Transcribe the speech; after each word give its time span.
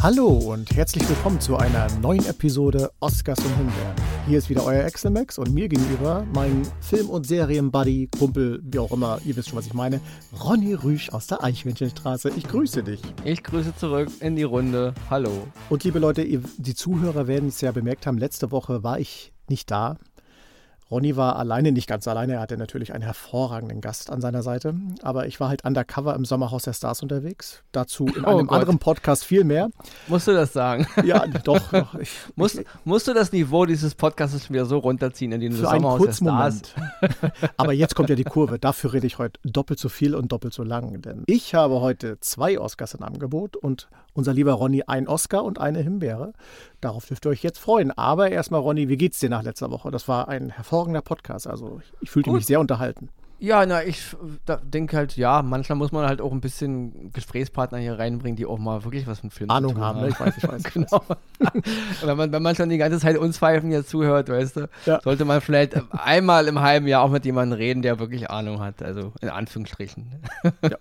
Hallo 0.00 0.28
und 0.28 0.70
herzlich 0.76 1.08
willkommen 1.08 1.40
zu 1.40 1.56
einer 1.56 1.88
neuen 1.98 2.24
Episode 2.24 2.92
Oscars 3.00 3.40
und 3.40 3.56
Himbeeren. 3.56 3.96
Hier 4.28 4.38
ist 4.38 4.48
wieder 4.48 4.64
euer 4.64 4.84
Exelmax 4.84 5.38
und 5.38 5.52
mir 5.52 5.68
gegenüber 5.68 6.24
mein 6.32 6.62
Film- 6.80 7.10
und 7.10 7.26
Serienbuddy, 7.26 8.08
Kumpel, 8.16 8.60
wie 8.62 8.78
auch 8.78 8.92
immer, 8.92 9.18
ihr 9.24 9.34
wisst 9.34 9.48
schon, 9.48 9.58
was 9.58 9.66
ich 9.66 9.74
meine, 9.74 10.00
Ronny 10.40 10.74
Rüsch 10.74 11.10
aus 11.10 11.26
der 11.26 11.42
Eichhörnchenstraße. 11.42 12.30
Ich 12.36 12.46
grüße 12.46 12.84
dich. 12.84 13.00
Ich 13.24 13.42
grüße 13.42 13.74
zurück 13.74 14.08
in 14.20 14.36
die 14.36 14.44
Runde. 14.44 14.94
Hallo. 15.10 15.32
Und 15.68 15.82
liebe 15.82 15.98
Leute, 15.98 16.22
ihr, 16.22 16.42
die 16.58 16.76
Zuhörer 16.76 17.26
werden 17.26 17.48
es 17.48 17.60
ja 17.60 17.72
bemerkt 17.72 18.06
haben, 18.06 18.18
letzte 18.18 18.52
Woche 18.52 18.84
war 18.84 19.00
ich 19.00 19.32
nicht 19.48 19.68
da. 19.68 19.96
Ronny 20.90 21.16
war 21.16 21.36
alleine, 21.36 21.72
nicht 21.72 21.86
ganz 21.86 22.08
alleine, 22.08 22.34
er 22.34 22.40
hatte 22.40 22.56
natürlich 22.56 22.94
einen 22.94 23.02
hervorragenden 23.02 23.82
Gast 23.82 24.10
an 24.10 24.22
seiner 24.22 24.42
Seite, 24.42 24.74
aber 25.02 25.26
ich 25.26 25.38
war 25.38 25.50
halt 25.50 25.64
undercover 25.64 26.14
im 26.14 26.24
Sommerhaus 26.24 26.62
der 26.62 26.72
Stars 26.72 27.02
unterwegs. 27.02 27.62
Dazu 27.72 28.06
in 28.06 28.24
oh 28.24 28.38
einem 28.38 28.46
Gott. 28.46 28.60
anderen 28.60 28.78
Podcast 28.78 29.24
viel 29.24 29.44
mehr. 29.44 29.68
Musst 30.06 30.28
du 30.28 30.32
das 30.32 30.52
sagen? 30.52 30.86
Ja, 31.04 31.26
doch. 31.26 31.70
doch. 31.70 31.94
Ich, 32.00 32.10
musst, 32.36 32.58
ich, 32.60 32.66
musst 32.84 33.08
du 33.08 33.14
das 33.14 33.32
Niveau 33.32 33.66
dieses 33.66 33.94
Podcasts 33.94 34.50
wieder 34.50 34.66
so 34.66 34.78
runterziehen 34.78 35.32
in 35.32 35.40
den 35.40 35.52
Für 35.52 35.66
Sommerhaus 35.66 36.04
der 36.04 36.12
Stars? 36.12 36.74
Moment. 37.00 37.52
aber 37.56 37.72
jetzt 37.72 37.94
kommt 37.94 38.08
ja 38.08 38.14
die 38.14 38.24
Kurve. 38.24 38.58
Dafür 38.58 38.92
rede 38.92 39.06
ich 39.06 39.18
heute 39.18 39.40
doppelt 39.42 39.78
so 39.78 39.88
viel 39.88 40.14
und 40.14 40.30
doppelt 40.30 40.54
so 40.54 40.62
lang, 40.62 41.02
denn 41.02 41.24
ich 41.26 41.54
habe 41.54 41.80
heute 41.80 42.20
zwei 42.20 42.58
Oscars 42.58 42.94
im 42.94 43.02
Angebot 43.02 43.56
und 43.56 43.88
unser 44.18 44.34
lieber 44.34 44.52
Ronny 44.52 44.82
ein 44.86 45.06
Oscar 45.06 45.44
und 45.44 45.60
eine 45.60 45.80
Himbeere. 45.80 46.32
Darauf 46.80 47.06
dürft 47.06 47.24
ihr 47.24 47.30
euch 47.30 47.42
jetzt 47.44 47.58
freuen. 47.58 47.92
Aber 47.92 48.30
erstmal, 48.30 48.60
Ronny, 48.60 48.88
wie 48.88 48.96
geht's 48.96 49.20
dir 49.20 49.30
nach 49.30 49.44
letzter 49.44 49.70
Woche? 49.70 49.92
Das 49.92 50.08
war 50.08 50.28
ein 50.28 50.50
hervorragender 50.50 51.02
Podcast. 51.02 51.46
Also 51.46 51.80
ich, 51.80 51.92
ich 52.00 52.10
fühlte 52.10 52.30
Gut. 52.30 52.38
mich 52.38 52.46
sehr 52.46 52.58
unterhalten. 52.58 53.10
Ja, 53.40 53.64
na, 53.66 53.84
ich 53.84 54.16
denke 54.64 54.96
halt, 54.96 55.16
ja, 55.16 55.42
manchmal 55.42 55.78
muss 55.78 55.92
man 55.92 56.06
halt 56.06 56.20
auch 56.20 56.32
ein 56.32 56.40
bisschen 56.40 57.12
Gesprächspartner 57.12 57.78
hier 57.78 57.98
reinbringen, 57.98 58.36
die 58.36 58.46
auch 58.46 58.58
mal 58.58 58.82
wirklich 58.84 59.06
was 59.06 59.22
mit 59.22 59.32
Film 59.32 59.48
Ahnung 59.50 59.70
zu 59.70 59.74
tun 59.76 59.84
haben. 59.84 60.00
Ne? 60.00 60.08
Ich 60.08 60.18
weiß, 60.18 60.34
ich 60.36 60.48
weiß. 60.48 60.62
genau. 60.74 61.04
wenn, 62.02 62.16
man, 62.16 62.32
wenn 62.32 62.42
man 62.42 62.56
schon 62.56 62.68
die 62.68 62.78
ganze 62.78 62.98
Zeit 62.98 63.16
uns 63.16 63.38
Pfeifen 63.38 63.70
hier 63.70 63.86
zuhört, 63.86 64.28
weißt 64.28 64.56
du, 64.56 64.68
ja. 64.86 65.00
sollte 65.02 65.24
man 65.24 65.40
vielleicht 65.40 65.74
einmal 65.92 66.48
im 66.48 66.60
halben 66.60 66.88
Jahr 66.88 67.02
auch 67.02 67.10
mit 67.10 67.24
jemandem 67.24 67.58
reden, 67.58 67.82
der 67.82 68.00
wirklich 68.00 68.28
Ahnung 68.28 68.60
hat, 68.60 68.82
also 68.82 69.12
in 69.20 69.28
Anführungsstrichen. 69.28 70.20
ja. 70.62 70.76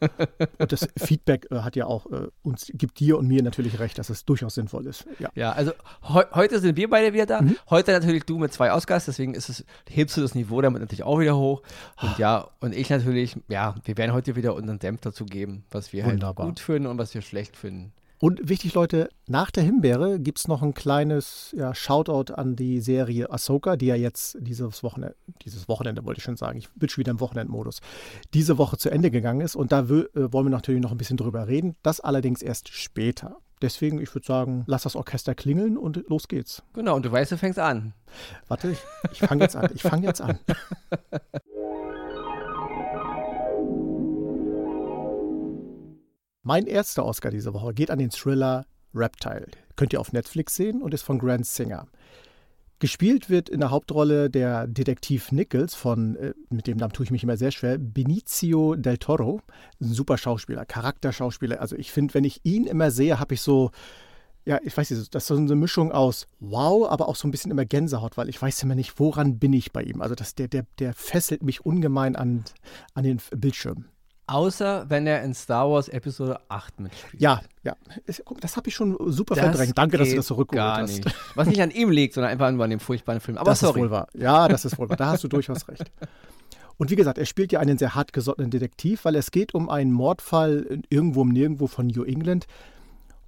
Und 0.58 0.71
das 0.71 0.88
Feedback 0.97 1.47
äh, 1.52 1.59
hat 1.59 1.75
ja 1.75 1.86
auch 1.86 2.08
äh, 2.08 2.27
uns, 2.42 2.71
gibt 2.73 2.99
dir 2.99 3.19
und 3.19 3.27
mir 3.27 3.44
natürlich 3.44 3.80
recht, 3.80 3.99
dass 3.99 4.09
es 4.09 4.25
durchaus 4.25 4.55
sinnvoll 4.55 4.88
ist. 4.88 5.05
Ja, 5.19 5.30
ja 5.36 5.52
also 5.52 5.73
he 6.02 6.21
heute 6.33 6.59
sind 6.59 6.75
wir 6.75 6.89
beide 6.89 7.14
wieder 7.14 7.27
da. 7.27 7.42
Mhm. 7.42 7.55
Heute 7.69 7.92
natürlich 7.92 8.23
du 8.23 8.39
mit 8.39 8.52
zwei 8.52 8.73
Oscars, 8.73 9.05
deswegen 9.05 9.36
ist 9.36 9.49
es, 9.49 9.64
hebst 9.88 10.17
du 10.17 10.21
das 10.21 10.33
Niveau 10.33 10.59
damit 10.61 10.81
natürlich 10.81 11.03
auch 11.03 11.19
wieder 11.19 11.38
hoch. 11.38 11.61
Und 12.02 12.17
ja, 12.17 12.46
und 12.59 12.73
ich 12.73 12.89
natürlich, 12.89 13.37
ja, 13.47 13.75
wir 13.83 13.97
werden 13.97 14.13
heute 14.13 14.35
wieder 14.35 14.55
unseren 14.55 14.79
Dämpf 14.79 15.01
dazu 15.01 15.25
geben, 15.25 15.63
was 15.71 15.93
wir 15.93 16.03
halt 16.03 16.13
Wunderbar. 16.13 16.45
halt 16.45 16.55
gut 16.55 16.59
finden 16.59 16.87
und 16.87 16.97
was 16.97 17.13
wir 17.13 17.21
schlecht 17.21 17.55
finden. 17.55 17.93
Und 18.19 18.49
wichtig, 18.49 18.73
Leute, 18.73 19.09
nach 19.27 19.51
der 19.51 19.63
Himbeere 19.63 20.19
gibt 20.19 20.39
es 20.39 20.47
noch 20.47 20.63
ein 20.63 20.73
kleines 20.73 21.53
ja, 21.55 21.75
Shoutout 21.75 22.33
an 22.33 22.55
die 22.55 22.81
Serie 22.81 23.31
Ahsoka, 23.31 23.75
die 23.75 23.85
ja 23.85 23.95
jetzt 23.95 24.37
dieses 24.39 24.81
Wochenende, 24.81 25.15
dieses 25.43 25.67
Wochenende 25.67 26.03
wollte 26.03 26.17
ich 26.17 26.23
schon 26.23 26.35
sagen, 26.35 26.57
ich 26.57 26.67
bin 26.73 26.89
schon 26.89 27.01
wieder 27.01 27.11
im 27.11 27.19
Wochenendmodus, 27.19 27.79
diese 28.33 28.57
Woche 28.57 28.77
zu 28.77 28.89
Ende 28.89 29.11
gegangen 29.11 29.41
ist. 29.41 29.55
Und 29.55 29.71
da 29.71 29.81
äh, 29.81 30.05
wollen 30.15 30.47
wir 30.47 30.49
natürlich 30.49 30.81
noch 30.81 30.91
ein 30.91 30.97
bisschen 30.97 31.17
drüber 31.17 31.47
reden. 31.47 31.75
Das 31.83 31.99
allerdings 31.99 32.41
erst 32.41 32.69
später. 32.69 33.37
Deswegen, 33.61 33.99
ich 34.01 34.13
würde 34.13 34.25
sagen, 34.25 34.63
lass 34.67 34.83
das 34.83 34.95
Orchester 34.95 35.35
klingeln 35.35 35.77
und 35.77 36.03
los 36.09 36.27
geht's. 36.27 36.63
Genau, 36.73 36.95
und 36.95 37.05
du 37.05 37.11
weißt, 37.11 37.31
du 37.31 37.37
fängst 37.37 37.59
an. 37.59 37.93
Warte, 38.47 38.71
ich, 38.71 38.79
ich 39.11 39.19
fange 39.19 39.43
jetzt 39.43 39.55
an. 39.55 39.69
Ich 39.73 39.81
fange 39.81 40.07
jetzt 40.07 40.21
an. 40.21 40.39
Mein 46.47 46.65
erster 46.65 47.03
Oscar 47.03 47.30
diese 47.30 47.53
Woche 47.53 47.73
geht 47.73 47.91
an 47.91 47.99
den 47.99 48.09
Thriller 48.09 48.65
Reptile. 48.95 49.47
Könnt 49.75 49.91
ihr 49.91 49.99
auf 49.99 50.13
Netflix 50.13 50.55
sehen 50.55 50.81
und 50.81 50.93
ist 50.93 51.02
von 51.02 51.19
Grant 51.19 51.45
Singer. 51.45 51.87
Gespielt 52.80 53.30
wird 53.30 53.49
in 53.49 53.59
der 53.59 53.69
Hauptrolle 53.69 54.30
der 54.30 54.65
Detektiv 54.65 55.33
Nichols 55.33 55.75
von, 55.75 56.15
äh, 56.15 56.33
mit 56.49 56.67
dem 56.67 56.77
Namen 56.77 56.93
tue 56.93 57.03
ich 57.03 57.11
mich 57.11 57.21
immer 57.21 57.36
sehr 57.36 57.52
schwer, 57.52 57.77
Benicio 57.77 58.75
del 58.75 58.97
Toro. 58.97 59.41
Ein 59.81 59.91
super 59.91 60.17
Schauspieler, 60.17 60.65
Charakterschauspieler. 60.65 61.59
Also 61.59 61.75
ich 61.75 61.91
finde, 61.91 62.13
wenn 62.13 62.23
ich 62.23 62.39
ihn 62.45 62.65
immer 62.65 62.91
sehe, 62.91 63.19
habe 63.19 63.33
ich 63.33 63.41
so, 63.41 63.71
ja, 64.45 64.57
ich 64.63 64.77
weiß 64.77 64.89
nicht, 64.91 65.13
das 65.13 65.23
ist 65.23 65.27
so 65.27 65.36
eine 65.36 65.55
Mischung 65.57 65.91
aus 65.91 66.27
Wow, 66.39 66.89
aber 66.89 67.09
auch 67.09 67.17
so 67.17 67.27
ein 67.27 67.31
bisschen 67.31 67.52
immer 67.52 67.65
Gänsehaut, 67.65 68.15
weil 68.15 68.30
ich 68.30 68.41
weiß 68.41 68.63
immer 68.63 68.75
nicht, 68.75 69.02
woran 69.02 69.37
bin 69.37 69.52
ich 69.52 69.73
bei 69.73 69.83
ihm. 69.83 70.02
Also 70.02 70.15
das, 70.15 70.33
der, 70.33 70.47
der, 70.47 70.65
der 70.80 70.93
fesselt 70.93 71.43
mich 71.43 71.65
ungemein 71.65 72.15
an, 72.15 72.45
an 72.93 73.03
den 73.03 73.19
Bildschirm. 73.36 73.87
Außer 74.27 74.89
wenn 74.89 75.08
er 75.08 75.23
in 75.23 75.33
Star 75.33 75.70
Wars 75.70 75.88
Episode 75.88 76.39
8 76.49 76.82
mitspielt. 76.82 77.21
Ja, 77.21 77.42
ja. 77.64 77.76
Das 78.42 78.58
habe 78.58 78.67
ich 78.67 78.76
schon 78.76 78.98
super 79.10 79.36
das 79.36 79.43
verdrängt. 79.45 79.77
Danke, 79.77 79.98
dass 79.98 80.10
du 80.10 80.17
das 80.17 80.27
zurückgeholt 80.27 80.65
gar 80.65 80.82
hast. 80.82 81.05
Nicht. 81.05 81.15
Was 81.36 81.48
nicht 81.48 81.61
an 81.61 81.71
ihm 81.71 81.89
liegt, 81.89 82.14
sondern 82.14 82.32
einfach 82.32 82.52
nur 82.52 82.64
an 82.66 82.70
dem 82.70 82.82
furchtbaren 82.82 83.21
Film. 83.21 83.37
Aber 83.37 83.52
das 83.52 83.61
sorry. 83.61 83.80
ist 83.80 83.86
wohl 83.86 83.92
wahr. 83.92 84.08
Ja, 84.14 84.49
das 84.49 84.66
ist 84.66 84.77
wohl 84.77 84.89
wahr. 84.89 84.98
Da 84.98 85.08
hast 85.08 85.23
du 85.23 85.30
durchaus 85.30 85.67
recht. 85.70 85.89
Und 86.76 86.92
wie 86.92 86.98
gesagt, 86.98 87.17
er 87.17 87.26
spielt 87.26 87.54
ja 87.54 87.61
einen 87.61 87.77
sehr 87.77 87.95
hartgesottenen 87.95 88.52
Detektiv, 88.52 89.05
weil 89.05 89.16
es 89.16 89.32
geht 89.32 89.54
um 89.54 89.70
einen 89.70 89.92
Mordfall 89.92 90.82
irgendwo 90.89 91.23
im 91.23 91.30
Nirgendwo 91.30 91.67
von 91.67 91.87
New 91.87 92.04
England. 92.04 92.48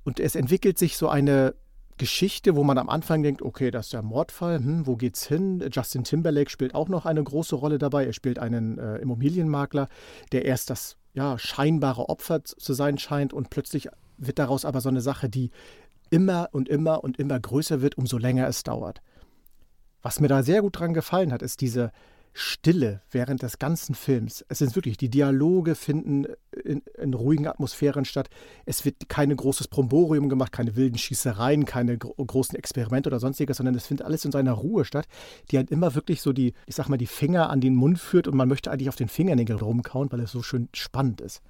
Und 0.04 0.20
es 0.20 0.36
entwickelt 0.36 0.78
sich 0.78 0.98
so 0.98 1.08
eine 1.08 1.56
Geschichte, 2.00 2.56
wo 2.56 2.64
man 2.64 2.80
am 2.80 2.90
Anfang 2.90 3.22
denkt, 3.22 3.44
okay, 3.44 3.70
das 3.70 3.88
ist 3.88 3.94
der 3.94 4.02
Mordfall, 4.02 4.58
hm, 4.58 4.88
wo 4.88 4.96
geht's 4.96 5.28
hin? 5.28 5.64
Justin 5.72 6.04
Timberlake 6.04 6.50
spielt 6.50 6.74
auch 6.74 6.90
noch 6.90 7.06
eine 7.06 7.24
große 7.24 7.56
Rolle 7.56 7.78
dabei. 7.78 8.06
Er 8.06 8.14
spielt 8.14 8.40
einen 8.40 8.80
äh, 8.80 8.98
Immobilienmakler, 8.98 9.88
der 10.32 10.46
erst 10.46 10.72
das 10.72 10.98
ja, 11.14 11.38
scheinbare 11.38 12.10
Opfer 12.10 12.44
zu 12.44 12.74
sein 12.74 12.98
scheint 12.98 13.34
und 13.34 13.50
plötzlich 13.50 13.90
wird 14.18 14.40
daraus 14.40 14.66
aber 14.66 14.82
so 14.82 14.90
eine 14.90 15.02
Sache, 15.02 15.30
die 15.30 15.52
immer 16.10 16.50
und 16.52 16.70
immer 16.70 17.04
und 17.04 17.20
immer 17.20 17.40
größer 17.40 17.82
wird, 17.82 17.98
umso 17.98 18.18
länger 18.18 18.48
es 18.48 18.64
dauert. 18.64 19.02
Was 20.02 20.20
mir 20.20 20.30
da 20.30 20.42
sehr 20.42 20.62
gut 20.62 20.80
dran 20.80 20.94
gefallen 20.94 21.34
hat, 21.34 21.42
ist 21.42 21.62
diese 21.62 21.92
Stille 22.34 23.02
während 23.12 23.42
des 23.42 23.60
ganzen 23.60 23.96
Films. 23.96 24.46
Es 24.48 24.60
sind 24.60 24.76
wirklich, 24.76 24.98
die 24.98 25.10
Dialoge 25.10 25.76
finden 25.76 26.26
in, 26.64 26.82
in 26.98 27.14
ruhigen 27.14 27.48
Atmosphären 27.48 28.06
statt. 28.06 28.30
Es 28.66 28.86
wird 28.86 29.10
kein 29.10 29.36
großes 29.36 29.68
Bromborium 29.68 30.30
gemacht, 30.30 30.52
keine 30.52 30.76
wilden 30.76 30.98
Schießereien, 30.98 31.66
keine 31.66 31.98
gro 31.98 32.14
großen 32.14 32.58
Experimente 32.58 33.10
oder 33.10 33.20
sonstiges, 33.20 33.58
sondern 33.58 33.76
es 33.76 33.88
findet 33.88 34.06
alles 34.06 34.26
in 34.26 34.32
seiner 34.32 34.54
Ruhe 34.54 34.86
statt, 34.86 35.06
die 35.52 35.58
halt 35.58 35.72
immer 35.72 35.96
wirklich 35.96 36.22
so 36.22 36.34
die, 36.34 36.54
ich 36.66 36.76
sag 36.76 36.90
mal, 36.90 36.98
die 36.98 37.08
Finger 37.08 37.50
an 37.50 37.62
den 37.62 37.76
Mund 37.76 38.00
führt 38.00 38.28
und 38.28 38.36
man 38.36 38.48
möchte 38.48 38.72
eigentlich 38.72 38.90
auf 38.90 38.96
den 38.96 39.10
Fingernägeln 39.10 39.60
rumkauen, 39.60 40.12
weil 40.12 40.22
es 40.22 40.32
so 40.32 40.44
schön 40.44 40.70
spannend 40.74 41.22
ist. 41.22 41.42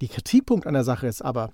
Die 0.00 0.08
Kritikpunkt 0.08 0.66
an 0.66 0.74
der 0.74 0.84
Sache 0.84 1.06
ist 1.06 1.22
aber, 1.22 1.52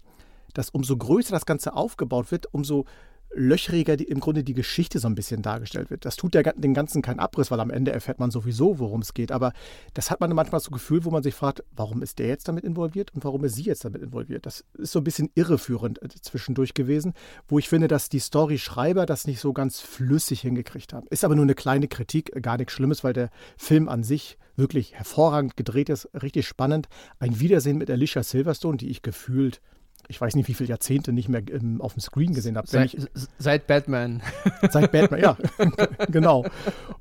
dass 0.54 0.70
umso 0.70 0.96
größer 0.96 1.32
das 1.32 1.46
Ganze 1.46 1.74
aufgebaut 1.74 2.30
wird, 2.30 2.52
umso 2.52 2.86
löchriger 3.32 3.96
die, 3.96 4.04
im 4.04 4.20
Grunde 4.20 4.42
die 4.42 4.54
Geschichte 4.54 4.98
so 4.98 5.08
ein 5.08 5.14
bisschen 5.14 5.42
dargestellt 5.42 5.90
wird. 5.90 6.04
Das 6.04 6.16
tut 6.16 6.34
der, 6.34 6.42
den 6.42 6.74
Ganzen 6.74 7.02
keinen 7.02 7.20
Abriss, 7.20 7.50
weil 7.50 7.60
am 7.60 7.70
Ende 7.70 7.92
erfährt 7.92 8.18
man 8.18 8.30
sowieso, 8.30 8.78
worum 8.78 9.02
es 9.02 9.14
geht. 9.14 9.30
Aber 9.32 9.52
das 9.94 10.10
hat 10.10 10.20
man 10.20 10.34
manchmal 10.34 10.60
so 10.60 10.70
Gefühl, 10.70 11.04
wo 11.04 11.10
man 11.10 11.22
sich 11.22 11.34
fragt, 11.34 11.62
warum 11.74 12.02
ist 12.02 12.18
der 12.18 12.28
jetzt 12.28 12.48
damit 12.48 12.64
involviert 12.64 13.14
und 13.14 13.24
warum 13.24 13.44
ist 13.44 13.54
sie 13.54 13.62
jetzt 13.62 13.84
damit 13.84 14.02
involviert? 14.02 14.46
Das 14.46 14.64
ist 14.74 14.92
so 14.92 15.00
ein 15.00 15.04
bisschen 15.04 15.30
irreführend 15.34 16.02
äh, 16.02 16.08
zwischendurch 16.08 16.74
gewesen, 16.74 17.14
wo 17.48 17.58
ich 17.58 17.68
finde, 17.68 17.88
dass 17.88 18.08
die 18.08 18.20
Storyschreiber 18.20 19.06
das 19.06 19.26
nicht 19.26 19.40
so 19.40 19.52
ganz 19.52 19.80
flüssig 19.80 20.40
hingekriegt 20.40 20.92
haben. 20.92 21.06
Ist 21.10 21.24
aber 21.24 21.36
nur 21.36 21.44
eine 21.44 21.54
kleine 21.54 21.88
Kritik, 21.88 22.34
äh, 22.34 22.40
gar 22.40 22.56
nichts 22.56 22.72
Schlimmes, 22.72 23.04
weil 23.04 23.12
der 23.12 23.30
Film 23.56 23.88
an 23.88 24.02
sich 24.02 24.38
wirklich 24.56 24.94
hervorragend 24.94 25.56
gedreht 25.56 25.88
ist, 25.88 26.08
richtig 26.20 26.46
spannend. 26.46 26.88
Ein 27.18 27.40
Wiedersehen 27.40 27.78
mit 27.78 27.90
Alicia 27.90 28.22
Silverstone, 28.22 28.76
die 28.76 28.90
ich 28.90 29.02
gefühlt 29.02 29.60
ich 30.08 30.20
weiß 30.20 30.34
nicht, 30.34 30.48
wie 30.48 30.54
viele 30.54 30.68
Jahrzehnte 30.68 31.12
nicht 31.12 31.28
mehr 31.28 31.42
ähm, 31.48 31.80
auf 31.80 31.94
dem 31.94 32.00
Screen 32.00 32.34
gesehen 32.34 32.56
habe. 32.56 32.66
Seit, 32.66 32.96
seit, 33.38 33.66
Batman. 33.66 34.22
Seit 34.70 34.92
Batman, 34.92 35.20
ja, 35.20 35.36
genau. 36.10 36.44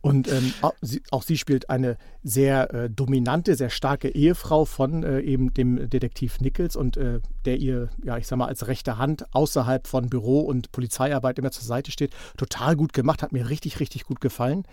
Und 0.01 0.27
ähm, 0.31 0.53
auch, 0.61 0.73
sie, 0.81 1.01
auch, 1.11 1.23
sie, 1.23 1.37
spielt 1.37 1.69
eine 1.69 1.97
sehr 2.23 2.73
äh, 2.73 2.89
dominante, 2.89 3.55
sehr 3.55 3.69
starke 3.69 4.09
Ehefrau 4.09 4.65
von 4.65 5.03
äh, 5.03 5.19
eben 5.21 5.53
dem 5.53 5.89
Detektiv 5.89 6.39
Nichols 6.39 6.75
und 6.75 6.97
äh, 6.97 7.19
der 7.45 7.57
ihr, 7.57 7.89
ja, 8.03 8.17
ich 8.17 8.27
sag 8.27 8.37
mal, 8.37 8.47
als 8.47 8.67
rechte 8.67 8.97
Hand 8.97 9.33
außerhalb 9.33 9.87
von 9.87 10.09
Büro 10.09 10.41
und 10.41 10.71
Polizeiarbeit 10.71 11.39
immer 11.39 11.51
zur 11.51 11.63
Seite 11.63 11.91
steht. 11.91 12.13
Total 12.37 12.75
gut 12.75 12.93
gemacht, 12.93 13.23
hat 13.23 13.31
mir 13.31 13.49
richtig, 13.49 13.79
richtig 13.79 14.05
gut 14.05 14.21
gefallen. 14.21 14.63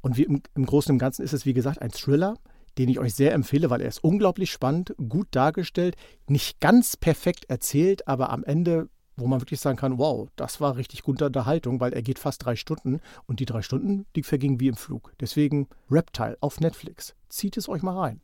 Und 0.00 0.16
wie 0.16 0.24
im, 0.24 0.42
im 0.54 0.66
Großen 0.66 0.92
und 0.92 0.98
Ganzen 0.98 1.24
ist 1.24 1.32
es, 1.32 1.46
wie 1.46 1.54
gesagt, 1.54 1.82
ein 1.82 1.90
Thriller 1.90 2.36
den 2.78 2.88
ich 2.88 2.98
euch 2.98 3.14
sehr 3.14 3.32
empfehle, 3.32 3.70
weil 3.70 3.80
er 3.80 3.88
ist 3.88 4.02
unglaublich 4.04 4.50
spannend, 4.50 4.94
gut 5.08 5.28
dargestellt, 5.30 5.96
nicht 6.26 6.60
ganz 6.60 6.96
perfekt 6.96 7.46
erzählt, 7.48 8.06
aber 8.08 8.30
am 8.30 8.44
Ende, 8.44 8.88
wo 9.16 9.26
man 9.26 9.40
wirklich 9.40 9.60
sagen 9.60 9.78
kann, 9.78 9.98
wow, 9.98 10.28
das 10.36 10.60
war 10.60 10.76
richtig 10.76 11.02
gute 11.02 11.26
Unterhaltung, 11.26 11.80
weil 11.80 11.92
er 11.92 12.02
geht 12.02 12.18
fast 12.18 12.44
drei 12.44 12.56
Stunden 12.56 13.00
und 13.26 13.40
die 13.40 13.46
drei 13.46 13.62
Stunden, 13.62 14.06
die 14.14 14.22
vergingen 14.22 14.60
wie 14.60 14.68
im 14.68 14.76
Flug. 14.76 15.12
Deswegen 15.20 15.68
Reptile 15.90 16.36
auf 16.40 16.60
Netflix. 16.60 17.14
Zieht 17.28 17.56
es 17.56 17.68
euch 17.68 17.82
mal 17.82 17.98
rein. 17.98 18.20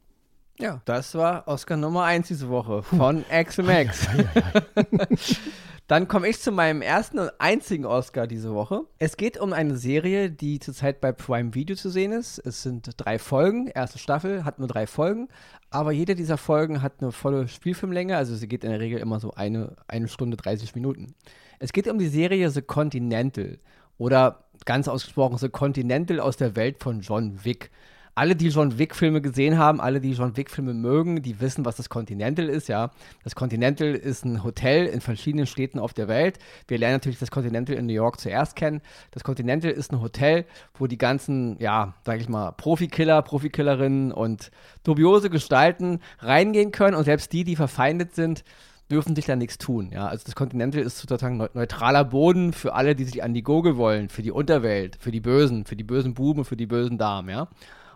Ja, 0.58 0.80
das 0.84 1.14
war 1.14 1.48
Oscar 1.48 1.76
Nummer 1.76 2.04
1 2.04 2.28
diese 2.28 2.48
Woche 2.48 2.82
von 2.82 3.24
Axel 3.30 3.64
Max. 3.64 4.06
Dann 5.88 6.08
komme 6.08 6.28
ich 6.28 6.40
zu 6.40 6.52
meinem 6.52 6.80
ersten 6.80 7.18
und 7.18 7.30
einzigen 7.38 7.84
Oscar 7.84 8.26
diese 8.26 8.54
Woche. 8.54 8.82
Es 8.98 9.16
geht 9.16 9.38
um 9.38 9.52
eine 9.52 9.76
Serie, 9.76 10.30
die 10.30 10.58
zurzeit 10.58 11.00
bei 11.00 11.12
Prime 11.12 11.54
Video 11.54 11.74
zu 11.76 11.90
sehen 11.90 12.12
ist. 12.12 12.38
Es 12.38 12.62
sind 12.62 12.88
drei 12.96 13.18
Folgen. 13.18 13.66
Erste 13.66 13.98
Staffel 13.98 14.44
hat 14.44 14.58
nur 14.58 14.68
drei 14.68 14.86
Folgen, 14.86 15.28
aber 15.70 15.92
jede 15.92 16.14
dieser 16.14 16.38
Folgen 16.38 16.80
hat 16.80 16.94
eine 17.00 17.12
volle 17.12 17.48
Spielfilmlänge. 17.48 18.16
Also 18.16 18.36
sie 18.36 18.48
geht 18.48 18.64
in 18.64 18.70
der 18.70 18.80
Regel 18.80 19.00
immer 19.00 19.20
so 19.20 19.32
eine, 19.32 19.76
eine 19.88 20.08
Stunde 20.08 20.36
30 20.36 20.74
Minuten. 20.74 21.14
Es 21.58 21.72
geht 21.72 21.88
um 21.88 21.98
die 21.98 22.08
Serie 22.08 22.48
The 22.50 22.62
Continental 22.62 23.58
oder 23.98 24.44
ganz 24.64 24.88
ausgesprochen 24.88 25.38
The 25.38 25.48
Continental 25.48 26.20
aus 26.20 26.36
der 26.36 26.56
Welt 26.56 26.82
von 26.82 27.00
John 27.00 27.44
Wick 27.44 27.70
alle, 28.14 28.36
die 28.36 28.48
John 28.48 28.78
Wick-Filme 28.78 29.22
gesehen 29.22 29.58
haben, 29.58 29.80
alle, 29.80 30.00
die 30.00 30.12
John 30.12 30.36
Wick-Filme 30.36 30.74
mögen, 30.74 31.22
die 31.22 31.40
wissen, 31.40 31.64
was 31.64 31.76
das 31.76 31.88
Continental 31.88 32.48
ist, 32.48 32.68
ja. 32.68 32.90
Das 33.24 33.34
Continental 33.34 33.94
ist 33.94 34.24
ein 34.24 34.44
Hotel 34.44 34.86
in 34.86 35.00
verschiedenen 35.00 35.46
Städten 35.46 35.78
auf 35.78 35.94
der 35.94 36.08
Welt. 36.08 36.38
Wir 36.68 36.78
lernen 36.78 36.96
natürlich 36.96 37.18
das 37.18 37.30
Continental 37.30 37.76
in 37.76 37.86
New 37.86 37.92
York 37.92 38.20
zuerst 38.20 38.54
kennen. 38.56 38.82
Das 39.12 39.24
Continental 39.24 39.70
ist 39.70 39.92
ein 39.92 40.02
Hotel, 40.02 40.44
wo 40.78 40.86
die 40.86 40.98
ganzen, 40.98 41.56
ja, 41.58 41.94
sag 42.04 42.20
ich 42.20 42.28
mal, 42.28 42.52
Profikiller, 42.52 43.22
Profikillerinnen 43.22 44.12
und 44.12 44.50
dubiose 44.84 45.30
Gestalten 45.30 46.00
reingehen 46.18 46.70
können 46.70 46.96
und 46.96 47.04
selbst 47.04 47.32
die, 47.32 47.44
die 47.44 47.56
verfeindet 47.56 48.14
sind, 48.14 48.44
dürfen 48.90 49.16
sich 49.16 49.24
da 49.24 49.36
nichts 49.36 49.56
tun. 49.56 49.90
Ja? 49.90 50.06
Also 50.06 50.24
das 50.26 50.34
Continental 50.34 50.82
ist 50.82 50.98
sozusagen 50.98 51.38
neutraler 51.54 52.04
Boden 52.04 52.52
für 52.52 52.74
alle, 52.74 52.94
die 52.94 53.04
sich 53.04 53.22
an 53.22 53.32
die 53.32 53.42
Gurgel 53.42 53.78
wollen, 53.78 54.10
für 54.10 54.22
die 54.22 54.30
Unterwelt, 54.30 54.98
für 55.00 55.10
die 55.10 55.20
Bösen, 55.20 55.64
für 55.64 55.76
die 55.76 55.84
bösen 55.84 56.12
Buben, 56.12 56.44
für 56.44 56.56
die 56.56 56.66
bösen 56.66 56.98
Damen. 56.98 57.30
Ja? 57.30 57.48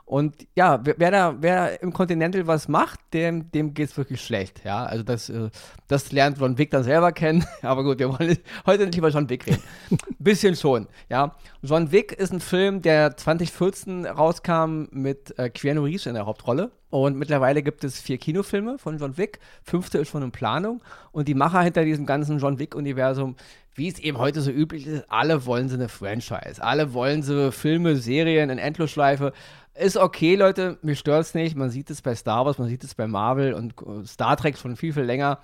Und 0.06 0.47
ja, 0.55 0.81
wer, 0.85 1.11
da, 1.11 1.35
wer 1.41 1.82
im 1.82 1.93
Continental 1.93 2.47
was 2.47 2.69
macht, 2.69 3.00
dem, 3.12 3.50
dem 3.50 3.75
geht 3.75 3.91
es 3.91 3.97
wirklich 3.97 4.23
schlecht. 4.23 4.62
Ja, 4.64 4.85
also 4.85 5.03
das, 5.03 5.29
äh, 5.29 5.50
das 5.88 6.12
lernt 6.12 6.38
John 6.38 6.56
Wick 6.58 6.70
dann 6.70 6.85
selber 6.85 7.11
kennen. 7.11 7.44
Aber 7.62 7.82
gut, 7.82 7.99
wir 7.99 8.17
wollen 8.17 8.38
heute 8.67 8.87
nicht 8.87 8.97
über 8.97 9.08
John 9.08 9.29
Wick 9.29 9.44
reden. 9.49 9.62
Bisschen 10.20 10.55
schon, 10.55 10.87
ja. 11.08 11.35
John 11.61 11.91
Wick 11.91 12.12
ist 12.12 12.32
ein 12.32 12.38
Film, 12.38 12.82
der 12.82 13.17
2014 13.17 14.06
rauskam 14.06 14.85
mit 14.93 15.37
äh, 15.41 15.50
Keanu 15.50 15.82
Reeves 15.82 16.06
in 16.06 16.14
der 16.14 16.26
Hauptrolle. 16.26 16.70
Und 16.88 17.17
mittlerweile 17.17 17.64
gibt 17.64 17.82
es 17.82 18.00
vier 18.00 18.19
Kinofilme 18.19 18.79
von 18.79 18.99
John 18.99 19.17
Wick. 19.19 19.41
Fünfte 19.64 19.99
ist 19.99 20.08
schon 20.08 20.23
in 20.23 20.31
Planung. 20.31 20.82
Und 21.11 21.26
die 21.26 21.35
Macher 21.35 21.62
hinter 21.62 21.85
diesem 21.85 22.06
ganzen 22.06 22.38
John 22.38 22.61
Wick-Universum, 22.61 23.35
wie 23.75 23.88
es 23.88 23.99
eben 23.99 24.19
heute 24.19 24.41
so 24.41 24.53
üblich 24.53 24.87
ist, 24.87 25.05
alle 25.11 25.44
wollen 25.47 25.69
sie 25.69 25.75
eine 25.75 25.88
Franchise. 25.88 26.62
Alle 26.62 26.94
wollen 26.94 27.23
sie 27.23 27.50
Filme, 27.50 27.97
Serien 27.97 28.50
in 28.50 28.58
Endlosschleife 28.58 29.32
ist 29.78 29.96
okay, 29.96 30.34
Leute, 30.34 30.78
mir 30.82 30.96
stört 30.96 31.23
es 31.23 31.34
nicht. 31.34 31.56
Man 31.56 31.70
sieht 31.70 31.90
es 31.90 32.02
bei 32.02 32.14
Star 32.14 32.46
Wars, 32.46 32.58
man 32.58 32.69
sieht 32.69 32.84
es 32.84 32.94
bei 32.94 33.06
Marvel 33.06 33.55
und 33.55 33.75
Star 34.06 34.37
Trek 34.37 34.56
schon 34.58 34.76
viel, 34.76 34.93
viel 34.93 35.02
länger. 35.02 35.38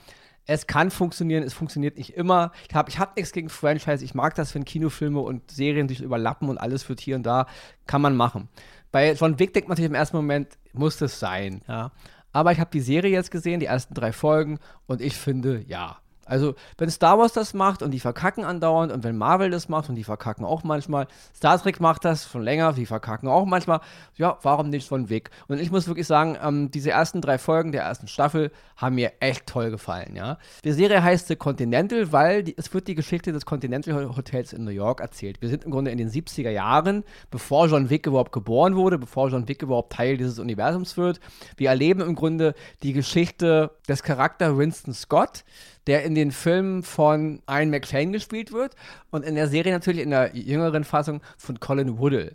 Es 0.45 0.67
kann 0.67 0.91
funktionieren, 0.91 1.45
es 1.45 1.55
funktioniert 1.55 1.97
nicht 1.97 2.17
immer. 2.17 2.51
Ich 2.69 2.75
habe 2.75 2.91
ich 2.91 2.99
hab 2.99 3.17
nichts 3.17 3.33
gegen 3.33 3.49
Franchise. 3.49 4.05
Ich 4.05 4.15
mag 4.15 4.35
das, 4.35 4.55
wenn 4.55 4.65
Kinofilme 4.65 5.21
und 5.21 5.51
Serien 5.51 5.89
sich 5.89 6.01
überlappen 6.01 6.49
und 6.49 6.59
alles 6.59 6.83
für 6.83 6.97
hier 6.99 7.17
und 7.17 7.23
da 7.23 7.47
kann 7.87 8.03
man 8.03 8.17
machen. 8.17 8.49
Bei 8.91 9.13
John 9.13 9.39
Wick 9.39 9.55
denkt 9.55 9.69
man 9.69 9.77
sich 9.77 9.87
im 9.87 9.95
ersten 9.95 10.17
Moment, 10.17 10.59
muss 10.73 10.99
das 10.99 11.21
sein. 11.21 11.63
Ja. 11.69 11.93
Aber 12.33 12.51
ich 12.51 12.61
habe 12.61 12.71
die 12.71 12.81
Serie 12.81 13.13
jetzt 13.13 13.31
gesehen, 13.31 13.61
die 13.61 13.67
ersten 13.67 13.95
drei 13.95 14.13
Folgen, 14.13 14.59
und 14.87 15.01
ich 15.01 15.17
finde, 15.17 15.63
ja, 15.67 15.99
also, 16.25 16.55
wenn 16.79 16.91
Star 16.91 17.19
Wars 17.19 17.33
das 17.33 17.53
macht 17.53 17.83
und 17.83 17.91
die 17.91 18.01
verkacken 18.01 18.45
andauernd 18.45 18.93
und 18.93 19.03
wenn 19.03 19.17
Marvel 19.17 19.51
das 19.51 19.69
macht 19.69 19.89
und 19.89 19.97
die 19.97 20.05
verkacken 20.05 20.45
auch 20.45 20.63
manchmal, 20.63 21.09
Star 21.35 21.61
Trek 21.61 21.81
macht 21.81 22.05
das 22.05 22.29
schon 22.31 22.43
länger, 22.43 22.73
die 22.73 22.87
verkacken 22.87 23.29
auch 23.29 23.45
manchmal, 23.45 23.81
ja, 24.17 24.39
warum 24.43 24.71
nicht 24.71 24.87
von 24.87 25.09
Weg? 25.09 25.31
Und 25.49 25.61
ich 25.61 25.71
muss 25.71 25.89
wirklich 25.89 26.07
sagen, 26.07 26.39
ähm, 26.43 26.71
diese 26.71 26.91
ersten 26.91 27.21
drei 27.21 27.39
Folgen 27.39 27.73
der 27.73 27.83
ersten 27.83 28.07
Staffel 28.07 28.53
haben 28.77 28.95
mir 28.95 29.13
echt 29.21 29.47
toll 29.47 29.71
gefallen, 29.71 30.15
ja. 30.15 30.39
Die 30.65 30.73
Serie 30.73 31.03
heißt 31.03 31.29
The 31.29 31.37
Continental, 31.37 32.13
weil 32.13 32.45
die, 32.45 32.57
es 32.57 32.73
wird 32.73 32.87
die 32.89 32.95
Geschichte 32.95 33.33
des 33.33 33.45
Continental 33.45 34.17
Hotels 34.17 34.53
in 34.53 34.65
New 34.65 34.71
York 34.71 35.01
erzählt. 35.01 35.43
Wir 35.43 35.49
sind 35.49 35.65
im 35.65 35.71
Grunde 35.71 35.91
in 35.91 35.99
den 35.99 36.11
70er 36.11 36.51
Jahren, 36.51 37.05
bevor 37.31 37.67
John 37.67 37.91
Wick 37.91 38.07
überhaupt 38.07 38.33
geboren 38.33 38.77
wurde, 38.77 38.99
bevor 38.99 39.29
John 39.29 39.49
Wick 39.49 39.63
überhaupt 39.63 39.93
Teil 39.93 40.17
dieses 40.17 40.39
Universums 40.39 40.97
wird. 40.97 41.21
Wir 41.57 41.71
erleben 41.71 42.01
im 42.01 42.15
Grunde 42.15 42.55
die 42.83 42.93
Geschichte 42.93 43.73
des 43.89 44.03
Charakters 44.03 44.57
Winston 44.57 44.95
Scott, 44.95 45.45
der 45.87 46.05
in 46.05 46.15
den 46.15 46.31
Filmen 46.31 46.83
von 46.83 47.43
Ian 47.49 47.71
McShane 47.71 48.13
gespielt 48.13 48.53
wird 48.53 48.75
und 49.11 49.25
in 49.25 49.35
der 49.35 49.49
Serie 49.49 49.73
natürlich 49.73 50.03
in 50.03 50.11
der 50.11 50.37
jüngeren 50.37 50.85
Fassung 50.85 51.21
von 51.37 51.61
Colin 51.61 51.99
Woodle. 51.99 52.33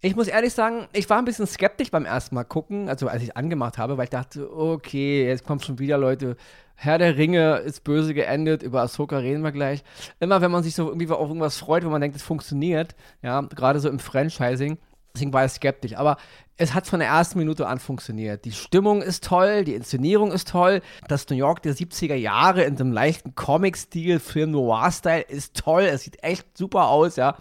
Ich 0.00 0.16
muss 0.16 0.28
ehrlich 0.28 0.52
sagen, 0.52 0.86
ich 0.92 1.08
war 1.08 1.16
ein 1.16 1.24
bisschen 1.24 1.46
skeptisch 1.46 1.90
beim 1.90 2.04
ersten 2.04 2.34
Mal 2.34 2.44
gucken, 2.44 2.90
also 2.90 3.08
als 3.08 3.22
ich 3.22 3.38
angemacht 3.38 3.78
habe, 3.78 3.96
weil 3.96 4.04
ich 4.04 4.10
dachte, 4.10 4.54
okay, 4.54 5.26
jetzt 5.26 5.46
kommt 5.46 5.64
schon 5.64 5.78
wieder 5.78 5.96
Leute, 5.96 6.36
Herr 6.74 6.98
der 6.98 7.16
Ringe 7.16 7.56
ist 7.58 7.84
böse 7.84 8.12
geendet, 8.12 8.62
über 8.62 8.82
Ahsoka 8.82 9.16
reden 9.16 9.42
wir 9.42 9.52
gleich. 9.52 9.82
Immer 10.20 10.40
wenn 10.40 10.50
man 10.50 10.62
sich 10.62 10.74
so 10.74 10.88
irgendwie 10.88 11.08
auf 11.08 11.28
irgendwas 11.28 11.56
freut, 11.56 11.84
wo 11.84 11.88
man 11.88 12.00
denkt, 12.00 12.16
es 12.16 12.22
funktioniert, 12.22 12.94
ja, 13.22 13.40
gerade 13.40 13.80
so 13.80 13.88
im 13.88 13.98
Franchising, 13.98 14.76
deswegen 15.14 15.32
war 15.32 15.44
ich 15.44 15.52
skeptisch. 15.52 15.96
Aber 15.96 16.16
es 16.56 16.74
hat 16.74 16.86
von 16.86 17.00
der 17.00 17.08
ersten 17.08 17.38
Minute 17.38 17.66
an 17.66 17.78
funktioniert. 17.78 18.44
Die 18.44 18.52
Stimmung 18.52 19.02
ist 19.02 19.24
toll, 19.24 19.64
die 19.64 19.74
Inszenierung 19.74 20.30
ist 20.30 20.48
toll. 20.48 20.82
Das 21.08 21.28
New 21.28 21.36
York 21.36 21.62
der 21.62 21.74
70er 21.74 22.14
Jahre 22.14 22.62
in 22.62 22.78
einem 22.78 22.92
leichten 22.92 23.34
Comic-Stil, 23.34 24.20
Film-Noir-Style 24.20 25.22
ist 25.22 25.56
toll. 25.56 25.82
Es 25.82 26.02
sieht 26.02 26.22
echt 26.22 26.56
super 26.56 26.88
aus, 26.88 27.16
ja 27.16 27.36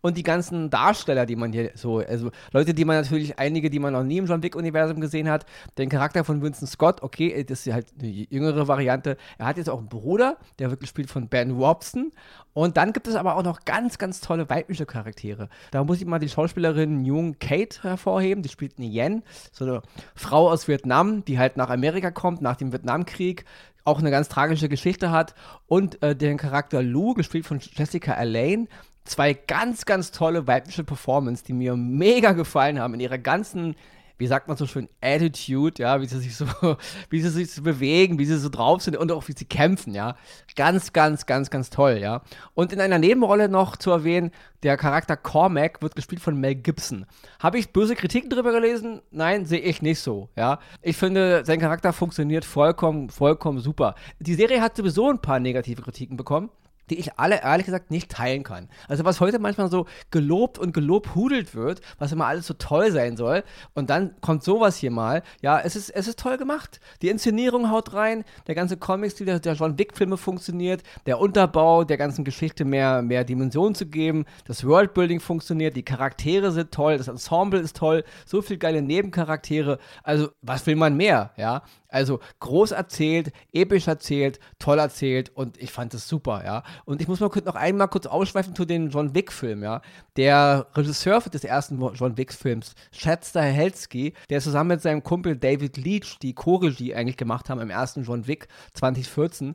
und 0.00 0.16
die 0.16 0.22
ganzen 0.22 0.70
Darsteller, 0.70 1.26
die 1.26 1.36
man 1.36 1.52
hier 1.52 1.72
so, 1.74 1.98
also 1.98 2.30
Leute, 2.52 2.74
die 2.74 2.84
man 2.84 2.96
natürlich, 2.96 3.38
einige, 3.38 3.70
die 3.70 3.78
man 3.78 3.92
noch 3.92 4.04
nie 4.04 4.18
im 4.18 4.26
John 4.26 4.42
Wick-Universum 4.42 5.00
gesehen 5.00 5.28
hat, 5.28 5.44
den 5.76 5.88
Charakter 5.88 6.24
von 6.24 6.42
Vincent 6.42 6.70
Scott, 6.70 7.02
okay, 7.02 7.44
das 7.44 7.66
ist 7.66 7.72
halt 7.72 7.86
eine 7.98 8.08
jüngere 8.08 8.68
Variante. 8.68 9.16
Er 9.38 9.46
hat 9.46 9.56
jetzt 9.56 9.70
auch 9.70 9.78
einen 9.78 9.88
Bruder, 9.88 10.36
der 10.58 10.70
wird 10.70 10.80
gespielt 10.80 11.10
von 11.10 11.28
Ben 11.28 11.50
Robson. 11.50 12.12
Und 12.54 12.76
dann 12.76 12.92
gibt 12.92 13.06
es 13.06 13.14
aber 13.14 13.36
auch 13.36 13.44
noch 13.44 13.64
ganz, 13.64 13.98
ganz 13.98 14.20
tolle 14.20 14.48
weibliche 14.50 14.84
Charaktere. 14.84 15.48
Da 15.70 15.84
muss 15.84 16.00
ich 16.00 16.06
mal 16.06 16.18
die 16.18 16.28
Schauspielerin 16.28 17.04
Jung 17.04 17.38
Kate 17.38 17.82
hervorheben, 17.82 18.42
die 18.42 18.48
spielt 18.58 18.78
eine 18.78 18.88
Yen, 18.88 19.22
so 19.52 19.64
eine 19.64 19.82
Frau 20.16 20.50
aus 20.50 20.66
Vietnam, 20.66 21.24
die 21.24 21.38
halt 21.38 21.56
nach 21.56 21.70
Amerika 21.70 22.10
kommt, 22.10 22.42
nach 22.42 22.56
dem 22.56 22.72
Vietnamkrieg, 22.72 23.44
auch 23.84 24.00
eine 24.00 24.10
ganz 24.10 24.28
tragische 24.28 24.68
Geschichte 24.68 25.12
hat. 25.12 25.36
Und 25.68 26.02
äh, 26.02 26.16
den 26.16 26.38
Charakter 26.38 26.82
Lou, 26.82 27.14
gespielt 27.14 27.46
von 27.46 27.60
Jessica 27.60 28.14
Elaine, 28.14 28.66
zwei 29.04 29.32
ganz, 29.32 29.84
ganz 29.84 30.10
tolle 30.10 30.48
weibliche 30.48 30.82
Performance, 30.82 31.44
die 31.44 31.52
mir 31.52 31.76
mega 31.76 32.32
gefallen 32.32 32.80
haben 32.80 32.94
in 32.94 33.00
ihrer 33.00 33.18
ganzen, 33.18 33.76
wie 34.18 34.26
sagt 34.26 34.48
man 34.48 34.56
so 34.56 34.66
schön, 34.66 34.88
Attitude, 35.00 35.80
ja, 35.82 36.00
wie 36.00 36.06
sie 36.06 36.18
sich 36.18 36.36
so, 36.36 36.46
wie 37.10 37.20
sie 37.20 37.30
sich 37.30 37.52
so 37.52 37.62
bewegen, 37.62 38.18
wie 38.18 38.24
sie 38.24 38.36
so 38.36 38.48
drauf 38.48 38.82
sind 38.82 38.96
und 38.96 39.10
auch 39.12 39.26
wie 39.28 39.34
sie 39.36 39.44
kämpfen, 39.44 39.94
ja. 39.94 40.16
Ganz, 40.56 40.92
ganz, 40.92 41.26
ganz, 41.26 41.50
ganz 41.50 41.70
toll, 41.70 41.98
ja. 42.00 42.22
Und 42.54 42.72
in 42.72 42.80
einer 42.80 42.98
Nebenrolle 42.98 43.48
noch 43.48 43.76
zu 43.76 43.90
erwähnen, 43.90 44.32
der 44.64 44.76
Charakter 44.76 45.16
Cormac 45.16 45.80
wird 45.82 45.94
gespielt 45.94 46.20
von 46.20 46.38
Mel 46.38 46.56
Gibson. 46.56 47.06
Habe 47.38 47.58
ich 47.58 47.72
böse 47.72 47.94
Kritiken 47.94 48.28
darüber 48.28 48.52
gelesen? 48.52 49.00
Nein, 49.12 49.46
sehe 49.46 49.60
ich 49.60 49.82
nicht 49.82 50.00
so, 50.00 50.28
ja. 50.36 50.58
Ich 50.82 50.96
finde, 50.96 51.44
sein 51.44 51.60
Charakter 51.60 51.92
funktioniert 51.92 52.44
vollkommen, 52.44 53.08
vollkommen 53.08 53.60
super. 53.60 53.94
Die 54.18 54.34
Serie 54.34 54.60
hat 54.60 54.76
sowieso 54.76 55.10
ein 55.10 55.20
paar 55.22 55.38
negative 55.38 55.82
Kritiken 55.82 56.16
bekommen 56.16 56.50
die 56.90 56.98
ich 56.98 57.18
alle 57.18 57.42
ehrlich 57.42 57.66
gesagt 57.66 57.90
nicht 57.90 58.10
teilen 58.10 58.42
kann. 58.42 58.68
Also 58.88 59.04
was 59.04 59.20
heute 59.20 59.38
manchmal 59.38 59.70
so 59.70 59.86
gelobt 60.10 60.58
und 60.58 60.72
gelobhudelt 60.72 61.54
wird, 61.54 61.80
was 61.98 62.12
immer 62.12 62.26
alles 62.26 62.46
so 62.46 62.54
toll 62.54 62.90
sein 62.92 63.16
soll, 63.16 63.44
und 63.74 63.90
dann 63.90 64.14
kommt 64.20 64.42
sowas 64.42 64.76
hier 64.76 64.90
mal, 64.90 65.22
ja, 65.40 65.60
es 65.60 65.76
ist, 65.76 65.90
es 65.90 66.08
ist 66.08 66.18
toll 66.18 66.38
gemacht. 66.38 66.80
Die 67.02 67.08
Inszenierung 67.08 67.70
haut 67.70 67.94
rein, 67.94 68.24
der 68.46 68.54
ganze 68.54 68.76
Comic-Stil 68.76 69.26
der, 69.26 69.40
der 69.40 69.54
John 69.54 69.78
Wick-Filme 69.78 70.16
funktioniert, 70.16 70.82
der 71.06 71.20
Unterbau 71.20 71.84
der 71.84 71.96
ganzen 71.96 72.24
Geschichte 72.24 72.64
mehr, 72.64 73.02
mehr 73.02 73.24
Dimension 73.24 73.74
zu 73.74 73.86
geben, 73.86 74.24
das 74.46 74.64
Worldbuilding 74.64 75.20
funktioniert, 75.20 75.76
die 75.76 75.84
Charaktere 75.84 76.52
sind 76.52 76.72
toll, 76.72 76.98
das 76.98 77.08
Ensemble 77.08 77.60
ist 77.60 77.76
toll, 77.76 78.04
so 78.26 78.42
viele 78.42 78.58
geile 78.58 78.82
Nebencharaktere, 78.82 79.78
also 80.02 80.28
was 80.42 80.66
will 80.66 80.76
man 80.76 80.96
mehr, 80.96 81.32
ja? 81.36 81.62
Also 81.88 82.20
groß 82.40 82.72
erzählt, 82.72 83.32
episch 83.52 83.88
erzählt, 83.88 84.40
toll 84.58 84.78
erzählt 84.78 85.30
und 85.34 85.56
ich 85.60 85.72
fand 85.72 85.94
es 85.94 86.06
super, 86.08 86.42
ja. 86.44 86.62
Und 86.84 87.00
ich 87.00 87.08
muss 87.08 87.20
mal 87.20 87.30
kurz 87.30 87.46
noch 87.46 87.54
einmal 87.54 87.88
kurz 87.88 88.06
ausschweifen 88.06 88.54
zu 88.54 88.64
den 88.64 88.90
John 88.90 89.14
Wick-Film, 89.14 89.62
ja. 89.62 89.80
Der 90.16 90.66
Regisseur 90.74 91.20
des 91.20 91.44
ersten 91.44 91.80
John 91.94 92.16
Wick-Films, 92.16 92.74
Chad 92.92 93.24
Stahelski, 93.24 94.12
der 94.28 94.40
zusammen 94.40 94.68
mit 94.68 94.82
seinem 94.82 95.02
Kumpel 95.02 95.36
David 95.36 95.76
Leach 95.78 96.18
die 96.20 96.34
Co-Regie 96.34 96.94
eigentlich 96.94 97.16
gemacht 97.16 97.48
haben 97.48 97.60
im 97.60 97.70
ersten 97.70 98.02
John 98.02 98.26
Wick 98.26 98.48
2014 98.74 99.54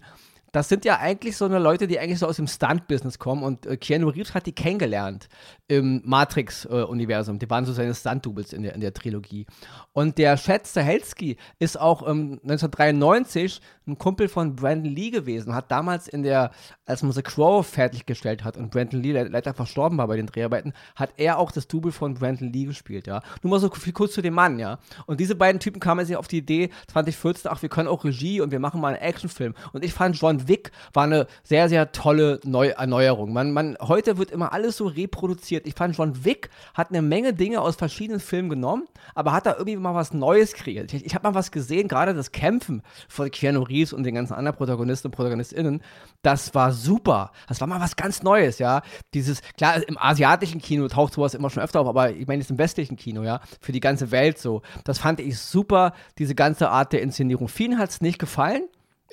das 0.53 0.69
sind 0.69 0.85
ja 0.85 0.99
eigentlich 0.99 1.35
so 1.35 1.45
eine 1.45 1.57
Leute, 1.57 1.87
die 1.87 1.99
eigentlich 1.99 2.19
so 2.19 2.27
aus 2.27 2.35
dem 2.35 2.47
Stunt-Business 2.47 3.17
kommen 3.17 3.41
und 3.41 3.65
äh, 3.65 3.75
Keanu 3.75 4.09
Reeves 4.09 4.35
hat 4.35 4.45
die 4.45 4.53
kennengelernt 4.53 5.27
im 5.67 6.03
Matrix-Universum. 6.05 7.39
Die 7.39 7.49
waren 7.49 7.65
so 7.65 7.73
seine 7.73 7.95
Stunt-Doubles 7.95 8.53
in 8.53 8.61
der, 8.61 8.75
in 8.75 8.81
der 8.81 8.93
Trilogie. 8.93 9.47
Und 9.93 10.19
der 10.19 10.37
Chad 10.37 10.67
Stahelski 10.67 11.37
ist 11.57 11.79
auch 11.79 12.03
ähm, 12.03 12.39
1993 12.43 13.61
ein 13.87 13.97
Kumpel 13.97 14.27
von 14.27 14.55
Brandon 14.55 14.93
Lee 14.93 15.09
gewesen, 15.09 15.55
hat 15.55 15.71
damals 15.71 16.07
in 16.07 16.21
der, 16.21 16.51
als 16.85 17.01
man 17.01 17.11
The 17.11 17.23
Crow 17.23 17.65
fertiggestellt 17.65 18.43
hat 18.43 18.55
und 18.55 18.69
Brandon 18.69 19.01
Lee 19.01 19.11
leider 19.11 19.55
verstorben 19.55 19.97
war 19.97 20.07
bei 20.07 20.17
den 20.17 20.27
Dreharbeiten, 20.27 20.73
hat 20.95 21.13
er 21.17 21.39
auch 21.39 21.51
das 21.51 21.67
Double 21.67 21.91
von 21.91 22.13
Brandon 22.13 22.53
Lee 22.53 22.65
gespielt, 22.65 23.07
ja. 23.07 23.21
Nur 23.41 23.51
mal 23.51 23.59
so 23.59 23.69
viel 23.71 23.91
kurz 23.91 24.13
zu 24.13 24.21
dem 24.21 24.35
Mann, 24.35 24.59
ja. 24.59 24.77
Und 25.07 25.19
diese 25.19 25.35
beiden 25.35 25.59
Typen 25.59 25.79
kamen 25.79 26.05
sich 26.05 26.15
auf 26.15 26.27
die 26.27 26.37
Idee 26.37 26.69
2014, 26.87 27.51
ach, 27.51 27.61
wir 27.63 27.69
können 27.69 27.87
auch 27.87 28.05
Regie 28.05 28.39
und 28.39 28.51
wir 28.51 28.59
machen 28.59 28.79
mal 28.79 28.93
einen 28.93 29.01
Actionfilm. 29.01 29.55
Und 29.73 29.83
ich 29.83 29.93
fand 29.93 30.15
John 30.15 30.42
John 30.43 30.47
Wick 30.47 30.71
war 30.93 31.03
eine 31.03 31.27
sehr, 31.43 31.69
sehr 31.69 31.91
tolle 31.91 32.39
Neu 32.43 32.69
Erneuerung. 32.69 33.33
Man, 33.33 33.51
man, 33.51 33.77
heute 33.81 34.17
wird 34.17 34.31
immer 34.31 34.53
alles 34.53 34.77
so 34.77 34.87
reproduziert. 34.87 35.67
Ich 35.67 35.75
fand, 35.75 35.97
John 35.97 36.25
Wick 36.25 36.49
hat 36.73 36.89
eine 36.89 37.01
Menge 37.01 37.33
Dinge 37.33 37.61
aus 37.61 37.75
verschiedenen 37.75 38.19
Filmen 38.19 38.49
genommen, 38.49 38.87
aber 39.15 39.31
hat 39.31 39.45
da 39.45 39.53
irgendwie 39.53 39.77
mal 39.77 39.95
was 39.95 40.13
Neues 40.13 40.53
kreiert. 40.53 40.93
Ich, 40.93 41.05
ich 41.05 41.15
habe 41.15 41.27
mal 41.27 41.35
was 41.35 41.51
gesehen, 41.51 41.87
gerade 41.87 42.13
das 42.13 42.31
Kämpfen 42.31 42.81
von 43.07 43.31
Keanu 43.31 43.61
Reeves 43.61 43.93
und 43.93 44.03
den 44.03 44.15
ganzen 44.15 44.33
anderen 44.33 44.57
Protagonisten 44.57 45.07
und 45.07 45.15
ProtagonistInnen, 45.15 45.81
das 46.21 46.53
war 46.55 46.71
super. 46.71 47.31
Das 47.47 47.59
war 47.61 47.67
mal 47.67 47.79
was 47.79 47.95
ganz 47.95 48.23
Neues, 48.23 48.59
ja. 48.59 48.81
Dieses, 49.13 49.41
klar, 49.57 49.87
im 49.87 49.97
asiatischen 49.97 50.61
Kino 50.61 50.87
taucht 50.87 51.13
sowas 51.13 51.33
immer 51.33 51.49
schon 51.49 51.63
öfter 51.63 51.81
auf, 51.81 51.87
aber 51.87 52.11
ich 52.11 52.27
meine 52.27 52.41
jetzt 52.41 52.51
im 52.51 52.57
westlichen 52.57 52.95
Kino, 52.95 53.23
ja, 53.23 53.41
für 53.61 53.71
die 53.71 53.79
ganze 53.79 54.11
Welt 54.11 54.37
so. 54.37 54.61
Das 54.83 54.99
fand 54.99 55.19
ich 55.19 55.37
super, 55.37 55.93
diese 56.17 56.35
ganze 56.35 56.69
Art 56.69 56.93
der 56.93 57.01
Inszenierung. 57.01 57.47
Vielen 57.47 57.77
hat 57.77 57.89
es 57.89 58.01
nicht 58.01 58.19
gefallen. 58.19 58.63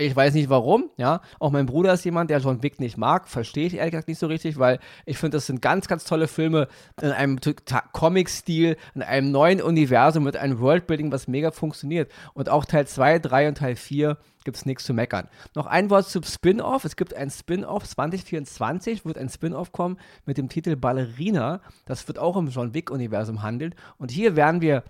Ich 0.00 0.16
weiß 0.16 0.32
nicht 0.32 0.48
warum, 0.48 0.88
ja. 0.96 1.20
Auch 1.38 1.50
mein 1.50 1.66
Bruder 1.66 1.92
ist 1.92 2.06
jemand, 2.06 2.30
der 2.30 2.38
John 2.38 2.62
Wick 2.62 2.80
nicht 2.80 2.96
mag. 2.96 3.28
Verstehe 3.28 3.66
ich 3.66 3.74
ehrlich 3.74 3.92
gesagt 3.92 4.08
nicht 4.08 4.18
so 4.18 4.28
richtig, 4.28 4.58
weil 4.58 4.78
ich 5.04 5.18
finde, 5.18 5.36
das 5.36 5.46
sind 5.46 5.60
ganz, 5.60 5.88
ganz 5.88 6.04
tolle 6.04 6.26
Filme 6.26 6.68
in 7.02 7.10
einem 7.10 7.38
Comic-Stil, 7.92 8.78
in 8.94 9.02
einem 9.02 9.30
neuen 9.30 9.60
Universum 9.60 10.24
mit 10.24 10.38
einem 10.38 10.58
Worldbuilding, 10.58 11.12
was 11.12 11.28
mega 11.28 11.50
funktioniert. 11.50 12.10
Und 12.32 12.48
auch 12.48 12.64
Teil 12.64 12.86
2, 12.86 13.18
3 13.18 13.48
und 13.48 13.58
Teil 13.58 13.76
4 13.76 14.16
gibt 14.44 14.56
es 14.56 14.64
nichts 14.64 14.84
zu 14.84 14.94
meckern. 14.94 15.28
Noch 15.54 15.66
ein 15.66 15.90
Wort 15.90 16.08
zum 16.08 16.22
Spin-off. 16.22 16.86
Es 16.86 16.96
gibt 16.96 17.12
ein 17.12 17.28
Spin-off, 17.28 17.86
2024 17.86 19.04
wird 19.04 19.18
ein 19.18 19.28
Spin-off 19.28 19.70
kommen 19.70 19.98
mit 20.24 20.38
dem 20.38 20.48
Titel 20.48 20.76
Ballerina. 20.76 21.60
Das 21.84 22.08
wird 22.08 22.18
auch 22.18 22.38
im 22.38 22.48
John 22.48 22.72
Wick-Universum 22.72 23.42
handeln. 23.42 23.74
Und 23.98 24.10
hier 24.10 24.34
werden 24.34 24.62
wir 24.62 24.82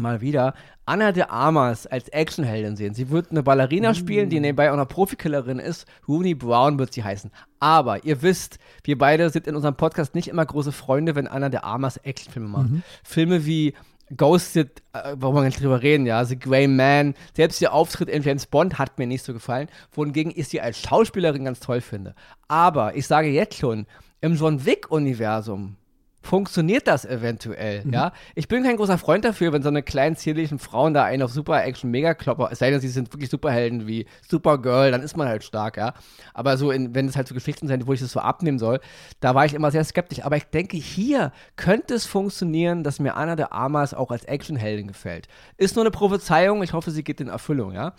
mal 0.00 0.20
wieder 0.20 0.54
Anna 0.86 1.12
de 1.12 1.24
Armas 1.24 1.86
als 1.86 2.08
Actionheldin 2.08 2.76
sehen. 2.76 2.94
Sie 2.94 3.10
wird 3.10 3.30
eine 3.30 3.42
Ballerina 3.42 3.92
mm. 3.92 3.94
spielen, 3.94 4.28
die 4.28 4.40
nebenbei 4.40 4.70
auch 4.70 4.74
eine 4.74 4.86
Profikillerin 4.86 5.58
ist. 5.58 5.86
Rooney 6.06 6.34
Brown 6.34 6.78
wird 6.78 6.92
sie 6.92 7.04
heißen. 7.04 7.30
Aber 7.58 8.04
ihr 8.04 8.22
wisst, 8.22 8.58
wir 8.82 8.98
beide 8.98 9.30
sind 9.30 9.46
in 9.46 9.56
unserem 9.56 9.76
Podcast 9.76 10.14
nicht 10.14 10.28
immer 10.28 10.44
große 10.44 10.72
Freunde, 10.72 11.14
wenn 11.14 11.26
Anna 11.26 11.48
de 11.48 11.60
Armas 11.60 11.96
Actionfilme 11.98 12.48
macht. 12.48 12.70
Mhm. 12.70 12.82
Filme 13.02 13.46
wie 13.46 13.74
Ghosted, 14.16 14.82
äh, 14.92 15.16
warum 15.16 15.36
wir 15.36 15.42
nicht 15.42 15.62
drüber 15.62 15.82
reden, 15.82 16.04
ja, 16.04 16.24
The 16.24 16.38
Grey 16.38 16.68
Man, 16.68 17.14
selbst 17.34 17.62
ihr 17.62 17.72
Auftritt 17.72 18.10
in 18.10 18.22
James 18.22 18.46
Bond 18.46 18.78
hat 18.78 18.98
mir 18.98 19.06
nicht 19.06 19.24
so 19.24 19.32
gefallen, 19.32 19.68
wohingegen 19.92 20.32
ich 20.34 20.48
sie 20.48 20.60
als 20.60 20.78
Schauspielerin 20.78 21.46
ganz 21.46 21.60
toll 21.60 21.80
finde. 21.80 22.14
Aber 22.46 22.96
ich 22.96 23.06
sage 23.06 23.28
jetzt 23.28 23.56
schon, 23.56 23.86
im 24.20 24.34
John 24.34 24.64
Wick-Universum 24.64 25.76
funktioniert 26.24 26.88
das 26.88 27.04
eventuell, 27.04 27.84
mhm. 27.84 27.92
ja. 27.92 28.12
Ich 28.34 28.48
bin 28.48 28.62
kein 28.62 28.76
großer 28.76 28.96
Freund 28.98 29.24
dafür, 29.24 29.52
wenn 29.52 29.62
so 29.62 29.68
eine 29.68 29.82
kleinen, 29.82 30.16
zierlichen 30.16 30.58
Frauen 30.58 30.94
da 30.94 31.04
einen 31.04 31.22
auf 31.22 31.30
Super-Action-Megaklopper, 31.30 32.48
es 32.50 32.58
sei 32.58 32.70
denn, 32.70 32.80
sie 32.80 32.88
sind 32.88 33.12
wirklich 33.12 33.28
Superhelden 33.28 33.86
wie 33.86 34.06
Supergirl, 34.26 34.90
dann 34.90 35.02
ist 35.02 35.16
man 35.16 35.28
halt 35.28 35.44
stark, 35.44 35.76
ja. 35.76 35.92
Aber 36.32 36.56
so, 36.56 36.70
in, 36.70 36.94
wenn 36.94 37.06
es 37.06 37.16
halt 37.16 37.28
so 37.28 37.34
Geschichten 37.34 37.68
sind, 37.68 37.86
wo 37.86 37.92
ich 37.92 38.00
das 38.00 38.10
so 38.10 38.20
abnehmen 38.20 38.58
soll, 38.58 38.80
da 39.20 39.34
war 39.34 39.44
ich 39.44 39.52
immer 39.52 39.70
sehr 39.70 39.84
skeptisch. 39.84 40.24
Aber 40.24 40.36
ich 40.36 40.44
denke, 40.44 40.76
hier 40.78 41.32
könnte 41.56 41.94
es 41.94 42.06
funktionieren, 42.06 42.84
dass 42.84 43.00
mir 43.00 43.16
Anna 43.16 43.36
de 43.36 43.46
Armas 43.50 43.92
auch 43.92 44.10
als 44.10 44.24
Actionheldin 44.24 44.88
gefällt. 44.88 45.28
Ist 45.58 45.76
nur 45.76 45.84
eine 45.84 45.90
Prophezeiung, 45.90 46.62
ich 46.62 46.72
hoffe, 46.72 46.90
sie 46.90 47.04
geht 47.04 47.20
in 47.20 47.28
Erfüllung, 47.28 47.72
ja. 47.72 47.92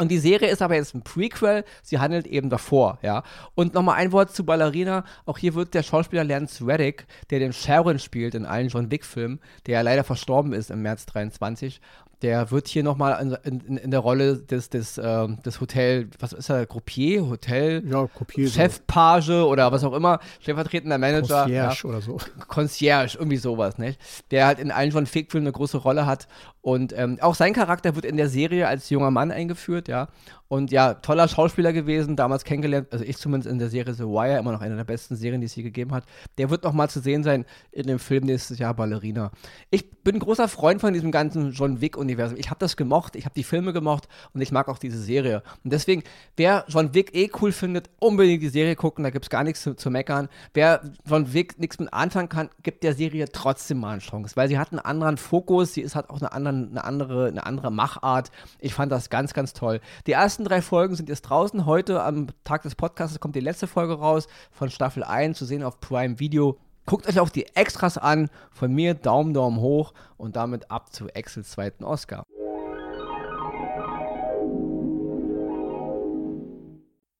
Und 0.00 0.12
die 0.12 0.18
Serie 0.18 0.48
ist 0.48 0.62
aber 0.62 0.76
jetzt 0.76 0.94
ein 0.94 1.02
Prequel, 1.02 1.64
sie 1.82 1.98
handelt 1.98 2.28
eben 2.28 2.50
davor, 2.50 2.98
ja. 3.02 3.24
Und 3.56 3.74
nochmal 3.74 3.96
ein 3.96 4.12
Wort 4.12 4.32
zu 4.32 4.44
Ballerina. 4.44 5.04
Auch 5.26 5.38
hier 5.38 5.54
wird 5.54 5.74
der 5.74 5.82
Schauspieler 5.82 6.22
Lance 6.22 6.64
Reddick, 6.64 7.06
der 7.30 7.40
den 7.40 7.52
Sharon 7.52 7.98
spielt 7.98 8.36
in 8.36 8.46
allen 8.46 8.68
John 8.68 8.92
Wick-Filmen, 8.92 9.40
der 9.66 9.74
ja 9.74 9.80
leider 9.80 10.04
verstorben 10.04 10.52
ist 10.52 10.70
im 10.70 10.82
März 10.82 11.06
23, 11.06 11.80
der 12.22 12.50
wird 12.50 12.68
hier 12.68 12.82
nochmal 12.82 13.20
in, 13.44 13.60
in, 13.60 13.76
in 13.76 13.90
der 13.90 14.00
Rolle 14.00 14.38
des, 14.38 14.70
des, 14.70 14.98
äh, 14.98 15.28
des 15.44 15.60
Hotel, 15.60 16.08
was 16.18 16.32
ist 16.32 16.48
er, 16.48 16.66
Groupier, 16.66 17.28
Hotel, 17.28 17.82
ja, 17.86 18.08
Groupier, 18.14 18.48
Chefpage 18.48 19.26
so. 19.26 19.48
oder 19.48 19.70
was 19.70 19.84
auch 19.84 19.92
immer, 19.92 20.18
stellvertretender 20.40 20.98
Manager. 20.98 21.42
Concierge 21.42 21.80
ja. 21.82 21.88
oder 21.88 22.00
so. 22.00 22.18
Concierge, 22.48 23.16
irgendwie 23.18 23.36
sowas, 23.36 23.78
nicht? 23.78 24.00
Der 24.30 24.46
halt 24.46 24.58
in 24.58 24.70
allen 24.70 24.90
John 24.90 25.06
Fick-Filmen 25.06 25.46
eine 25.46 25.52
große 25.52 25.78
Rolle 25.78 26.06
hat. 26.06 26.26
Und 26.60 26.92
ähm, 26.96 27.18
auch 27.20 27.34
sein 27.34 27.52
Charakter 27.52 27.94
wird 27.94 28.04
in 28.04 28.16
der 28.16 28.28
Serie 28.28 28.66
als 28.66 28.90
junger 28.90 29.10
Mann 29.10 29.30
eingeführt, 29.30 29.88
ja. 29.88 30.08
Und 30.48 30.72
ja, 30.72 30.94
toller 30.94 31.28
Schauspieler 31.28 31.74
gewesen, 31.74 32.16
damals 32.16 32.42
kennengelernt, 32.42 32.88
also 32.90 33.04
ich 33.04 33.18
zumindest 33.18 33.50
in 33.50 33.58
der 33.58 33.68
Serie 33.68 33.92
The 33.92 34.04
Wire, 34.04 34.38
immer 34.38 34.52
noch 34.52 34.62
eine 34.62 34.76
der 34.76 34.84
besten 34.84 35.14
Serien, 35.14 35.42
die 35.42 35.46
es 35.46 35.52
hier 35.52 35.62
gegeben 35.62 35.92
hat. 35.92 36.04
Der 36.38 36.48
wird 36.48 36.64
noch 36.64 36.72
mal 36.72 36.88
zu 36.88 37.00
sehen 37.00 37.22
sein 37.22 37.44
in 37.70 37.86
dem 37.86 37.98
Film 37.98 38.24
nächstes 38.24 38.58
Jahr 38.58 38.72
Ballerina. 38.72 39.30
Ich 39.70 39.90
bin 40.02 40.16
ein 40.16 40.20
großer 40.20 40.48
Freund 40.48 40.80
von 40.80 40.94
diesem 40.94 41.12
ganzen 41.12 41.52
John 41.52 41.82
Wick-Universum. 41.82 42.38
Ich 42.38 42.48
habe 42.48 42.60
das 42.60 42.78
gemocht, 42.78 43.14
ich 43.14 43.26
habe 43.26 43.34
die 43.34 43.44
Filme 43.44 43.74
gemocht 43.74 44.08
und 44.32 44.40
ich 44.40 44.50
mag 44.50 44.68
auch 44.68 44.78
diese 44.78 44.98
Serie. 44.98 45.42
Und 45.64 45.72
deswegen, 45.72 46.02
wer 46.38 46.64
John 46.68 46.94
Wick 46.94 47.14
eh 47.14 47.30
cool 47.42 47.52
findet, 47.52 47.90
unbedingt 48.00 48.42
die 48.42 48.48
Serie 48.48 48.74
gucken, 48.74 49.04
da 49.04 49.10
gibt 49.10 49.26
es 49.26 49.30
gar 49.30 49.44
nichts 49.44 49.62
zu, 49.62 49.74
zu, 49.74 49.90
meckern. 49.90 50.30
Wer 50.54 50.80
John 51.04 51.34
Wick 51.34 51.58
nichts 51.58 51.78
mit 51.78 51.92
anfangen 51.92 52.30
kann, 52.30 52.48
gibt 52.62 52.84
der 52.84 52.94
Serie 52.94 53.26
trotzdem 53.30 53.80
mal 53.80 53.92
eine 53.92 54.00
Chance, 54.00 54.34
weil 54.36 54.48
sie 54.48 54.58
hat 54.58 54.72
einen 54.72 54.78
anderen 54.78 55.18
Fokus, 55.18 55.74
sie 55.74 55.82
ist, 55.82 55.94
hat 55.94 56.08
auch 56.08 56.22
eine, 56.22 56.32
anderen, 56.32 56.70
eine, 56.70 56.84
andere, 56.84 57.26
eine 57.26 57.44
andere 57.44 57.70
Machart. 57.70 58.30
Ich 58.60 58.72
fand 58.72 58.90
das 58.90 59.10
ganz, 59.10 59.34
ganz 59.34 59.52
toll. 59.52 59.80
Die 60.06 60.12
ersten 60.12 60.37
ersten 60.38 60.48
drei 60.48 60.62
Folgen 60.62 60.94
sind 60.94 61.08
jetzt 61.08 61.22
draußen. 61.22 61.66
Heute 61.66 62.00
am 62.04 62.28
Tag 62.44 62.62
des 62.62 62.76
Podcasts 62.76 63.18
kommt 63.18 63.34
die 63.34 63.40
letzte 63.40 63.66
Folge 63.66 63.94
raus 63.94 64.28
von 64.52 64.70
Staffel 64.70 65.02
1 65.02 65.36
zu 65.36 65.44
sehen 65.44 65.64
auf 65.64 65.80
Prime 65.80 66.20
Video. 66.20 66.56
Guckt 66.86 67.08
euch 67.08 67.18
auch 67.18 67.28
die 67.28 67.46
Extras 67.56 67.98
an. 67.98 68.30
Von 68.52 68.72
mir 68.72 68.94
Daumen, 68.94 69.34
Daumen 69.34 69.58
hoch 69.58 69.94
und 70.16 70.36
damit 70.36 70.70
ab 70.70 70.92
zu 70.92 71.08
Axels 71.12 71.50
zweiten 71.50 71.82
Oscar. 71.82 72.22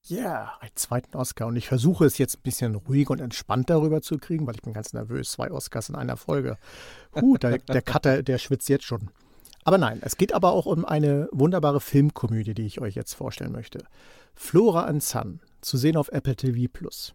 Ja, 0.04 0.16
yeah, 0.16 0.52
einen 0.60 0.76
zweiten 0.76 1.16
Oscar. 1.16 1.48
Und 1.48 1.56
ich 1.56 1.66
versuche 1.66 2.04
es 2.04 2.18
jetzt 2.18 2.37
ein 2.37 2.42
bisschen 2.42 2.76
ruhig 2.76 3.10
und 3.10 3.20
entspannt 3.20 3.68
darüber 3.68 4.00
zu 4.00 4.18
kriegen, 4.18 4.46
weil 4.46 4.54
ich 4.54 4.62
bin 4.62 4.75
ganz 4.75 4.92
nervös. 4.92 5.32
Zwei 5.32 5.50
Oscars 5.50 5.88
in 5.88 5.96
einer 5.96 6.16
Folge. 6.16 6.56
Huh, 7.20 7.37
der, 7.37 7.58
der 7.58 7.82
Cutter, 7.82 8.22
der 8.22 8.38
schwitzt 8.38 8.68
jetzt 8.68 8.84
schon. 8.84 9.10
Aber 9.68 9.76
nein, 9.76 9.98
es 10.00 10.16
geht 10.16 10.32
aber 10.32 10.52
auch 10.52 10.64
um 10.64 10.87
eine 10.87 11.28
wunderbare 11.30 11.82
Filmkomödie, 11.82 12.54
die 12.54 12.64
ich 12.64 12.80
euch 12.80 12.94
jetzt 12.94 13.12
vorstellen 13.12 13.52
möchte. 13.52 13.84
Flora 14.34 14.87
and 14.87 15.02
Sun, 15.02 15.40
zu 15.60 15.76
sehen 15.76 15.98
auf 15.98 16.08
Apple 16.08 16.37
TV 16.37 16.70
Plus. 16.72 17.12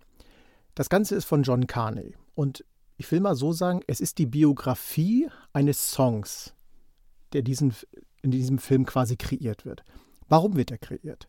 Das 0.75 0.87
Ganze 0.87 1.15
ist 1.15 1.25
von 1.25 1.41
John 1.41 1.65
Carney. 1.65 2.13
Und 2.35 2.63
ich 2.97 3.11
will 3.11 3.21
mal 3.21 3.33
so 3.33 3.53
sagen, 3.53 3.81
es 3.87 3.99
ist 3.99 4.19
die 4.19 4.27
Biografie 4.27 5.29
eines 5.51 5.93
Songs, 5.93 6.53
der 7.31 7.41
diesen, 7.41 7.73
in 8.21 8.29
diesem 8.29 8.59
Film 8.59 8.85
quasi 8.85 9.17
kreiert 9.17 9.65
wird. 9.65 9.83
Warum 10.29 10.55
wird 10.55 10.69
er 10.69 10.77
kreiert? 10.77 11.27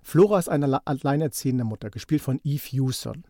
Flora 0.00 0.38
ist 0.38 0.48
eine 0.48 0.86
alleinerziehende 0.86 1.64
Mutter, 1.64 1.90
gespielt 1.90 2.22
von 2.22 2.38
Eve 2.44 2.62
Hewson. 2.62 3.24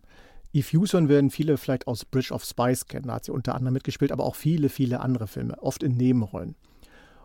Eve 0.52 0.68
Hewson 0.70 1.08
werden 1.08 1.30
viele 1.30 1.56
vielleicht 1.56 1.86
aus 1.86 2.04
Bridge 2.04 2.34
of 2.34 2.44
Spies 2.44 2.88
kennen, 2.88 3.06
da 3.06 3.14
hat 3.14 3.24
sie 3.24 3.32
unter 3.32 3.54
anderem 3.54 3.72
mitgespielt, 3.72 4.12
aber 4.12 4.24
auch 4.24 4.36
viele, 4.36 4.68
viele 4.68 5.00
andere 5.00 5.28
Filme, 5.28 5.56
oft 5.62 5.82
in 5.82 5.96
Nebenrollen. 5.96 6.56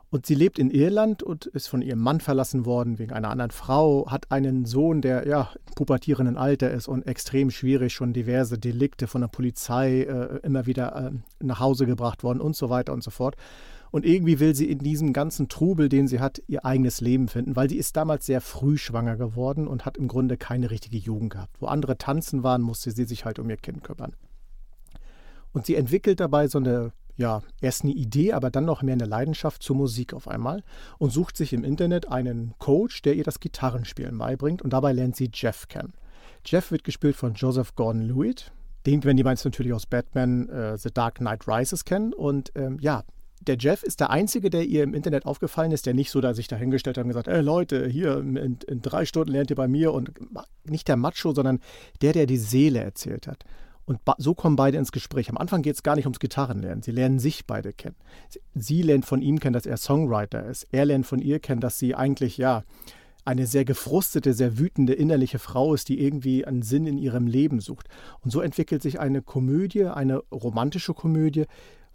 Und 0.10 0.26
sie 0.26 0.36
lebt 0.36 0.58
in 0.58 0.72
Irland 0.72 1.22
und 1.22 1.48
ist 1.48 1.68
von 1.68 1.82
ihrem 1.82 2.00
Mann 2.00 2.22
verlassen 2.22 2.66
worden 2.66 2.98
wegen 2.98 3.12
einer 3.12 3.30
anderen 3.30 3.52
Frau, 3.52 4.10
hat 4.10 4.32
einen 4.32 4.66
Sohn, 4.66 5.02
der 5.02 5.28
ja 5.28 5.50
im 5.68 5.74
pubertierenden 5.76 6.38
Alter 6.38 6.72
ist 6.72 6.88
und 6.88 7.06
extrem 7.06 7.52
schwierig 7.52 7.94
schon 7.94 8.14
diverse 8.14 8.58
Delikte 8.58 9.08
von 9.08 9.22
der 9.22 9.28
Polizei 9.28 10.04
äh, 10.04 10.40
immer 10.44 10.66
wieder 10.66 10.96
äh, 10.96 11.44
nach 11.44 11.60
Hause 11.60 11.86
gebracht 11.86 12.24
worden 12.24 12.40
und 12.40 12.56
so 12.56 12.70
weiter 12.70 12.94
und 12.94 13.04
so 13.04 13.12
fort. 13.12 13.36
Und 13.92 14.06
irgendwie 14.06 14.40
will 14.40 14.56
sie 14.56 14.70
in 14.70 14.80
diesem 14.80 15.12
ganzen 15.12 15.50
Trubel, 15.50 15.90
den 15.90 16.08
sie 16.08 16.20
hat, 16.20 16.42
ihr 16.48 16.66
eigenes 16.66 17.02
Leben 17.02 17.28
finden, 17.28 17.56
weil 17.56 17.70
sie 17.70 17.78
ist 17.78 17.96
damals 17.98 18.26
sehr 18.26 18.42
früh 18.42 18.78
schwanger 18.78 19.18
geworden 19.18 19.68
und 19.68 19.86
hat 19.86 19.98
im 19.98 20.08
Grunde 20.08 20.38
keine 20.38 20.72
richtige 20.72 20.98
Jugend 20.98 21.32
gehabt. 21.32 21.56
Wo 21.60 21.68
andere 21.68 21.98
tanzen 21.98 22.44
waren, 22.44 22.62
musste 22.62 22.92
sie 22.92 23.06
sich 23.06 23.26
halt 23.26 23.40
um 23.40 23.50
ihr 23.50 23.58
Kind 23.58 23.84
kümmern. 23.84 24.14
Und 25.52 25.66
sie 25.66 25.76
entwickelt 25.76 26.20
dabei 26.20 26.48
so 26.48 26.60
eine 26.60 26.92
ja, 27.18 27.42
erst 27.62 27.84
eine 27.84 27.94
Idee, 27.94 28.34
aber 28.34 28.52
dann 28.52 28.66
noch 28.66 28.84
mehr 28.84 28.94
eine 28.94 29.06
Leidenschaft 29.06 29.64
zur 29.64 29.76
Musik 29.76 30.14
auf 30.14 30.28
einmal 30.28 30.64
und 31.00 31.12
sucht 31.12 31.36
sich 31.36 31.52
im 31.52 31.64
Internet 31.64 32.10
einen 32.10 32.54
Coach, 32.60 33.02
der 33.02 33.16
ihr 33.16 33.24
das 33.24 33.40
Gitarrenspielen 33.40 34.18
beibringt 34.18 34.62
und 34.62 34.72
dabei 34.72 34.94
lernt 34.94 35.16
sie 35.16 35.30
Jeff 35.34 35.68
kennen. 35.68 35.94
Jeff 36.46 36.72
wird 36.72 36.84
gespielt 36.84 37.16
von 37.16 37.34
Joseph 37.34 37.76
Gordon-Lewitt. 37.76 38.52
Den 38.86 39.04
werden 39.04 39.18
die 39.18 39.24
meisten 39.24 39.50
natürlich 39.50 39.74
aus 39.74 39.86
Batman 39.86 40.48
äh, 40.48 40.78
The 40.78 40.92
Dark 40.94 41.16
Knight 41.16 41.48
Rises 41.48 41.84
kennen. 41.84 42.14
Und 42.14 42.52
ähm, 42.56 42.78
ja, 42.80 43.04
der 43.42 43.58
Jeff 43.58 43.84
ist 43.84 44.00
der 44.00 44.12
Einzige, 44.12 44.50
der 44.50 44.64
ihr 44.64 44.84
im 44.84 44.94
Internet 44.94 45.26
aufgefallen 45.26 45.72
ist, 45.72 45.86
der 45.86 45.94
nicht 45.94 46.10
so 46.10 46.22
da 46.22 46.34
sich 46.34 46.48
dahingestellt 46.48 46.98
hat 46.98 47.04
und 47.04 47.10
gesagt, 47.10 47.28
ey 47.28 47.42
Leute, 47.42 47.88
hier 47.88 48.18
in, 48.18 48.36
in 48.36 48.82
drei 48.82 49.06
Stunden 49.06 49.32
lernt 49.32 49.50
ihr 49.50 49.56
bei 49.56 49.68
mir 49.68 49.94
und 49.94 50.12
nicht 50.64 50.88
der 50.88 50.96
Macho, 50.96 51.34
sondern 51.34 51.60
der, 52.02 52.14
der 52.14 52.28
die 52.28 52.38
Seele 52.38 52.80
erzählt 52.80 53.28
hat. 53.28 53.44
Und 53.88 54.02
so 54.18 54.36
kommen 54.36 54.58
beide 54.58 54.78
ins 54.78 54.92
Gespräch. 54.92 55.30
Am 55.30 55.38
Anfang 55.38 55.62
geht 55.62 55.76
es 55.76 55.82
gar 55.82 55.96
nicht 55.96 56.06
ums 56.06 56.20
Gitarrenlernen. 56.20 56.84
Sie 56.84 56.92
lernen 56.92 57.20
sich 57.20 57.46
beide 57.46 57.72
kennen. 57.72 57.96
Sie 58.54 58.82
lernt 58.82 59.06
von 59.06 59.22
ihm 59.22 59.40
kennen, 59.40 59.54
dass 59.54 59.66
er 59.66 59.78
Songwriter 59.78 60.46
ist. 60.46 60.68
Er 60.72 60.86
lernt 60.86 61.06
von 61.08 61.20
ihr 61.20 61.40
kennen, 61.40 61.62
dass 61.62 61.80
sie 61.80 61.96
eigentlich, 61.96 62.38
ja, 62.38 62.64
eine 63.24 63.48
sehr 63.48 63.64
gefrustete, 63.64 64.34
sehr 64.34 64.60
wütende 64.60 64.92
innerliche 64.92 65.40
Frau 65.40 65.74
ist, 65.74 65.88
die 65.88 66.02
irgendwie 66.02 66.46
einen 66.46 66.64
Sinn 66.64 66.86
in 66.86 66.98
ihrem 66.98 67.28
Leben 67.28 67.62
sucht. 67.62 67.88
Und 68.20 68.32
so 68.32 68.42
entwickelt 68.42 68.82
sich 68.82 69.00
eine 69.00 69.22
Komödie, 69.22 69.86
eine 69.86 70.18
romantische 70.32 70.94
Komödie, 70.94 71.46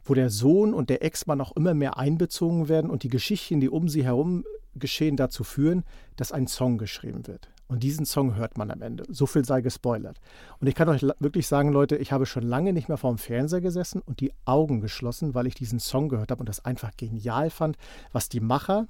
wo 0.02 0.14
der 0.14 0.30
Sohn 0.30 0.72
und 0.72 0.88
der 0.88 1.04
Ex-Mann 1.04 1.42
auch 1.42 1.54
immer 1.54 1.74
mehr 1.74 1.98
einbezogen 1.98 2.70
werden 2.70 2.90
und 2.90 3.02
die 3.02 3.10
Geschichten, 3.10 3.60
die 3.60 3.68
um 3.68 3.90
sie 3.90 4.02
herum 4.04 4.44
geschehen, 4.74 5.18
dazu 5.18 5.44
führen, 5.44 5.84
dass 6.16 6.32
ein 6.32 6.46
Song 6.46 6.78
geschrieben 6.78 7.26
wird. 7.26 7.51
Und 7.72 7.82
diesen 7.82 8.04
Song 8.04 8.36
hört 8.36 8.58
man 8.58 8.70
am 8.70 8.82
Ende. 8.82 9.04
So 9.08 9.24
viel 9.24 9.46
sei 9.46 9.62
gespoilert. 9.62 10.20
Und 10.60 10.66
ich 10.66 10.74
kann 10.74 10.90
euch 10.90 11.00
wirklich 11.20 11.46
sagen, 11.46 11.72
Leute, 11.72 11.96
ich 11.96 12.12
habe 12.12 12.26
schon 12.26 12.42
lange 12.42 12.74
nicht 12.74 12.88
mehr 12.88 12.98
vor 12.98 13.10
dem 13.10 13.16
Fernseher 13.16 13.62
gesessen 13.62 14.02
und 14.02 14.20
die 14.20 14.30
Augen 14.44 14.82
geschlossen, 14.82 15.34
weil 15.34 15.46
ich 15.46 15.54
diesen 15.54 15.80
Song 15.80 16.10
gehört 16.10 16.30
habe 16.30 16.40
und 16.40 16.50
das 16.50 16.62
einfach 16.66 16.90
genial 16.98 17.48
fand, 17.48 17.78
was 18.12 18.28
die 18.28 18.40
Macher 18.40 18.88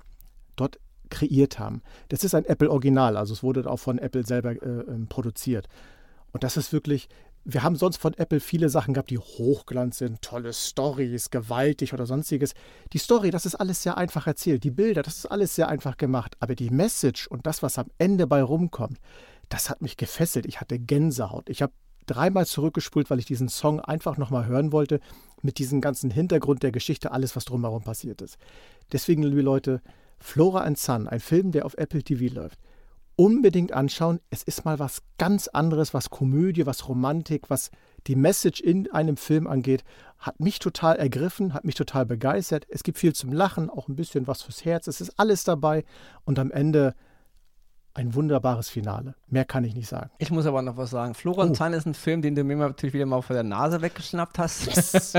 dort 0.56 0.80
kreiert 1.10 1.60
haben. 1.60 1.80
Das 2.08 2.24
ist 2.24 2.34
ein 2.34 2.44
Apple-Original, 2.44 3.16
also 3.16 3.34
es 3.34 3.44
wurde 3.44 3.70
auch 3.70 3.76
von 3.76 3.98
Apple 3.98 4.26
selber 4.26 4.50
äh, 4.50 4.80
ähm, 4.88 5.06
produziert. 5.06 5.68
Und 6.32 6.42
das 6.42 6.56
ist 6.56 6.72
wirklich, 6.72 7.08
wir 7.44 7.62
haben 7.62 7.76
sonst 7.76 7.96
von 7.96 8.14
Apple 8.14 8.40
viele 8.40 8.68
Sachen 8.68 8.94
gehabt, 8.94 9.10
die 9.10 9.18
hochglanz 9.18 9.98
sind, 9.98 10.22
tolle 10.22 10.52
Stories, 10.52 11.30
gewaltig 11.30 11.92
oder 11.92 12.06
sonstiges. 12.06 12.54
Die 12.92 12.98
Story, 12.98 13.30
das 13.30 13.46
ist 13.46 13.56
alles 13.56 13.82
sehr 13.82 13.96
einfach 13.96 14.26
erzählt. 14.26 14.62
Die 14.62 14.70
Bilder, 14.70 15.02
das 15.02 15.18
ist 15.18 15.26
alles 15.26 15.54
sehr 15.54 15.68
einfach 15.68 15.96
gemacht. 15.96 16.36
Aber 16.38 16.54
die 16.54 16.70
Message 16.70 17.26
und 17.26 17.46
das, 17.46 17.62
was 17.62 17.78
am 17.78 17.86
Ende 17.98 18.26
bei 18.26 18.42
rumkommt, 18.42 18.98
das 19.48 19.70
hat 19.70 19.82
mich 19.82 19.96
gefesselt. 19.96 20.46
Ich 20.46 20.60
hatte 20.60 20.78
Gänsehaut. 20.78 21.48
Ich 21.48 21.62
habe 21.62 21.72
dreimal 22.06 22.46
zurückgespult, 22.46 23.10
weil 23.10 23.18
ich 23.18 23.26
diesen 23.26 23.48
Song 23.48 23.80
einfach 23.80 24.18
nochmal 24.18 24.46
hören 24.46 24.70
wollte, 24.70 25.00
mit 25.42 25.58
diesem 25.58 25.80
ganzen 25.80 26.10
Hintergrund 26.10 26.62
der 26.62 26.72
Geschichte, 26.72 27.10
alles, 27.10 27.34
was 27.34 27.44
drumherum 27.44 27.82
passiert 27.82 28.22
ist. 28.22 28.38
Deswegen, 28.92 29.24
liebe 29.24 29.42
Leute, 29.42 29.82
Flora 30.20 30.60
and 30.60 30.78
Sun, 30.78 31.08
ein 31.08 31.20
Film, 31.20 31.50
der 31.50 31.66
auf 31.66 31.74
Apple 31.74 32.04
TV 32.04 32.32
läuft 32.32 32.58
unbedingt 33.16 33.72
anschauen. 33.72 34.20
Es 34.30 34.42
ist 34.42 34.64
mal 34.64 34.78
was 34.78 35.02
ganz 35.18 35.48
anderes, 35.48 35.94
was 35.94 36.10
Komödie, 36.10 36.66
was 36.66 36.88
Romantik, 36.88 37.50
was 37.50 37.70
die 38.06 38.16
Message 38.16 38.60
in 38.60 38.90
einem 38.90 39.16
Film 39.16 39.46
angeht. 39.46 39.84
Hat 40.18 40.40
mich 40.40 40.58
total 40.58 40.96
ergriffen, 40.96 41.54
hat 41.54 41.64
mich 41.64 41.74
total 41.74 42.06
begeistert. 42.06 42.66
Es 42.68 42.82
gibt 42.82 42.98
viel 42.98 43.14
zum 43.14 43.32
Lachen, 43.32 43.70
auch 43.70 43.88
ein 43.88 43.96
bisschen 43.96 44.26
was 44.26 44.42
fürs 44.42 44.64
Herz. 44.64 44.86
Es 44.86 45.00
ist 45.00 45.18
alles 45.18 45.44
dabei. 45.44 45.84
Und 46.24 46.38
am 46.38 46.50
Ende 46.50 46.94
ein 47.94 48.14
wunderbares 48.14 48.70
Finale. 48.70 49.14
Mehr 49.28 49.44
kann 49.44 49.64
ich 49.64 49.74
nicht 49.74 49.88
sagen. 49.88 50.10
Ich 50.18 50.30
muss 50.30 50.46
aber 50.46 50.62
noch 50.62 50.76
was 50.76 50.90
sagen. 50.90 51.14
Florian 51.14 51.50
oh. 51.50 51.52
Zahn 51.52 51.74
ist 51.74 51.86
ein 51.86 51.94
Film, 51.94 52.22
den 52.22 52.34
du 52.34 52.42
mir 52.42 52.56
natürlich 52.56 52.94
wieder 52.94 53.06
mal 53.06 53.20
von 53.22 53.34
der 53.34 53.42
Nase 53.42 53.82
weggeschnappt 53.82 54.38
hast. 54.38 54.66
Yes. 54.66 55.14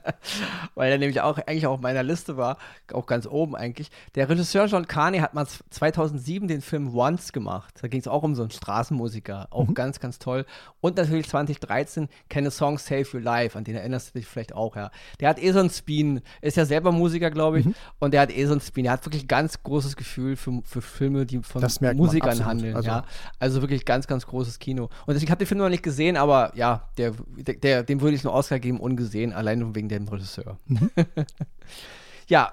Weil 0.74 0.92
er 0.92 0.98
nämlich 0.98 1.20
auch 1.20 1.38
eigentlich 1.38 1.66
auch 1.66 1.74
auf 1.74 1.80
meiner 1.80 2.02
Liste 2.02 2.36
war, 2.36 2.58
auch 2.92 3.06
ganz 3.06 3.26
oben 3.26 3.56
eigentlich. 3.56 3.90
Der 4.14 4.28
Regisseur 4.28 4.66
John 4.66 4.86
Carney 4.86 5.18
hat 5.18 5.34
mal 5.34 5.46
2007 5.46 6.46
den 6.46 6.60
Film 6.60 6.94
Once 6.94 7.32
gemacht. 7.32 7.74
Da 7.80 7.88
ging 7.88 8.00
es 8.00 8.08
auch 8.08 8.22
um 8.22 8.34
so 8.34 8.42
einen 8.42 8.52
Straßenmusiker. 8.52 9.48
Auch 9.50 9.68
mhm. 9.68 9.74
ganz, 9.74 9.98
ganz 9.98 10.18
toll. 10.18 10.46
Und 10.80 10.96
natürlich 10.96 11.28
2013 11.28 12.08
Can 12.28 12.46
a 12.46 12.50
Song 12.50 12.78
Save 12.78 13.06
Your 13.12 13.20
Life, 13.20 13.58
an 13.58 13.64
den 13.64 13.74
erinnerst 13.74 14.14
du 14.14 14.18
dich 14.18 14.26
vielleicht 14.28 14.54
auch, 14.54 14.76
ja. 14.76 14.90
Der 15.20 15.28
hat 15.28 15.42
eh 15.42 15.50
so 15.50 15.58
einen 15.58 15.70
Spin, 15.70 16.20
ist 16.40 16.56
ja 16.56 16.64
selber 16.64 16.92
Musiker, 16.92 17.30
glaube 17.30 17.60
ich. 17.60 17.66
Mhm. 17.66 17.74
Und 17.98 18.14
der 18.14 18.20
hat 18.20 18.30
eh 18.30 18.46
so 18.46 18.52
einen 18.52 18.60
Spin. 18.60 18.84
Der 18.84 18.92
hat 18.92 19.04
wirklich 19.04 19.26
ganz 19.26 19.62
großes 19.62 19.96
Gefühl 19.96 20.36
für, 20.36 20.60
für 20.64 20.80
Filme, 20.80 21.26
die 21.26 21.42
von 21.42 21.60
Musikern 21.94 22.44
handeln. 22.44 22.76
Also, 22.76 22.88
ja. 22.88 23.04
also 23.38 23.60
wirklich 23.60 23.84
ganz, 23.84 24.06
ganz 24.06 24.26
großes 24.26 24.58
Kino. 24.58 24.84
Und 25.06 25.14
deswegen 25.14 25.30
habe 25.30 25.38
den 25.38 25.46
Film 25.46 25.58
noch 25.58 25.68
nicht 25.68 25.82
gesehen, 25.82 26.16
aber 26.16 26.52
ja, 26.54 26.88
der, 26.96 27.12
der, 27.36 27.82
dem 27.82 28.00
würde 28.00 28.16
ich 28.16 28.24
einen 28.24 28.34
Oscar 28.34 28.58
geben, 28.58 28.80
ungesehen, 28.80 29.32
allein 29.32 29.60
nur 29.60 29.74
wegen 29.74 29.88
dem 29.88 30.08
Regisseur. 30.08 30.58
Mhm. 30.66 30.90
ja. 32.28 32.52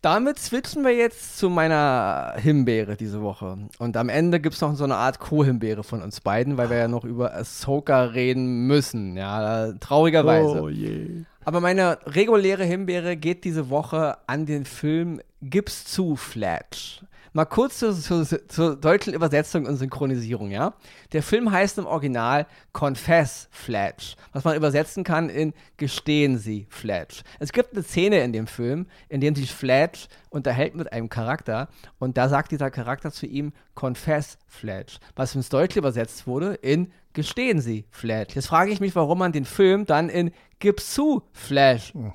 Damit 0.00 0.38
switchen 0.38 0.84
wir 0.84 0.94
jetzt 0.94 1.38
zu 1.38 1.48
meiner 1.48 2.34
Himbeere 2.36 2.94
diese 2.94 3.22
Woche. 3.22 3.56
Und 3.78 3.96
am 3.96 4.10
Ende 4.10 4.38
gibt 4.38 4.54
es 4.54 4.60
noch 4.60 4.74
so 4.74 4.84
eine 4.84 4.96
Art 4.96 5.18
Co-Himbeere 5.18 5.82
von 5.82 6.02
uns 6.02 6.20
beiden, 6.20 6.58
weil 6.58 6.68
wir 6.68 6.76
ja 6.76 6.88
noch 6.88 7.04
über 7.04 7.34
Ahsoka 7.34 8.02
reden 8.02 8.66
müssen. 8.66 9.16
Ja, 9.16 9.72
traurigerweise. 9.80 10.60
Oh 10.60 10.68
je. 10.68 11.24
Aber 11.46 11.60
meine 11.60 11.98
reguläre 12.04 12.64
Himbeere 12.64 13.16
geht 13.16 13.44
diese 13.44 13.70
Woche 13.70 14.18
an 14.26 14.44
den 14.44 14.66
Film 14.66 15.22
Gib's 15.40 15.86
zu, 15.86 16.16
Fletch. 16.16 17.02
Mal 17.36 17.46
kurz 17.46 17.80
zur, 17.80 17.96
zur, 17.96 18.24
zur, 18.24 18.76
deutschen 18.76 19.12
Übersetzung 19.12 19.66
und 19.66 19.74
Synchronisierung, 19.74 20.52
ja. 20.52 20.74
Der 21.12 21.20
Film 21.20 21.50
heißt 21.50 21.78
im 21.78 21.86
Original 21.86 22.46
Confess 22.72 23.48
Fletch, 23.50 24.14
was 24.32 24.44
man 24.44 24.54
übersetzen 24.54 25.02
kann 25.02 25.28
in 25.28 25.52
Gestehen 25.76 26.38
Sie 26.38 26.68
Fletch. 26.70 27.24
Es 27.40 27.52
gibt 27.52 27.72
eine 27.72 27.82
Szene 27.82 28.22
in 28.22 28.32
dem 28.32 28.46
Film, 28.46 28.86
in 29.08 29.20
dem 29.20 29.34
sich 29.34 29.52
Fletch 29.52 30.06
unterhält 30.30 30.76
mit 30.76 30.92
einem 30.92 31.08
Charakter 31.08 31.66
und 31.98 32.16
da 32.16 32.28
sagt 32.28 32.52
dieser 32.52 32.70
Charakter 32.70 33.10
zu 33.10 33.26
ihm 33.26 33.52
Confess 33.74 34.38
Fletch, 34.46 35.00
was 35.16 35.34
ins 35.34 35.48
Deutsche 35.48 35.80
übersetzt 35.80 36.28
wurde 36.28 36.54
in 36.54 36.92
Gestehen 37.14 37.60
Sie 37.60 37.84
Fletch. 37.90 38.36
Jetzt 38.36 38.46
frage 38.46 38.70
ich 38.70 38.78
mich, 38.78 38.94
warum 38.94 39.18
man 39.18 39.32
den 39.32 39.44
Film 39.44 39.86
dann 39.86 40.08
in 40.08 40.30
Gib 40.60 40.78
zu 40.78 41.24
Flash, 41.32 41.94
hm. 41.94 42.12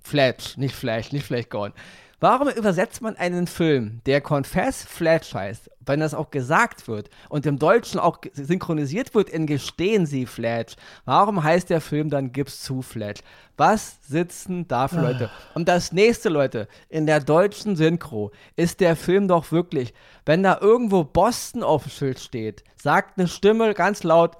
Fletch, 0.00 0.56
nicht 0.56 0.76
Flash, 0.76 1.10
nicht 1.10 1.26
Flash 1.26 1.48
Gone 1.48 1.74
Warum 2.22 2.48
übersetzt 2.50 3.02
man 3.02 3.16
einen 3.16 3.48
Film, 3.48 4.00
der 4.06 4.20
Confess 4.20 4.84
Fletch 4.84 5.34
heißt, 5.34 5.68
wenn 5.84 5.98
das 5.98 6.14
auch 6.14 6.30
gesagt 6.30 6.86
wird 6.86 7.10
und 7.28 7.46
im 7.46 7.58
Deutschen 7.58 7.98
auch 7.98 8.18
synchronisiert 8.32 9.12
wird 9.16 9.28
in 9.28 9.44
Gestehen 9.44 10.06
Sie 10.06 10.26
Fletch? 10.26 10.76
Warum 11.04 11.42
heißt 11.42 11.68
der 11.68 11.80
Film 11.80 12.10
dann 12.10 12.30
Gib's 12.30 12.62
zu 12.62 12.80
Fletch? 12.80 13.22
Was 13.56 13.98
sitzen 14.06 14.68
da 14.68 14.86
für 14.86 15.00
Leute? 15.00 15.30
Ah. 15.30 15.56
Und 15.56 15.66
das 15.66 15.90
nächste, 15.90 16.28
Leute, 16.28 16.68
in 16.88 17.06
der 17.06 17.18
deutschen 17.18 17.74
Synchro 17.74 18.30
ist 18.54 18.78
der 18.78 18.94
Film 18.94 19.26
doch 19.26 19.50
wirklich, 19.50 19.92
wenn 20.24 20.44
da 20.44 20.58
irgendwo 20.60 21.02
Boston 21.02 21.64
auf 21.64 21.82
dem 21.82 21.90
Schild 21.90 22.20
steht, 22.20 22.62
sagt 22.76 23.18
eine 23.18 23.26
Stimme 23.26 23.74
ganz 23.74 24.04
laut 24.04 24.36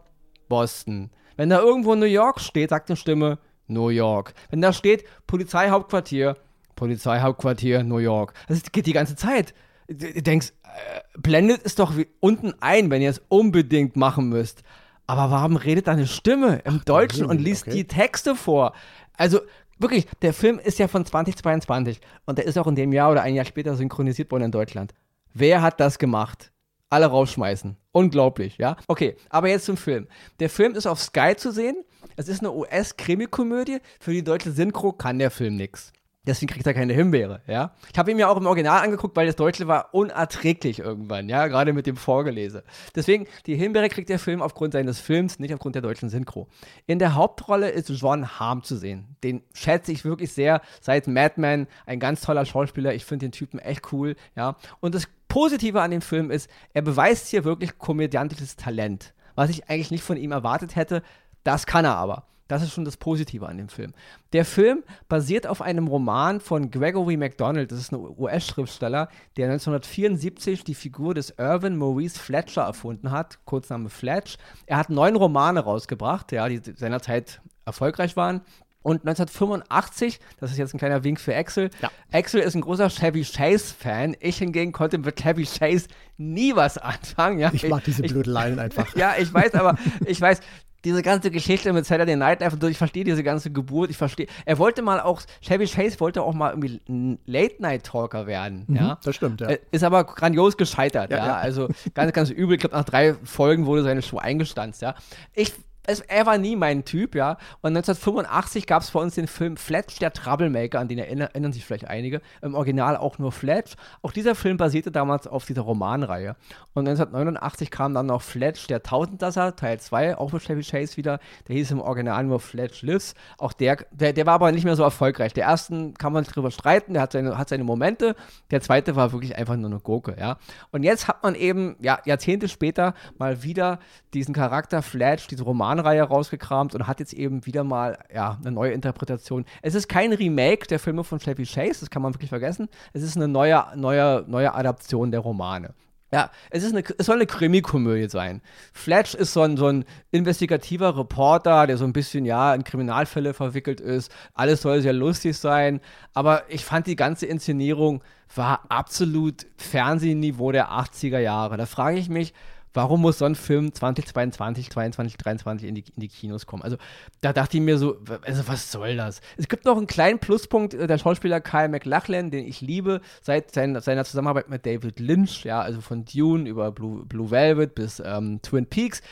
Boston. 0.48 1.10
Wenn 1.36 1.50
da 1.50 1.58
irgendwo 1.58 1.96
New 1.96 2.06
York 2.06 2.38
steht, 2.38 2.70
sagt 2.70 2.90
eine 2.90 2.96
Stimme 2.96 3.40
New 3.66 3.88
York. 3.88 4.34
Wenn 4.50 4.60
da 4.60 4.72
steht 4.72 5.04
Polizeihauptquartier, 5.26 6.36
Polizeihauptquartier 6.82 7.84
New 7.84 7.98
York. 7.98 8.34
Das 8.48 8.60
geht 8.72 8.86
die 8.86 8.92
ganze 8.92 9.14
Zeit. 9.14 9.54
Du 9.86 10.20
denkst, 10.20 10.52
äh, 10.64 11.00
blendet 11.16 11.60
es 11.62 11.76
doch 11.76 11.92
unten 12.18 12.54
ein, 12.60 12.90
wenn 12.90 13.00
ihr 13.00 13.10
es 13.10 13.22
unbedingt 13.28 13.94
machen 13.94 14.28
müsst. 14.28 14.64
Aber 15.06 15.30
warum 15.30 15.54
redet 15.54 15.86
da 15.86 15.92
eine 15.92 16.08
Stimme 16.08 16.60
im 16.64 16.78
Ach, 16.80 16.84
Deutschen 16.84 17.26
und 17.26 17.40
liest 17.40 17.68
okay. 17.68 17.76
die 17.76 17.84
Texte 17.84 18.34
vor? 18.34 18.72
Also 19.16 19.38
wirklich, 19.78 20.08
der 20.22 20.34
Film 20.34 20.58
ist 20.58 20.80
ja 20.80 20.88
von 20.88 21.06
2022 21.06 22.00
und 22.26 22.38
der 22.38 22.46
ist 22.46 22.58
auch 22.58 22.66
in 22.66 22.74
dem 22.74 22.92
Jahr 22.92 23.12
oder 23.12 23.22
ein 23.22 23.36
Jahr 23.36 23.44
später 23.44 23.76
synchronisiert 23.76 24.32
worden 24.32 24.44
in 24.44 24.50
Deutschland. 24.50 24.92
Wer 25.34 25.62
hat 25.62 25.78
das 25.78 26.00
gemacht? 26.00 26.50
Alle 26.90 27.06
rausschmeißen. 27.06 27.76
Unglaublich, 27.92 28.58
ja? 28.58 28.76
Okay, 28.88 29.14
aber 29.30 29.48
jetzt 29.48 29.66
zum 29.66 29.76
Film. 29.76 30.08
Der 30.40 30.50
Film 30.50 30.74
ist 30.74 30.88
auf 30.88 30.98
Sky 30.98 31.34
zu 31.36 31.52
sehen. 31.52 31.76
Es 32.16 32.26
ist 32.26 32.40
eine 32.40 32.50
US-Krimikomödie. 32.50 33.78
Für 34.00 34.12
die 34.12 34.24
deutsche 34.24 34.50
Synchro 34.50 34.92
kann 34.92 35.20
der 35.20 35.30
Film 35.30 35.54
nichts. 35.54 35.92
Deswegen 36.24 36.52
kriegt 36.52 36.64
er 36.66 36.74
keine 36.74 36.92
Himbeere, 36.92 37.40
ja. 37.48 37.74
Ich 37.92 37.98
habe 37.98 38.12
ihn 38.12 38.16
mir 38.16 38.30
auch 38.30 38.36
im 38.36 38.46
Original 38.46 38.84
angeguckt, 38.84 39.16
weil 39.16 39.26
das 39.26 39.34
Deutsche 39.34 39.66
war 39.66 39.92
unerträglich 39.92 40.78
irgendwann, 40.78 41.28
ja, 41.28 41.48
gerade 41.48 41.72
mit 41.72 41.84
dem 41.86 41.96
Vorgelese. 41.96 42.62
Deswegen, 42.94 43.26
die 43.46 43.56
Himbeere 43.56 43.88
kriegt 43.88 44.08
der 44.08 44.20
Film 44.20 44.40
aufgrund 44.40 44.72
seines 44.72 45.00
Films, 45.00 45.40
nicht 45.40 45.52
aufgrund 45.52 45.74
der 45.74 45.82
deutschen 45.82 46.10
Synchro. 46.10 46.46
In 46.86 47.00
der 47.00 47.16
Hauptrolle 47.16 47.70
ist 47.70 47.88
John 47.88 48.38
Harm 48.38 48.62
zu 48.62 48.76
sehen. 48.76 49.16
Den 49.24 49.42
schätze 49.52 49.90
ich 49.90 50.04
wirklich 50.04 50.32
sehr, 50.32 50.60
seit 50.80 51.08
Mad 51.08 51.40
Men, 51.40 51.66
ein 51.86 51.98
ganz 51.98 52.20
toller 52.20 52.44
Schauspieler. 52.46 52.94
Ich 52.94 53.04
finde 53.04 53.26
den 53.26 53.32
Typen 53.32 53.58
echt 53.58 53.92
cool, 53.92 54.14
ja. 54.36 54.54
Und 54.78 54.94
das 54.94 55.08
Positive 55.26 55.80
an 55.80 55.90
dem 55.90 56.02
Film 56.02 56.30
ist, 56.30 56.48
er 56.72 56.82
beweist 56.82 57.26
hier 57.28 57.42
wirklich 57.42 57.78
komödiantisches 57.78 58.54
Talent. 58.54 59.12
Was 59.34 59.50
ich 59.50 59.68
eigentlich 59.68 59.90
nicht 59.90 60.04
von 60.04 60.16
ihm 60.16 60.30
erwartet 60.30 60.76
hätte, 60.76 61.02
das 61.42 61.66
kann 61.66 61.84
er 61.84 61.96
aber. 61.96 62.26
Das 62.48 62.62
ist 62.62 62.72
schon 62.72 62.84
das 62.84 62.96
Positive 62.96 63.46
an 63.48 63.56
dem 63.56 63.68
Film. 63.68 63.94
Der 64.32 64.44
Film 64.44 64.82
basiert 65.08 65.46
auf 65.46 65.62
einem 65.62 65.88
Roman 65.88 66.40
von 66.40 66.70
Gregory 66.70 67.16
MacDonald, 67.16 67.72
das 67.72 67.78
ist 67.78 67.92
ein 67.92 68.00
US-Schriftsteller, 68.00 69.08
der 69.36 69.46
1974 69.50 70.64
die 70.64 70.74
Figur 70.74 71.14
des 71.14 71.30
Irvin 71.38 71.76
Maurice 71.76 72.18
Fletcher 72.18 72.62
erfunden 72.62 73.10
hat, 73.10 73.38
Kurzname 73.44 73.88
Fletch. 73.88 74.36
Er 74.66 74.76
hat 74.76 74.90
neun 74.90 75.16
Romane 75.16 75.60
rausgebracht, 75.60 76.32
ja, 76.32 76.48
die 76.48 76.60
seinerzeit 76.76 77.40
erfolgreich 77.64 78.16
waren. 78.16 78.42
Und 78.82 79.06
1985, 79.06 80.18
das 80.40 80.50
ist 80.50 80.58
jetzt 80.58 80.74
ein 80.74 80.78
kleiner 80.78 81.04
Wink 81.04 81.20
für 81.20 81.36
Axel. 81.36 81.70
Ja. 81.80 81.90
Axel 82.10 82.40
ist 82.40 82.56
ein 82.56 82.62
großer 82.62 82.90
Chevy 82.90 83.22
Chase-Fan. 83.22 84.16
Ich 84.18 84.38
hingegen 84.38 84.72
konnte 84.72 84.98
mit 84.98 85.16
Chevy 85.16 85.44
Chase 85.44 85.86
nie 86.16 86.54
was 86.56 86.78
anfangen. 86.78 87.38
Ja, 87.38 87.50
ich 87.52 87.68
mag 87.68 87.84
diese 87.84 88.02
Blödeleien 88.02 88.58
einfach. 88.58 88.92
ja, 88.96 89.14
ich 89.18 89.32
weiß, 89.32 89.54
aber 89.54 89.78
ich 90.04 90.20
weiß, 90.20 90.40
diese 90.84 91.02
ganze 91.02 91.30
Geschichte 91.30 91.72
mit 91.72 91.86
Saturday 91.86 92.16
Night 92.16 92.40
Live 92.40 92.54
und 92.54 92.64
ich 92.64 92.78
verstehe 92.78 93.04
diese 93.04 93.22
ganze 93.22 93.50
Geburt, 93.50 93.90
ich 93.90 93.96
verstehe. 93.96 94.26
Er 94.44 94.58
wollte 94.58 94.82
mal 94.82 95.00
auch, 95.00 95.22
Chevy 95.40 95.66
Chase 95.66 96.00
wollte 96.00 96.22
auch 96.22 96.34
mal 96.34 96.50
irgendwie 96.50 96.80
ein 96.88 97.18
Late-Night-Talker 97.26 98.26
werden, 98.26 98.64
mhm, 98.66 98.76
ja. 98.76 98.98
Das 99.02 99.16
stimmt, 99.16 99.40
ja. 99.40 99.48
Äh, 99.48 99.58
ist 99.70 99.84
aber 99.84 100.04
grandios 100.04 100.56
gescheitert, 100.56 101.10
ja. 101.10 101.18
ja. 101.18 101.26
ja. 101.26 101.36
Also 101.36 101.68
ganz, 101.94 102.12
ganz 102.12 102.30
übel. 102.30 102.54
Ich 102.54 102.60
glaube, 102.60 102.76
nach 102.76 102.84
drei 102.84 103.14
Folgen 103.24 103.66
wurde 103.66 103.82
seine 103.82 104.02
Show 104.02 104.18
eingestanzt, 104.18 104.82
ja. 104.82 104.94
Ich 105.34 105.52
es, 105.86 106.00
er 106.00 106.26
war 106.26 106.38
nie 106.38 106.56
mein 106.56 106.84
Typ, 106.84 107.14
ja. 107.14 107.32
Und 107.60 107.76
1985 107.76 108.66
gab 108.66 108.82
es 108.82 108.90
bei 108.90 109.00
uns 109.00 109.14
den 109.14 109.26
Film 109.26 109.56
Fletch, 109.56 109.98
der 109.98 110.12
Troublemaker, 110.12 110.78
an 110.78 110.88
den 110.88 110.98
erinnern, 110.98 111.52
sich 111.52 111.64
vielleicht 111.64 111.88
einige. 111.88 112.20
Im 112.40 112.54
Original 112.54 112.96
auch 112.96 113.18
nur 113.18 113.32
Fletch. 113.32 113.74
Auch 114.00 114.12
dieser 114.12 114.34
Film 114.34 114.56
basierte 114.56 114.92
damals 114.92 115.26
auf 115.26 115.44
dieser 115.44 115.62
Romanreihe. 115.62 116.36
Und 116.74 116.88
1989 116.88 117.70
kam 117.70 117.94
dann 117.94 118.06
noch 118.06 118.22
Fletch, 118.22 118.66
der 118.68 118.82
Tausendsasser, 118.82 119.56
Teil 119.56 119.80
2, 119.80 120.18
auch 120.18 120.32
mit 120.32 120.42
Chevy 120.42 120.62
Chase 120.62 120.96
wieder. 120.96 121.18
Der 121.48 121.56
hieß 121.56 121.72
im 121.72 121.80
Original 121.80 122.24
nur 122.24 122.40
Fletch 122.40 122.82
Lives. 122.82 123.14
Auch 123.38 123.52
der, 123.52 123.78
der, 123.90 124.12
der 124.12 124.26
war 124.26 124.34
aber 124.34 124.52
nicht 124.52 124.64
mehr 124.64 124.76
so 124.76 124.84
erfolgreich. 124.84 125.32
Der 125.32 125.44
ersten 125.44 125.94
kann 125.94 126.12
man 126.12 126.24
drüber 126.24 126.50
streiten, 126.50 126.94
der 126.94 127.02
hat 127.02 127.12
seine, 127.12 127.36
hat 127.36 127.48
seine 127.48 127.64
Momente. 127.64 128.14
Der 128.50 128.60
zweite 128.60 128.94
war 128.94 129.12
wirklich 129.12 129.36
einfach 129.36 129.56
nur 129.56 129.70
eine 129.70 129.80
Gurke, 129.80 130.16
ja. 130.18 130.38
Und 130.70 130.84
jetzt 130.84 131.08
hat 131.08 131.22
man 131.22 131.34
eben, 131.34 131.76
ja, 131.80 131.98
Jahrzehnte 132.04 132.48
später 132.48 132.94
mal 133.18 133.42
wieder 133.42 133.80
diesen 134.14 134.34
Charakter 134.34 134.82
Fletch, 134.82 135.26
diese 135.26 135.44
Romanreihe 135.72 136.02
rausgekramt 136.02 136.74
und 136.74 136.86
hat 136.86 137.00
jetzt 137.00 137.14
eben 137.14 137.46
wieder 137.46 137.64
mal 137.64 137.98
ja, 138.14 138.38
eine 138.40 138.52
neue 138.52 138.72
Interpretation. 138.72 139.44
Es 139.62 139.74
ist 139.74 139.88
kein 139.88 140.12
Remake 140.12 140.66
der 140.66 140.78
Filme 140.78 141.04
von 141.04 141.18
Chevy 141.18 141.44
Chase, 141.44 141.80
das 141.80 141.90
kann 141.90 142.02
man 142.02 142.14
wirklich 142.14 142.30
vergessen. 142.30 142.68
Es 142.92 143.02
ist 143.02 143.16
eine 143.16 143.28
neue, 143.28 143.64
neue, 143.76 144.24
neue 144.26 144.54
Adaption 144.54 145.10
der 145.10 145.20
Romane. 145.20 145.74
Ja, 146.14 146.30
es, 146.50 146.62
ist 146.62 146.74
eine, 146.74 146.84
es 146.98 147.06
soll 147.06 147.16
eine 147.16 147.26
Krimikomödie 147.26 148.10
sein. 148.10 148.42
Fletch 148.74 149.14
ist 149.14 149.32
so 149.32 149.40
ein, 149.40 149.56
so 149.56 149.68
ein 149.68 149.86
investigativer 150.10 150.98
Reporter, 150.98 151.66
der 151.66 151.78
so 151.78 151.86
ein 151.86 151.94
bisschen, 151.94 152.26
ja, 152.26 152.54
in 152.54 152.64
Kriminalfälle 152.64 153.32
verwickelt 153.32 153.80
ist. 153.80 154.12
Alles 154.34 154.60
soll 154.60 154.82
sehr 154.82 154.92
lustig 154.92 155.38
sein. 155.38 155.80
Aber 156.12 156.42
ich 156.50 156.66
fand 156.66 156.86
die 156.86 156.96
ganze 156.96 157.24
Inszenierung 157.24 158.02
war 158.34 158.62
absolut 158.68 159.46
Fernsehniveau 159.56 160.52
der 160.52 160.70
80er 160.70 161.18
Jahre. 161.18 161.56
Da 161.56 161.64
frage 161.64 161.98
ich 161.98 162.10
mich, 162.10 162.34
warum 162.74 163.00
muss 163.00 163.18
so 163.18 163.24
ein 163.24 163.34
Film 163.34 163.72
2022, 163.72 164.70
2022, 164.70 165.18
2023 165.18 165.68
in 165.68 165.74
die, 165.74 165.84
in 165.94 166.00
die 166.00 166.08
Kinos 166.08 166.46
kommen? 166.46 166.62
Also 166.62 166.76
da 167.20 167.32
dachte 167.32 167.56
ich 167.56 167.62
mir 167.62 167.78
so, 167.78 167.98
also 168.24 168.48
was 168.48 168.70
soll 168.70 168.96
das? 168.96 169.20
Es 169.36 169.48
gibt 169.48 169.64
noch 169.64 169.76
einen 169.76 169.86
kleinen 169.86 170.18
Pluspunkt, 170.18 170.74
äh, 170.74 170.86
der 170.86 170.98
Schauspieler 170.98 171.40
Kyle 171.40 171.68
McLachlan, 171.68 172.30
den 172.30 172.46
ich 172.46 172.60
liebe, 172.60 173.00
seit 173.20 173.52
sein, 173.52 173.78
seiner 173.80 174.04
Zusammenarbeit 174.04 174.48
mit 174.48 174.66
David 174.66 175.00
Lynch, 175.00 175.44
ja, 175.44 175.60
also 175.60 175.80
von 175.80 176.04
Dune 176.04 176.48
über 176.48 176.72
Blue, 176.72 177.04
Blue 177.04 177.30
Velvet 177.30 177.74
bis 177.74 178.02
ähm, 178.04 178.40
Twin 178.42 178.66
Peaks 178.66 179.02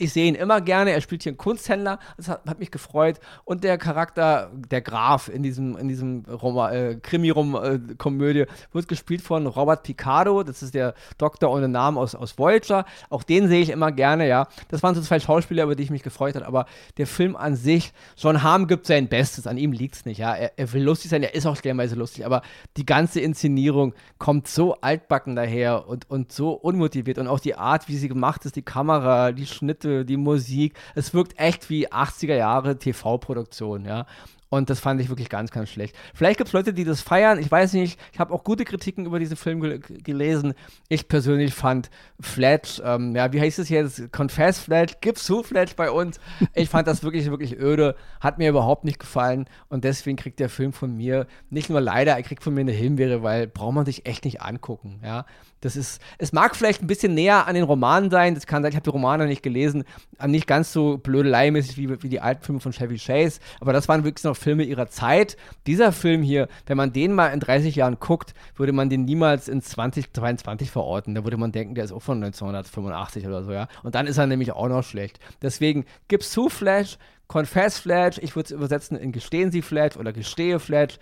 ich 0.00 0.12
sehe 0.12 0.26
ihn 0.26 0.34
immer 0.34 0.60
gerne. 0.60 0.92
Er 0.92 1.00
spielt 1.00 1.22
hier 1.22 1.30
einen 1.30 1.36
Kunsthändler. 1.36 1.98
Das 2.16 2.28
hat, 2.28 2.46
hat 2.46 2.58
mich 2.58 2.70
gefreut. 2.70 3.20
Und 3.44 3.64
der 3.64 3.76
Charakter, 3.78 4.50
der 4.70 4.80
Graf 4.80 5.28
in 5.28 5.42
diesem, 5.42 5.76
in 5.76 5.88
diesem 5.88 6.24
äh, 6.24 6.94
Krimi-Komödie, 6.96 8.40
äh, 8.40 8.46
wird 8.72 8.88
gespielt 8.88 9.20
von 9.20 9.46
Robert 9.46 9.82
Picardo. 9.82 10.42
Das 10.42 10.62
ist 10.62 10.74
der 10.74 10.94
Doktor 11.18 11.50
ohne 11.50 11.68
Namen 11.68 11.98
aus, 11.98 12.14
aus 12.14 12.38
Voyager. 12.38 12.86
Auch 13.10 13.22
den 13.22 13.48
sehe 13.48 13.60
ich 13.60 13.70
immer 13.70 13.92
gerne, 13.92 14.26
ja. 14.26 14.48
Das 14.68 14.82
waren 14.82 14.94
so 14.94 15.02
zwei 15.02 15.20
Schauspieler, 15.20 15.64
über 15.64 15.76
die 15.76 15.82
ich 15.82 15.90
mich 15.90 16.02
gefreut 16.02 16.34
habe. 16.34 16.46
Aber 16.46 16.66
der 16.96 17.06
Film 17.06 17.36
an 17.36 17.56
sich, 17.56 17.92
John 18.16 18.42
Hamm 18.42 18.66
gibt 18.66 18.86
sein 18.86 19.08
Bestes. 19.08 19.46
An 19.46 19.58
ihm 19.58 19.72
liegt 19.72 19.96
es 19.96 20.06
nicht, 20.06 20.18
ja. 20.18 20.34
Er, 20.34 20.58
er, 20.58 20.72
will 20.72 20.82
lustig 20.82 21.10
sein. 21.10 21.22
Er 21.22 21.34
ist 21.34 21.44
auch 21.44 21.56
stellenweise 21.56 21.94
lustig. 21.94 22.24
Aber 22.24 22.42
die 22.76 22.86
ganze 22.86 23.20
Inszenierung 23.20 23.94
kommt 24.18 24.48
so 24.48 24.74
altbacken 24.76 25.36
daher 25.36 25.86
und, 25.88 26.08
und 26.08 26.32
so 26.32 26.52
unmotiviert. 26.52 27.18
Und 27.18 27.28
auch 27.28 27.40
die 27.40 27.54
Art, 27.54 27.88
wie 27.88 27.96
sie 27.96 28.08
gemacht 28.08 28.46
ist, 28.46 28.56
die 28.56 28.62
Kamera, 28.62 29.32
die 29.32 29.46
Schnitte, 29.46 29.89
Effekte, 29.90 30.04
die 30.04 30.16
Musik. 30.16 30.74
Es 30.94 31.14
wirkt 31.14 31.38
echt 31.38 31.70
wie 31.70 31.88
80er 31.88 32.36
Jahre 32.36 32.78
TV-Produktion, 32.78 33.84
ja. 33.84 34.06
Und 34.52 34.68
das 34.68 34.80
fand 34.80 35.00
ich 35.00 35.08
wirklich 35.08 35.28
ganz, 35.28 35.52
ganz 35.52 35.68
schlecht. 35.68 35.94
Vielleicht 36.12 36.38
gibt 36.38 36.48
es 36.48 36.52
Leute, 36.52 36.74
die 36.74 36.82
das 36.82 37.02
feiern. 37.02 37.38
Ich 37.38 37.48
weiß 37.48 37.72
nicht. 37.74 38.00
Ich 38.12 38.18
habe 38.18 38.34
auch 38.34 38.42
gute 38.42 38.64
Kritiken 38.64 39.06
über 39.06 39.20
diesen 39.20 39.36
Film 39.36 39.60
gel 39.60 39.78
gelesen. 39.78 40.54
Ich 40.88 41.06
persönlich 41.06 41.54
fand 41.54 41.88
Fletch, 42.18 42.82
ähm, 42.84 43.14
ja, 43.14 43.32
wie 43.32 43.40
heißt 43.40 43.60
es 43.60 43.68
jetzt? 43.68 44.10
Confess 44.10 44.58
Fletch, 44.58 44.96
gib's 45.00 45.22
zu 45.22 45.44
Fletch 45.44 45.76
bei 45.76 45.92
uns. 45.92 46.18
Ich 46.54 46.68
fand 46.68 46.88
das 46.88 47.04
wirklich, 47.04 47.30
wirklich 47.30 47.60
öde. 47.60 47.94
Hat 48.20 48.38
mir 48.38 48.48
überhaupt 48.48 48.82
nicht 48.82 48.98
gefallen. 48.98 49.46
Und 49.68 49.84
deswegen 49.84 50.16
kriegt 50.16 50.40
der 50.40 50.48
Film 50.48 50.72
von 50.72 50.96
mir 50.96 51.28
nicht 51.48 51.70
nur 51.70 51.80
leider, 51.80 52.16
er 52.16 52.22
kriegt 52.24 52.42
von 52.42 52.52
mir 52.52 52.62
eine 52.62 52.72
Himbeere, 52.72 53.22
weil 53.22 53.46
braucht 53.46 53.74
man 53.74 53.86
sich 53.86 54.04
echt 54.04 54.24
nicht 54.24 54.42
angucken, 54.42 55.00
ja. 55.04 55.26
Das 55.60 55.76
ist, 55.76 56.00
es 56.18 56.32
mag 56.32 56.56
vielleicht 56.56 56.82
ein 56.82 56.86
bisschen 56.86 57.14
näher 57.14 57.46
an 57.46 57.54
den 57.54 57.64
Romanen 57.64 58.10
sein. 58.10 58.34
Das 58.34 58.46
kann 58.46 58.62
sein, 58.62 58.70
ich 58.70 58.76
habe 58.76 58.84
die 58.84 58.90
Romane 58.90 59.26
nicht 59.26 59.42
gelesen, 59.42 59.84
nicht 60.26 60.46
ganz 60.46 60.72
so 60.72 60.98
blödeleimäßig 60.98 61.76
wie, 61.76 62.02
wie 62.02 62.08
die 62.08 62.20
alten 62.20 62.42
Filme 62.42 62.60
von 62.60 62.72
Chevy 62.72 62.96
Chase. 62.96 63.40
Aber 63.60 63.72
das 63.72 63.88
waren 63.88 64.04
wirklich 64.04 64.24
noch 64.24 64.36
Filme 64.36 64.64
ihrer 64.64 64.88
Zeit. 64.88 65.36
Dieser 65.66 65.92
Film 65.92 66.22
hier, 66.22 66.48
wenn 66.66 66.76
man 66.76 66.92
den 66.92 67.12
mal 67.12 67.28
in 67.28 67.40
30 67.40 67.76
Jahren 67.76 67.98
guckt, 68.00 68.34
würde 68.56 68.72
man 68.72 68.88
den 68.88 69.04
niemals 69.04 69.48
in 69.48 69.60
2022 69.62 70.70
verorten. 70.70 71.14
Da 71.14 71.24
würde 71.24 71.36
man 71.36 71.52
denken, 71.52 71.74
der 71.74 71.84
ist 71.84 71.92
auch 71.92 72.02
von 72.02 72.22
1985 72.22 73.26
oder 73.26 73.44
so, 73.44 73.52
ja. 73.52 73.68
Und 73.82 73.94
dann 73.94 74.06
ist 74.06 74.18
er 74.18 74.26
nämlich 74.26 74.52
auch 74.52 74.68
noch 74.68 74.82
schlecht. 74.82 75.20
Deswegen 75.42 75.84
gib's 76.08 76.30
zu 76.30 76.48
Flash, 76.48 76.98
Confess 77.28 77.78
Flash, 77.78 78.18
ich 78.18 78.34
würde 78.34 78.46
es 78.46 78.50
übersetzen 78.50 78.96
in 78.96 79.12
Gestehen 79.12 79.52
Sie 79.52 79.62
Flash 79.62 79.96
oder 79.96 80.12
Gestehe 80.12 80.58
Flash. 80.58 80.98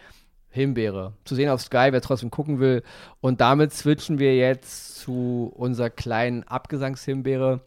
Himbeere. 0.51 1.13
Zu 1.25 1.35
sehen 1.35 1.49
auf 1.51 1.61
Sky, 1.61 1.89
wer 1.91 2.01
trotzdem 2.01 2.31
gucken 2.31 2.59
will. 2.59 2.83
Und 3.21 3.41
damit 3.41 3.73
switchen 3.73 4.19
wir 4.19 4.37
jetzt 4.37 4.97
zu 4.97 5.53
unserer 5.55 5.91
kleinen 5.91 6.43
Abgesangshimbeere. 6.45 7.61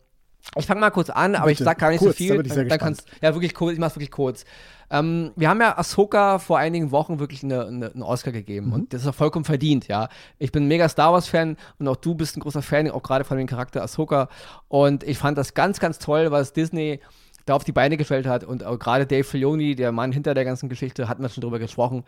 Ich 0.57 0.65
fange 0.65 0.81
mal 0.81 0.89
kurz 0.89 1.09
an, 1.09 1.35
aber 1.35 1.47
Bitte. 1.47 1.61
ich 1.61 1.65
sag 1.65 1.77
gar 1.77 1.91
nicht 1.91 1.99
kurz, 1.99 2.17
so 2.17 2.23
viel. 2.23 2.41
Dann, 2.41 2.67
dann 2.67 2.79
kannst, 2.79 3.05
ja, 3.21 3.33
wirklich 3.33 3.53
kurz, 3.53 3.73
ich 3.73 3.79
mach's 3.79 3.95
wirklich 3.95 4.11
kurz. 4.11 4.43
Ähm, 4.89 5.31
wir 5.35 5.49
haben 5.49 5.61
ja 5.61 5.77
Ahsoka 5.77 6.39
vor 6.39 6.57
einigen 6.57 6.91
Wochen 6.91 7.19
wirklich 7.19 7.43
eine, 7.43 7.67
eine, 7.67 7.91
einen 7.91 8.03
Oscar 8.03 8.31
gegeben 8.31 8.67
mhm. 8.67 8.73
und 8.73 8.93
das 8.93 9.03
ist 9.03 9.07
auch 9.07 9.15
vollkommen 9.15 9.45
verdient, 9.45 9.87
ja. 9.87 10.09
Ich 10.39 10.51
bin 10.51 10.65
ein 10.65 10.67
mega 10.67 10.89
Star 10.89 11.13
Wars-Fan 11.13 11.55
und 11.79 11.87
auch 11.87 11.95
du 11.95 12.15
bist 12.15 12.35
ein 12.35 12.41
großer 12.41 12.61
Fan, 12.61 12.89
auch 12.91 13.03
gerade 13.03 13.23
von 13.23 13.37
dem 13.37 13.47
Charakter 13.47 13.81
Ahsoka. 13.83 14.27
Und 14.67 15.03
ich 15.03 15.17
fand 15.17 15.37
das 15.37 15.53
ganz, 15.53 15.79
ganz 15.79 15.99
toll, 15.99 16.31
was 16.31 16.53
Disney 16.53 16.99
da 17.45 17.55
auf 17.55 17.63
die 17.63 17.71
Beine 17.71 17.97
gestellt 17.97 18.27
hat 18.27 18.43
und 18.43 18.63
auch 18.63 18.77
gerade 18.77 19.05
Dave 19.05 19.23
Filoni, 19.23 19.75
der 19.75 19.91
Mann 19.91 20.11
hinter 20.11 20.33
der 20.33 20.45
ganzen 20.45 20.69
Geschichte, 20.69 21.07
hatten 21.07 21.21
wir 21.21 21.29
schon 21.29 21.41
drüber 21.41 21.59
gesprochen, 21.59 22.03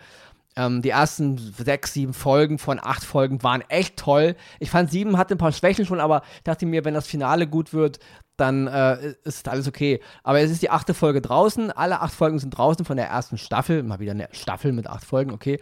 ähm, 0.56 0.82
die 0.82 0.90
ersten 0.90 1.38
sechs, 1.38 1.94
sieben 1.94 2.14
Folgen 2.14 2.60
von 2.60 2.80
acht 2.82 3.04
Folgen 3.04 3.42
waren 3.44 3.62
echt 3.70 3.98
toll. 3.98 4.36
Ich 4.60 4.70
fand 4.70 4.92
sieben 4.92 5.18
hatte 5.18 5.36
ein 5.36 5.40
paar 5.40 5.52
Schwächen 5.52 5.86
schon, 5.86 6.00
aber 6.00 6.22
dachte 6.44 6.66
mir, 6.66 6.86
wenn 6.86 6.94
das 6.94 7.08
Finale 7.08 7.48
gut 7.48 7.74
wird, 7.74 8.00
dann 8.38 8.68
äh, 8.68 9.14
ist 9.24 9.48
alles 9.48 9.68
okay. 9.68 10.00
Aber 10.24 10.40
es 10.40 10.52
ist 10.52 10.62
die 10.62 10.70
achte 10.70 10.94
Folge 10.94 11.22
draußen. 11.22 11.72
Alle 11.72 12.02
acht 12.02 12.14
Folgen 12.14 12.40
sind 12.40 12.52
draußen 12.52 12.86
von 12.86 12.98
der 12.98 13.08
ersten 13.08 13.38
Staffel. 13.38 13.84
Mal 13.84 14.00
wieder 14.00 14.12
eine 14.12 14.28
Staffel 14.32 14.72
mit 14.72 14.88
acht 14.88 15.06
Folgen, 15.06 15.32
okay. 15.32 15.60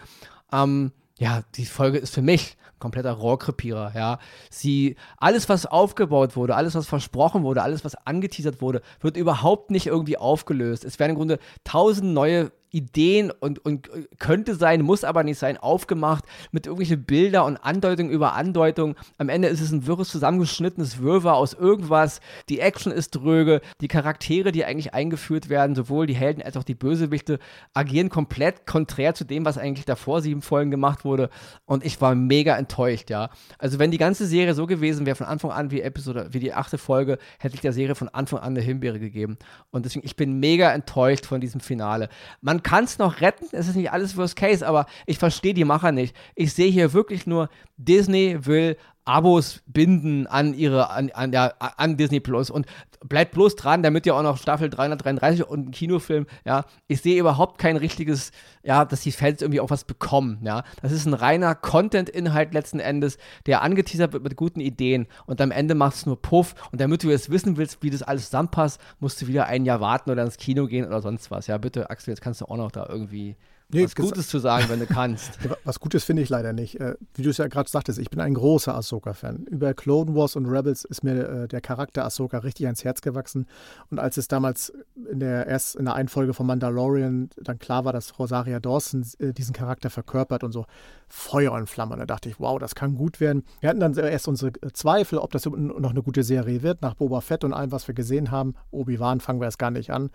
Ähm, 0.53 0.91
ja, 1.17 1.43
die 1.55 1.65
Folge 1.65 1.97
ist 1.99 2.13
für 2.13 2.21
mich 2.21 2.57
ein 2.73 2.79
kompletter 2.79 3.11
Rohrkrepierer, 3.11 3.91
ja. 3.95 4.19
Sie, 4.49 4.95
alles, 5.17 5.49
was 5.49 5.65
aufgebaut 5.65 6.35
wurde, 6.35 6.55
alles, 6.55 6.73
was 6.73 6.87
versprochen 6.87 7.43
wurde, 7.43 7.61
alles, 7.61 7.85
was 7.85 7.95
angeteasert 8.07 8.61
wurde, 8.61 8.81
wird 9.01 9.17
überhaupt 9.17 9.69
nicht 9.69 9.87
irgendwie 9.87 10.17
aufgelöst. 10.17 10.83
Es 10.83 10.97
werden 10.97 11.11
im 11.11 11.17
Grunde 11.17 11.39
tausend 11.63 12.13
neue 12.13 12.51
Ideen 12.71 13.31
und, 13.31 13.63
und 13.65 13.89
könnte 14.17 14.55
sein, 14.55 14.81
muss 14.81 15.03
aber 15.03 15.23
nicht 15.23 15.37
sein, 15.37 15.57
aufgemacht 15.57 16.25
mit 16.51 16.65
irgendwelchen 16.65 17.03
Bilder 17.03 17.45
und 17.45 17.57
Andeutungen 17.57 18.11
über 18.11 18.33
Andeutungen. 18.33 18.95
Am 19.17 19.29
Ende 19.29 19.49
ist 19.49 19.61
es 19.61 19.71
ein 19.71 19.85
wirres, 19.87 20.09
zusammengeschnittenes 20.09 21.01
Wirrwarr 21.01 21.35
aus 21.35 21.53
irgendwas. 21.53 22.21
Die 22.49 22.59
Action 22.59 22.91
ist 22.91 23.11
dröge. 23.11 23.61
Die 23.81 23.87
Charaktere, 23.87 24.51
die 24.51 24.65
eigentlich 24.65 24.93
eingeführt 24.93 25.49
werden, 25.49 25.75
sowohl 25.75 26.07
die 26.07 26.15
Helden 26.15 26.41
als 26.41 26.57
auch 26.57 26.63
die 26.63 26.75
Bösewichte, 26.75 27.39
agieren 27.73 28.09
komplett 28.09 28.65
konträr 28.65 29.13
zu 29.13 29.25
dem, 29.25 29.45
was 29.45 29.57
eigentlich 29.57 29.85
davor 29.85 30.21
sieben 30.21 30.41
Folgen 30.41 30.71
gemacht 30.71 31.03
wurde. 31.03 31.29
Und 31.65 31.85
ich 31.85 31.99
war 31.99 32.15
mega 32.15 32.57
enttäuscht, 32.57 33.09
ja. 33.09 33.29
Also, 33.57 33.79
wenn 33.79 33.91
die 33.91 33.97
ganze 33.97 34.25
Serie 34.25 34.53
so 34.53 34.65
gewesen 34.65 35.05
wäre, 35.05 35.15
von 35.15 35.27
Anfang 35.27 35.51
an 35.51 35.71
wie 35.71 35.81
Episode, 35.81 36.29
wie 36.31 36.39
die 36.39 36.53
achte 36.53 36.77
Folge, 36.77 37.17
hätte 37.39 37.55
ich 37.55 37.61
der 37.61 37.73
Serie 37.73 37.95
von 37.95 38.09
Anfang 38.09 38.39
an 38.39 38.53
eine 38.53 38.61
Himbeere 38.61 38.99
gegeben. 38.99 39.37
Und 39.71 39.85
deswegen, 39.85 40.05
ich 40.05 40.15
bin 40.15 40.39
mega 40.39 40.71
enttäuscht 40.71 41.25
von 41.25 41.41
diesem 41.41 41.61
Finale. 41.61 42.09
Man 42.41 42.60
kann 42.63 42.85
es 42.85 42.97
noch 42.97 43.21
retten, 43.21 43.45
es 43.51 43.67
ist 43.67 43.75
nicht 43.75 43.91
alles 43.91 44.17
Worst 44.17 44.35
Case, 44.35 44.65
aber 44.65 44.85
ich 45.05 45.17
verstehe 45.17 45.53
die 45.53 45.65
Macher 45.65 45.91
nicht. 45.91 46.15
Ich 46.35 46.53
sehe 46.53 46.71
hier 46.71 46.93
wirklich 46.93 47.27
nur, 47.27 47.49
Disney 47.77 48.45
will 48.45 48.77
Abos 49.05 49.61
binden 49.65 50.27
an 50.27 50.53
ihre, 50.53 50.89
an, 50.89 51.09
an, 51.11 51.31
ja, 51.31 51.53
an 51.59 51.97
Disney 51.97 52.19
Plus 52.19 52.49
und 52.49 52.65
bleibt 53.03 53.33
bloß 53.33 53.55
dran, 53.55 53.81
damit 53.81 54.05
ihr 54.05 54.15
auch 54.15 54.21
noch 54.21 54.37
Staffel 54.37 54.69
333 54.69 55.47
und 55.47 55.59
einen 55.59 55.71
Kinofilm, 55.71 56.27
ja. 56.45 56.65
Ich 56.87 57.01
sehe 57.01 57.19
überhaupt 57.19 57.57
kein 57.57 57.77
richtiges, 57.77 58.31
ja, 58.63 58.85
dass 58.85 59.01
die 59.01 59.11
Fans 59.11 59.41
irgendwie 59.41 59.59
auch 59.59 59.71
was 59.71 59.85
bekommen, 59.85 60.39
ja. 60.43 60.63
Das 60.81 60.91
ist 60.91 61.05
ein 61.05 61.13
reiner 61.13 61.55
Content-Inhalt 61.55 62.53
letzten 62.53 62.79
Endes, 62.79 63.17
der 63.47 63.63
angeteasert 63.63 64.13
wird 64.13 64.23
mit 64.23 64.35
guten 64.35 64.59
Ideen 64.59 65.07
und 65.25 65.41
am 65.41 65.51
Ende 65.51 65.73
macht 65.73 65.95
es 65.95 66.05
nur 66.05 66.21
Puff 66.21 66.53
und 66.71 66.79
damit 66.79 67.03
du 67.03 67.09
jetzt 67.09 67.31
wissen 67.31 67.57
willst, 67.57 67.81
wie 67.81 67.89
das 67.89 68.03
alles 68.03 68.25
zusammenpasst, 68.25 68.79
musst 68.99 69.21
du 69.21 69.27
wieder 69.27 69.47
ein 69.47 69.65
Jahr 69.65 69.81
warten 69.81 70.11
oder 70.11 70.23
ins 70.23 70.37
Kino 70.37 70.67
gehen 70.67 70.85
oder 70.85 71.01
sonst 71.01 71.31
was, 71.31 71.47
ja. 71.47 71.57
Bitte, 71.57 71.89
Axel, 71.89 72.11
jetzt 72.11 72.21
kannst 72.21 72.41
du 72.41 72.45
auch 72.45 72.57
noch 72.57 72.71
da 72.71 72.85
irgendwie 72.87 73.35
Nee, 73.73 73.85
was 73.85 73.95
Gutes 73.95 74.27
zu 74.27 74.39
sagen, 74.39 74.65
wenn 74.69 74.79
du 74.79 74.85
kannst. 74.85 75.39
Was 75.63 75.79
Gutes 75.79 76.03
finde 76.03 76.21
ich 76.21 76.29
leider 76.29 76.53
nicht. 76.53 76.79
Äh, 76.79 76.95
wie 77.13 77.21
du 77.21 77.29
es 77.29 77.37
ja 77.37 77.47
gerade 77.47 77.69
sagtest, 77.69 77.99
ich 77.99 78.09
bin 78.09 78.19
ein 78.19 78.33
großer 78.33 78.75
Ahsoka-Fan. 78.75 79.45
Über 79.45 79.73
Clone 79.73 80.15
Wars 80.15 80.35
und 80.35 80.45
Rebels 80.45 80.83
ist 80.83 81.03
mir 81.03 81.27
äh, 81.27 81.47
der 81.47 81.61
Charakter 81.61 82.05
Ahsoka 82.05 82.39
richtig 82.39 82.65
ans 82.65 82.83
Herz 82.83 83.01
gewachsen. 83.01 83.47
Und 83.89 83.99
als 83.99 84.17
es 84.17 84.27
damals 84.27 84.73
in 85.09 85.19
der 85.19 85.47
erst 85.47 85.75
in 85.75 85.85
der 85.85 85.93
einen 85.93 86.09
Folge 86.09 86.33
von 86.33 86.45
Mandalorian 86.47 87.29
dann 87.37 87.59
klar 87.59 87.85
war, 87.85 87.93
dass 87.93 88.17
Rosaria 88.17 88.59
Dawson 88.59 89.05
äh, 89.19 89.33
diesen 89.33 89.53
Charakter 89.53 89.89
verkörpert 89.89 90.43
und 90.43 90.51
so 90.51 90.65
Feuer 91.07 91.51
und 91.53 91.69
Flamme, 91.69 91.97
da 91.97 92.05
dachte 92.05 92.29
ich, 92.29 92.39
wow, 92.39 92.59
das 92.59 92.75
kann 92.75 92.95
gut 92.95 93.19
werden. 93.19 93.43
Wir 93.59 93.69
hatten 93.69 93.79
dann 93.79 93.95
erst 93.95 94.27
unsere 94.27 94.51
Zweifel, 94.73 95.19
ob 95.19 95.31
das 95.31 95.45
noch 95.45 95.91
eine 95.91 96.03
gute 96.03 96.23
Serie 96.23 96.61
wird, 96.63 96.81
nach 96.81 96.95
Boba 96.95 97.21
Fett 97.21 97.43
und 97.43 97.53
allem, 97.53 97.71
was 97.71 97.87
wir 97.87 97.95
gesehen 97.95 98.31
haben. 98.31 98.55
Obi-Wan 98.71 99.19
fangen 99.19 99.39
wir 99.39 99.45
erst 99.45 99.59
gar 99.59 99.71
nicht 99.71 99.91
an. 99.91 100.09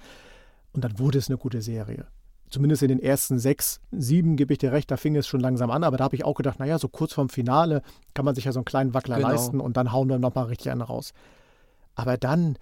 Und 0.72 0.84
dann 0.84 0.98
wurde 0.98 1.18
es 1.18 1.28
eine 1.28 1.38
gute 1.38 1.62
Serie 1.62 2.06
zumindest 2.50 2.82
in 2.82 2.88
den 2.88 3.02
ersten 3.02 3.38
sechs, 3.38 3.80
sieben 3.90 4.36
gebe 4.36 4.52
ich 4.52 4.58
dir 4.58 4.72
recht, 4.72 4.90
da 4.90 4.96
fing 4.96 5.16
es 5.16 5.26
schon 5.26 5.40
langsam 5.40 5.70
an, 5.70 5.84
aber 5.84 5.96
da 5.96 6.04
habe 6.04 6.16
ich 6.16 6.24
auch 6.24 6.34
gedacht, 6.34 6.58
naja, 6.58 6.78
so 6.78 6.88
kurz 6.88 7.12
vorm 7.12 7.28
Finale 7.28 7.82
kann 8.14 8.24
man 8.24 8.34
sich 8.34 8.44
ja 8.44 8.52
so 8.52 8.60
einen 8.60 8.64
kleinen 8.64 8.94
Wackler 8.94 9.16
genau. 9.16 9.28
leisten 9.28 9.60
und 9.60 9.76
dann 9.76 9.92
hauen 9.92 10.08
wir 10.08 10.18
nochmal 10.18 10.46
richtig 10.46 10.70
einen 10.70 10.82
raus. 10.82 11.12
Aber 11.94 12.16
dann, 12.16 12.56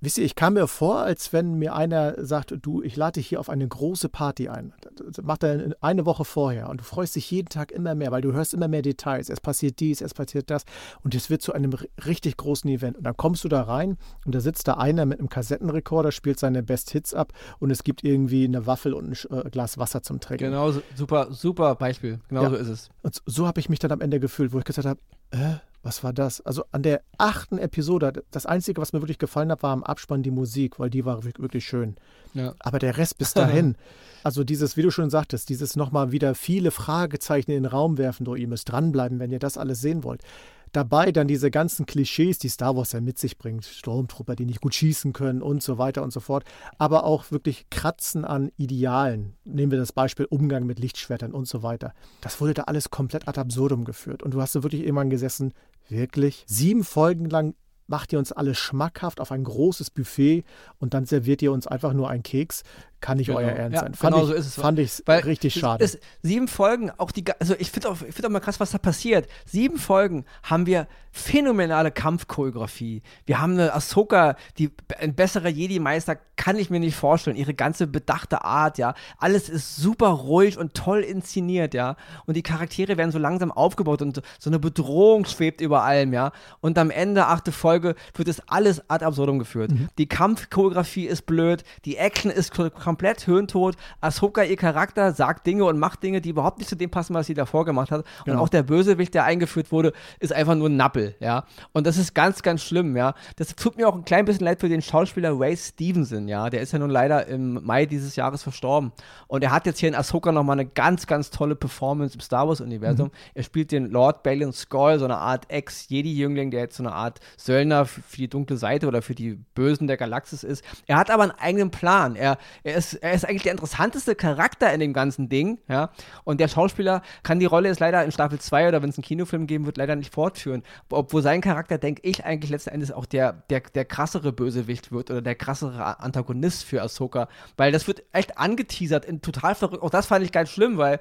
Wisst 0.00 0.18
ihr, 0.18 0.24
ich 0.24 0.36
kam 0.36 0.54
mir 0.54 0.68
vor, 0.68 1.00
als 1.00 1.32
wenn 1.32 1.54
mir 1.54 1.74
einer 1.74 2.24
sagt, 2.24 2.54
du, 2.62 2.82
ich 2.82 2.94
lade 2.94 3.14
dich 3.14 3.26
hier 3.26 3.40
auf 3.40 3.50
eine 3.50 3.66
große 3.66 4.08
Party 4.08 4.48
ein. 4.48 4.72
Das 4.94 5.24
macht 5.24 5.42
er 5.42 5.74
eine 5.80 6.06
Woche 6.06 6.24
vorher 6.24 6.68
und 6.68 6.80
du 6.80 6.84
freust 6.84 7.16
dich 7.16 7.28
jeden 7.30 7.48
Tag 7.48 7.72
immer 7.72 7.96
mehr, 7.96 8.12
weil 8.12 8.22
du 8.22 8.32
hörst 8.32 8.54
immer 8.54 8.68
mehr 8.68 8.82
Details. 8.82 9.28
Es 9.28 9.40
passiert 9.40 9.80
dies, 9.80 10.00
es 10.00 10.14
passiert 10.14 10.50
das 10.50 10.64
und 11.02 11.16
es 11.16 11.30
wird 11.30 11.42
zu 11.42 11.52
einem 11.52 11.74
richtig 12.06 12.36
großen 12.36 12.70
Event. 12.70 12.96
Und 12.96 13.04
dann 13.04 13.16
kommst 13.16 13.42
du 13.42 13.48
da 13.48 13.62
rein 13.62 13.98
und 14.24 14.34
da 14.36 14.40
sitzt 14.40 14.68
da 14.68 14.74
einer 14.74 15.04
mit 15.04 15.18
einem 15.18 15.28
Kassettenrekorder, 15.28 16.12
spielt 16.12 16.38
seine 16.38 16.62
Best 16.62 16.90
Hits 16.90 17.12
ab 17.12 17.32
und 17.58 17.70
es 17.70 17.82
gibt 17.82 18.04
irgendwie 18.04 18.44
eine 18.44 18.66
Waffel 18.66 18.94
und 18.94 19.08
ein 19.08 19.46
äh, 19.46 19.50
Glas 19.50 19.78
Wasser 19.78 20.02
zum 20.02 20.20
Trinken. 20.20 20.44
Genau, 20.44 20.72
super, 20.94 21.32
super 21.32 21.74
Beispiel. 21.74 22.20
Genau 22.28 22.44
ja. 22.44 22.50
so 22.50 22.56
ist 22.56 22.68
es. 22.68 22.88
Und 23.02 23.20
so 23.26 23.48
habe 23.48 23.58
ich 23.58 23.68
mich 23.68 23.80
dann 23.80 23.90
am 23.90 24.00
Ende 24.00 24.20
gefühlt, 24.20 24.52
wo 24.52 24.58
ich 24.60 24.64
gesagt 24.64 24.86
habe, 24.86 25.00
äh, 25.30 25.56
was 25.82 26.02
war 26.04 26.12
das? 26.12 26.40
Also 26.40 26.64
an 26.72 26.82
der 26.82 27.02
achten 27.18 27.58
Episode, 27.58 28.24
das 28.30 28.46
Einzige, 28.46 28.80
was 28.80 28.92
mir 28.92 29.00
wirklich 29.00 29.18
gefallen 29.18 29.50
hat, 29.50 29.62
war 29.62 29.72
am 29.72 29.84
Abspann 29.84 30.22
die 30.22 30.30
Musik, 30.30 30.78
weil 30.78 30.90
die 30.90 31.04
war 31.04 31.24
wirklich 31.24 31.66
schön. 31.66 31.96
Ja. 32.34 32.54
Aber 32.58 32.78
der 32.78 32.96
Rest 32.96 33.18
bis 33.18 33.32
dahin, 33.34 33.76
also 34.24 34.44
dieses, 34.44 34.76
wie 34.76 34.82
du 34.82 34.90
schon 34.90 35.10
sagtest, 35.10 35.48
dieses 35.48 35.76
nochmal 35.76 36.12
wieder 36.12 36.34
viele 36.34 36.70
Fragezeichen 36.70 37.50
in 37.52 37.62
den 37.62 37.70
Raum 37.70 37.98
werfen, 37.98 38.24
du, 38.24 38.34
ihr 38.34 38.48
müsst 38.48 38.70
dranbleiben, 38.70 39.18
wenn 39.18 39.30
ihr 39.30 39.38
das 39.38 39.56
alles 39.56 39.80
sehen 39.80 40.04
wollt. 40.04 40.22
Dabei 40.72 41.12
dann 41.12 41.28
diese 41.28 41.50
ganzen 41.50 41.86
Klischees, 41.86 42.38
die 42.38 42.48
Star 42.48 42.76
Wars 42.76 42.92
ja 42.92 43.00
mit 43.00 43.18
sich 43.18 43.38
bringt. 43.38 43.64
Sturmtrupper, 43.64 44.36
die 44.36 44.46
nicht 44.46 44.60
gut 44.60 44.74
schießen 44.74 45.12
können 45.12 45.42
und 45.42 45.62
so 45.62 45.78
weiter 45.78 46.02
und 46.02 46.12
so 46.12 46.20
fort. 46.20 46.44
Aber 46.78 47.04
auch 47.04 47.30
wirklich 47.30 47.68
Kratzen 47.70 48.24
an 48.24 48.50
Idealen. 48.56 49.34
Nehmen 49.44 49.72
wir 49.72 49.78
das 49.78 49.92
Beispiel 49.92 50.26
Umgang 50.26 50.66
mit 50.66 50.78
Lichtschwertern 50.78 51.32
und 51.32 51.46
so 51.46 51.62
weiter. 51.62 51.94
Das 52.20 52.40
wurde 52.40 52.54
da 52.54 52.62
alles 52.64 52.90
komplett 52.90 53.28
ad 53.28 53.40
absurdum 53.40 53.84
geführt. 53.84 54.22
Und 54.22 54.34
du 54.34 54.40
hast 54.40 54.54
da 54.54 54.62
wirklich 54.62 54.82
irgendwann 54.82 55.10
gesessen, 55.10 55.54
wirklich 55.88 56.44
sieben 56.46 56.84
Folgen 56.84 57.28
lang 57.30 57.54
macht 57.88 58.12
ihr 58.12 58.18
uns 58.18 58.32
alle 58.32 58.54
schmackhaft 58.54 59.20
auf 59.20 59.32
ein 59.32 59.42
großes 59.42 59.90
Buffet 59.90 60.44
und 60.78 60.94
dann 60.94 61.06
serviert 61.06 61.42
ihr 61.42 61.50
uns 61.50 61.66
einfach 61.66 61.94
nur 61.94 62.08
einen 62.08 62.22
Keks. 62.22 62.62
Kann 63.00 63.18
nicht 63.18 63.28
genau. 63.28 63.38
euer 63.38 63.50
Ernst 63.50 63.74
ja, 63.74 63.80
sein. 63.82 63.94
Fand 63.94 64.14
genau 64.14 64.24
ich, 64.24 64.30
so 64.30 64.34
ist 64.34 64.46
es. 64.46 64.54
Fand 64.56 64.78
ich 64.78 65.02
richtig 65.08 65.54
schade. 65.54 65.84
Ist, 65.84 66.00
sieben 66.22 66.48
Folgen, 66.48 66.90
auch 66.98 67.12
die, 67.12 67.24
also 67.38 67.54
ich 67.58 67.70
finde 67.70 67.90
auch, 67.90 67.96
find 67.96 68.26
auch 68.26 68.30
mal 68.30 68.40
krass, 68.40 68.58
was 68.58 68.72
da 68.72 68.78
passiert. 68.78 69.28
Sieben 69.46 69.78
Folgen 69.78 70.24
haben 70.42 70.66
wir 70.66 70.88
phänomenale 71.12 71.90
Kampfchoreografie. 71.90 73.02
Wir 73.26 73.40
haben 73.40 73.52
eine 73.52 73.74
Ahsoka, 73.74 74.36
die 74.58 74.70
ein 74.98 75.14
besserer 75.14 75.48
Jedi-Meister 75.48 76.16
kann 76.36 76.56
ich 76.56 76.70
mir 76.70 76.80
nicht 76.80 76.96
vorstellen. 76.96 77.36
Ihre 77.36 77.54
ganze 77.54 77.86
bedachte 77.86 78.44
Art, 78.44 78.78
ja. 78.78 78.94
Alles 79.18 79.48
ist 79.48 79.76
super 79.76 80.08
ruhig 80.08 80.56
und 80.56 80.74
toll 80.74 81.00
inszeniert, 81.00 81.74
ja. 81.74 81.96
Und 82.26 82.36
die 82.36 82.42
Charaktere 82.42 82.96
werden 82.96 83.10
so 83.10 83.18
langsam 83.18 83.50
aufgebaut 83.50 84.02
und 84.02 84.22
so 84.38 84.50
eine 84.50 84.58
Bedrohung 84.58 85.24
schwebt 85.24 85.60
über 85.60 85.82
allem, 85.82 86.12
ja. 86.12 86.32
Und 86.60 86.78
am 86.78 86.90
Ende, 86.90 87.26
achte 87.26 87.52
Folge, 87.52 87.94
wird 88.14 88.28
es 88.28 88.40
alles 88.48 88.88
ad 88.88 89.04
absurdum 89.04 89.38
geführt. 89.38 89.72
Mhm. 89.72 89.88
Die 89.98 90.06
Kampfchoreografie 90.06 91.06
ist 91.06 91.26
blöd, 91.26 91.64
die 91.84 91.96
Action 91.96 92.30
ist 92.30 92.52
komplett 92.88 93.26
höhentot. 93.26 93.76
Ahsoka, 94.00 94.42
ihr 94.42 94.56
Charakter, 94.56 95.12
sagt 95.12 95.46
Dinge 95.46 95.66
und 95.66 95.78
macht 95.78 96.02
Dinge, 96.02 96.22
die 96.22 96.30
überhaupt 96.30 96.56
nicht 96.56 96.70
zu 96.70 96.74
dem 96.74 96.88
passen, 96.88 97.12
was 97.12 97.26
sie 97.26 97.34
davor 97.34 97.66
gemacht 97.66 97.90
hat. 97.90 98.06
Genau. 98.24 98.38
Und 98.38 98.42
auch 98.42 98.48
der 98.48 98.62
Bösewicht, 98.62 99.12
der 99.12 99.24
eingeführt 99.24 99.70
wurde, 99.72 99.92
ist 100.20 100.32
einfach 100.32 100.54
nur 100.54 100.70
ein 100.70 100.76
Nappel, 100.76 101.14
ja. 101.20 101.44
Und 101.72 101.86
das 101.86 101.98
ist 101.98 102.14
ganz, 102.14 102.40
ganz 102.40 102.62
schlimm, 102.62 102.96
ja. 102.96 103.12
Das 103.36 103.54
tut 103.54 103.76
mir 103.76 103.86
auch 103.86 103.94
ein 103.94 104.06
klein 104.06 104.24
bisschen 104.24 104.46
leid 104.46 104.60
für 104.60 104.70
den 104.70 104.80
Schauspieler 104.80 105.38
Ray 105.38 105.54
Stevenson, 105.54 106.28
ja. 106.28 106.48
Der 106.48 106.62
ist 106.62 106.72
ja 106.72 106.78
nun 106.78 106.88
leider 106.88 107.26
im 107.26 107.62
Mai 107.62 107.84
dieses 107.84 108.16
Jahres 108.16 108.42
verstorben. 108.42 108.92
Und 109.26 109.44
er 109.44 109.50
hat 109.50 109.66
jetzt 109.66 109.80
hier 109.80 109.90
in 109.90 109.94
Ahsoka 109.94 110.32
nochmal 110.32 110.58
eine 110.58 110.66
ganz, 110.66 111.06
ganz 111.06 111.28
tolle 111.28 111.54
Performance 111.54 112.14
im 112.14 112.20
Star 112.20 112.48
Wars-Universum. 112.48 113.08
Mhm. 113.08 113.12
Er 113.34 113.42
spielt 113.42 113.70
den 113.70 113.90
Lord 113.90 114.22
Balin 114.22 114.54
Skull, 114.54 114.98
so 114.98 115.04
eine 115.04 115.18
Art 115.18 115.50
Ex-Jedi-Jüngling, 115.50 116.50
der 116.50 116.60
jetzt 116.60 116.78
so 116.78 116.82
eine 116.82 116.92
Art 116.92 117.20
Söldner 117.36 117.84
für, 117.84 118.00
für 118.00 118.16
die 118.16 118.28
dunkle 118.28 118.56
Seite 118.56 118.86
oder 118.88 119.02
für 119.02 119.14
die 119.14 119.38
Bösen 119.54 119.88
der 119.88 119.98
Galaxis 119.98 120.42
ist. 120.42 120.64
Er 120.86 120.96
hat 120.96 121.10
aber 121.10 121.24
einen 121.24 121.32
eigenen 121.32 121.70
Plan. 121.70 122.16
Er, 122.16 122.38
er 122.62 122.76
ist, 122.78 122.94
er 122.94 123.12
ist 123.12 123.24
eigentlich 123.24 123.42
der 123.42 123.52
interessanteste 123.52 124.14
Charakter 124.14 124.72
in 124.72 124.80
dem 124.80 124.92
ganzen 124.92 125.28
Ding, 125.28 125.58
ja. 125.68 125.90
Und 126.24 126.40
der 126.40 126.48
Schauspieler 126.48 127.02
kann 127.22 127.38
die 127.38 127.46
Rolle 127.46 127.68
jetzt 127.68 127.80
leider 127.80 128.04
in 128.04 128.12
Staffel 128.12 128.38
2 128.38 128.68
oder 128.68 128.82
wenn 128.82 128.90
es 128.90 128.96
einen 128.96 129.04
Kinofilm 129.04 129.46
geben 129.46 129.66
wird, 129.66 129.76
leider 129.76 129.96
nicht 129.96 130.14
fortführen. 130.14 130.62
Obwohl 130.88 131.22
sein 131.22 131.40
Charakter, 131.40 131.78
denke 131.78 132.02
ich, 132.04 132.24
eigentlich 132.24 132.50
letzten 132.50 132.70
Endes 132.70 132.92
auch 132.92 133.06
der, 133.06 133.44
der, 133.50 133.60
der 133.60 133.84
krassere 133.84 134.32
Bösewicht 134.32 134.92
wird 134.92 135.10
oder 135.10 135.22
der 135.22 135.34
krassere 135.34 136.00
Antagonist 136.00 136.64
für 136.64 136.82
Ahsoka. 136.82 137.28
Weil 137.56 137.72
das 137.72 137.86
wird 137.86 138.02
echt 138.12 138.38
angeteasert 138.38 139.04
in 139.04 139.20
total 139.20 139.54
verrückt. 139.54 139.82
Auch 139.82 139.90
das 139.90 140.06
fand 140.06 140.24
ich 140.24 140.32
ganz 140.32 140.48
schlimm, 140.50 140.78
weil 140.78 141.00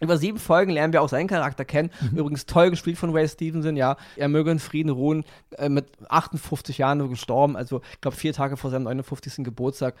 über 0.00 0.16
sieben 0.16 0.38
Folgen 0.38 0.70
lernen 0.70 0.92
wir 0.92 1.02
auch 1.02 1.08
seinen 1.08 1.28
Charakter 1.28 1.64
kennen. 1.64 1.90
Mhm. 2.00 2.18
Übrigens 2.18 2.46
toll 2.46 2.70
gespielt 2.70 2.98
von 2.98 3.10
Ray 3.10 3.28
Stevenson, 3.28 3.76
ja. 3.76 3.96
Er 4.16 4.28
möge 4.28 4.50
in 4.50 4.58
Frieden 4.58 4.90
ruhen, 4.90 5.24
äh, 5.58 5.68
mit 5.68 5.86
58 6.08 6.78
Jahren 6.78 7.08
gestorben, 7.10 7.56
also 7.56 7.82
ich 7.92 8.00
glaube 8.00 8.16
vier 8.16 8.32
Tage 8.32 8.56
vor 8.56 8.70
seinem 8.70 8.84
59. 8.84 9.44
Geburtstag. 9.44 9.94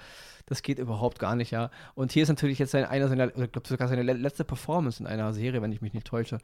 Das 0.50 0.62
geht 0.62 0.80
überhaupt 0.80 1.20
gar 1.20 1.36
nicht, 1.36 1.52
ja. 1.52 1.70
Und 1.94 2.10
hier 2.10 2.24
ist 2.24 2.28
natürlich 2.28 2.58
jetzt 2.58 2.72
sein, 2.72 2.84
einer 2.84 3.06
seiner, 3.06 3.28
ich 3.28 3.52
glaube 3.52 3.68
sogar 3.68 3.86
seine 3.86 4.02
letzte 4.02 4.42
Performance 4.42 5.00
in 5.00 5.06
einer 5.06 5.32
Serie, 5.32 5.62
wenn 5.62 5.70
ich 5.70 5.80
mich 5.80 5.94
nicht 5.94 6.08
täusche. 6.08 6.38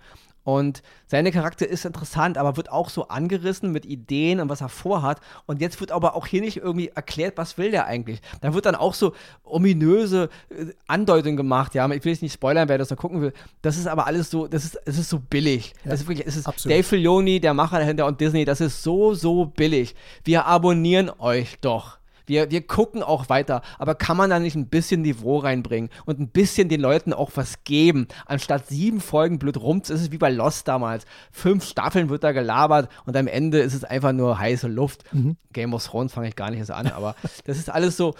Und 0.44 0.84
seine 1.08 1.32
Charakter 1.32 1.66
ist 1.66 1.84
interessant, 1.84 2.38
aber 2.38 2.56
wird 2.56 2.70
auch 2.70 2.88
so 2.88 3.08
angerissen 3.08 3.72
mit 3.72 3.84
Ideen 3.84 4.38
und 4.38 4.48
was 4.48 4.60
er 4.60 4.68
vorhat. 4.68 5.20
Und 5.46 5.60
jetzt 5.60 5.80
wird 5.80 5.90
aber 5.90 6.14
auch 6.14 6.28
hier 6.28 6.40
nicht 6.40 6.58
irgendwie 6.58 6.92
erklärt, 6.94 7.36
was 7.36 7.58
will 7.58 7.72
der 7.72 7.86
eigentlich. 7.86 8.20
Da 8.42 8.54
wird 8.54 8.64
dann 8.64 8.76
auch 8.76 8.94
so 8.94 9.12
ominöse 9.42 10.30
äh, 10.50 10.66
Andeutungen 10.86 11.36
gemacht, 11.36 11.74
ja. 11.74 11.90
Ich 11.90 12.04
will 12.04 12.12
jetzt 12.12 12.22
nicht 12.22 12.34
spoilern, 12.34 12.68
wer 12.68 12.78
das 12.78 12.86
da 12.86 12.94
gucken 12.94 13.20
will. 13.20 13.32
Das 13.60 13.76
ist 13.76 13.88
aber 13.88 14.06
alles 14.06 14.30
so, 14.30 14.46
das 14.46 14.64
ist, 14.64 14.78
es 14.84 14.98
ist 14.98 15.08
so 15.08 15.18
billig. 15.18 15.74
Ja, 15.82 15.90
das 15.90 16.02
ist 16.02 16.08
wirklich, 16.08 16.28
es 16.28 16.36
ist 16.36 16.46
absolut. 16.46 16.78
Dave 16.78 16.84
Filoni, 16.84 17.40
der 17.40 17.54
Macher 17.54 17.80
dahinter 17.80 18.06
und 18.06 18.20
Disney, 18.20 18.44
das 18.44 18.60
ist 18.60 18.84
so, 18.84 19.14
so 19.14 19.46
billig. 19.46 19.96
Wir 20.22 20.46
abonnieren 20.46 21.10
euch 21.18 21.58
doch. 21.60 21.98
Wir, 22.26 22.50
wir 22.50 22.66
gucken 22.66 23.02
auch 23.02 23.28
weiter, 23.28 23.62
aber 23.78 23.94
kann 23.94 24.16
man 24.16 24.30
da 24.30 24.38
nicht 24.38 24.56
ein 24.56 24.68
bisschen 24.68 25.02
Niveau 25.02 25.38
reinbringen 25.38 25.90
und 26.04 26.20
ein 26.20 26.28
bisschen 26.28 26.68
den 26.68 26.80
Leuten 26.80 27.12
auch 27.12 27.30
was 27.34 27.64
geben? 27.64 28.08
Anstatt 28.26 28.66
sieben 28.66 29.00
Folgen 29.00 29.38
blöd 29.38 29.56
rum, 29.56 29.80
ist 29.80 29.90
es 29.90 30.12
wie 30.12 30.18
bei 30.18 30.30
Lost 30.30 30.68
damals. 30.68 31.04
Fünf 31.30 31.64
Staffeln 31.64 32.08
wird 32.08 32.24
da 32.24 32.32
gelabert 32.32 32.90
und 33.04 33.16
am 33.16 33.26
Ende 33.26 33.60
ist 33.60 33.74
es 33.74 33.84
einfach 33.84 34.12
nur 34.12 34.38
heiße 34.38 34.68
Luft. 34.68 35.04
Mhm. 35.12 35.36
Game 35.52 35.72
of 35.74 35.84
Thrones 35.84 36.12
fange 36.12 36.28
ich 36.28 36.36
gar 36.36 36.50
nicht 36.50 36.60
erst 36.60 36.70
an, 36.70 36.88
aber 36.88 37.14
das 37.44 37.58
ist 37.58 37.70
alles 37.70 37.96
so 37.96 38.14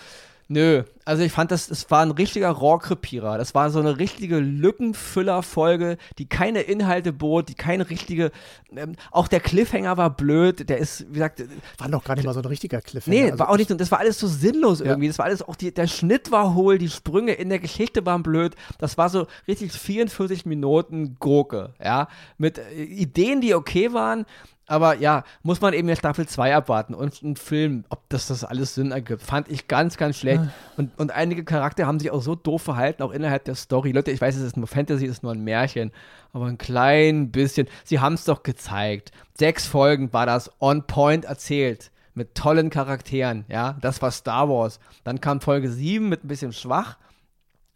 Nö, 0.49 0.85
also 1.05 1.25
ich 1.25 1.33
fand 1.33 1.51
das, 1.51 1.71
es 1.71 1.91
war 1.91 2.03
ein 2.03 2.13
richtiger 2.13 2.51
Rohrkrepierer. 2.51 3.37
Das 3.37 3.55
war 3.55 3.71
so 3.71 3.81
eine 3.81 3.99
richtige 3.99 4.39
Lückenfüller-Folge, 4.39 5.99
die 6.19 6.29
keine 6.29 6.61
Inhalte 6.61 7.13
bot, 7.13 7.49
die 7.49 7.55
keine 7.55 7.91
richtige, 7.91 8.31
ähm, 8.77 8.95
auch 9.11 9.27
der 9.27 9.41
Cliffhanger 9.41 9.97
war 9.97 10.11
blöd, 10.11 10.69
der 10.69 10.79
ist, 10.79 11.07
wie 11.09 11.15
gesagt. 11.15 11.43
War 11.79 11.89
noch 11.89 12.05
gar 12.05 12.15
nicht 12.15 12.27
mal 12.27 12.35
so 12.35 12.41
ein 12.41 12.47
richtiger 12.47 12.81
Cliffhanger. 12.81 13.17
Nee, 13.17 13.25
also 13.25 13.39
war 13.41 13.51
auch 13.51 13.57
nicht, 13.57 13.71
das 13.71 13.91
war 13.91 13.99
alles 13.99 14.21
so 14.21 14.29
sinnlos 14.29 14.79
ja. 14.79 14.87
irgendwie. 14.87 15.09
Das 15.09 15.19
war 15.19 15.27
alles 15.27 15.43
auch, 15.43 15.57
die, 15.57 15.75
der 15.75 15.89
Schnitt 15.89 16.31
war 16.31 16.55
hohl, 16.55 16.79
die 16.79 16.91
Sprünge 16.91 17.33
in 17.33 17.49
der 17.49 17.59
Geschichte 17.59 18.07
waren 18.07 18.23
blöd. 18.23 18.55
Das 18.79 18.97
war 18.97 19.09
so 19.09 19.27
richtig 19.49 19.73
44 19.73 20.47
Minuten 20.47 21.17
Gurke, 21.19 21.75
ja. 21.83 22.07
Mit 22.39 22.59
äh, 22.59 22.83
Ideen, 22.83 23.41
die 23.41 23.55
okay 23.55 23.93
waren, 23.93 24.27
aber 24.67 24.99
ja, 24.99 25.23
muss 25.43 25.61
man 25.61 25.73
eben 25.75 25.89
in 25.89 25.97
Staffel 25.97 26.27
2 26.27 26.57
abwarten 26.57 26.95
und 26.95 27.23
einen 27.23 27.37
Film, 27.37 27.85
ob 27.89 28.09
das 28.09 28.27
das 28.27 28.43
alles 28.43 28.75
Sinn 28.75 28.91
ergibt. 28.91 29.23
Fand 29.23 29.49
ich 29.49 29.69
ganz, 29.69 29.97
ganz 29.97 30.19
schlecht. 30.19 30.43
Und, 30.77 30.99
und 30.99 31.13
einige 31.13 31.45
Charaktere 31.45 31.87
haben 31.87 32.01
sich 32.01 32.11
auch 32.11 32.21
so 32.21 32.35
doof 32.35 32.63
verhalten, 32.63 33.03
auch 33.03 33.13
innerhalb 33.13 33.45
der 33.45 33.55
Story. 33.55 33.93
Leute, 33.93 34.11
ich 34.11 34.21
weiß, 34.21 34.35
es 34.37 34.43
ist 34.43 34.57
nur 34.57 34.67
Fantasy, 34.67 35.07
es 35.07 35.13
ist 35.13 35.23
nur 35.23 35.33
ein 35.33 35.45
Märchen, 35.45 35.93
aber 36.33 36.47
ein 36.47 36.59
klein 36.59 37.31
bisschen. 37.31 37.69
Sie 37.85 38.01
haben 38.01 38.15
es 38.15 38.25
doch 38.25 38.43
gezeigt. 38.43 39.13
Sechs 39.39 39.67
Folgen 39.67 40.13
war 40.13 40.27
das 40.27 40.51
on 40.61 40.87
point 40.87 41.25
erzählt. 41.25 41.93
Mit 42.15 42.35
tollen 42.35 42.71
Charakteren, 42.71 43.45
ja. 43.49 43.77
Das 43.83 44.01
war 44.01 44.11
Star 44.11 44.49
Wars. 44.49 44.81
Dann 45.05 45.21
kam 45.21 45.41
Folge 45.41 45.71
7 45.71 46.09
mit 46.09 46.25
ein 46.25 46.29
bisschen 46.29 46.53
schwach. 46.53 46.97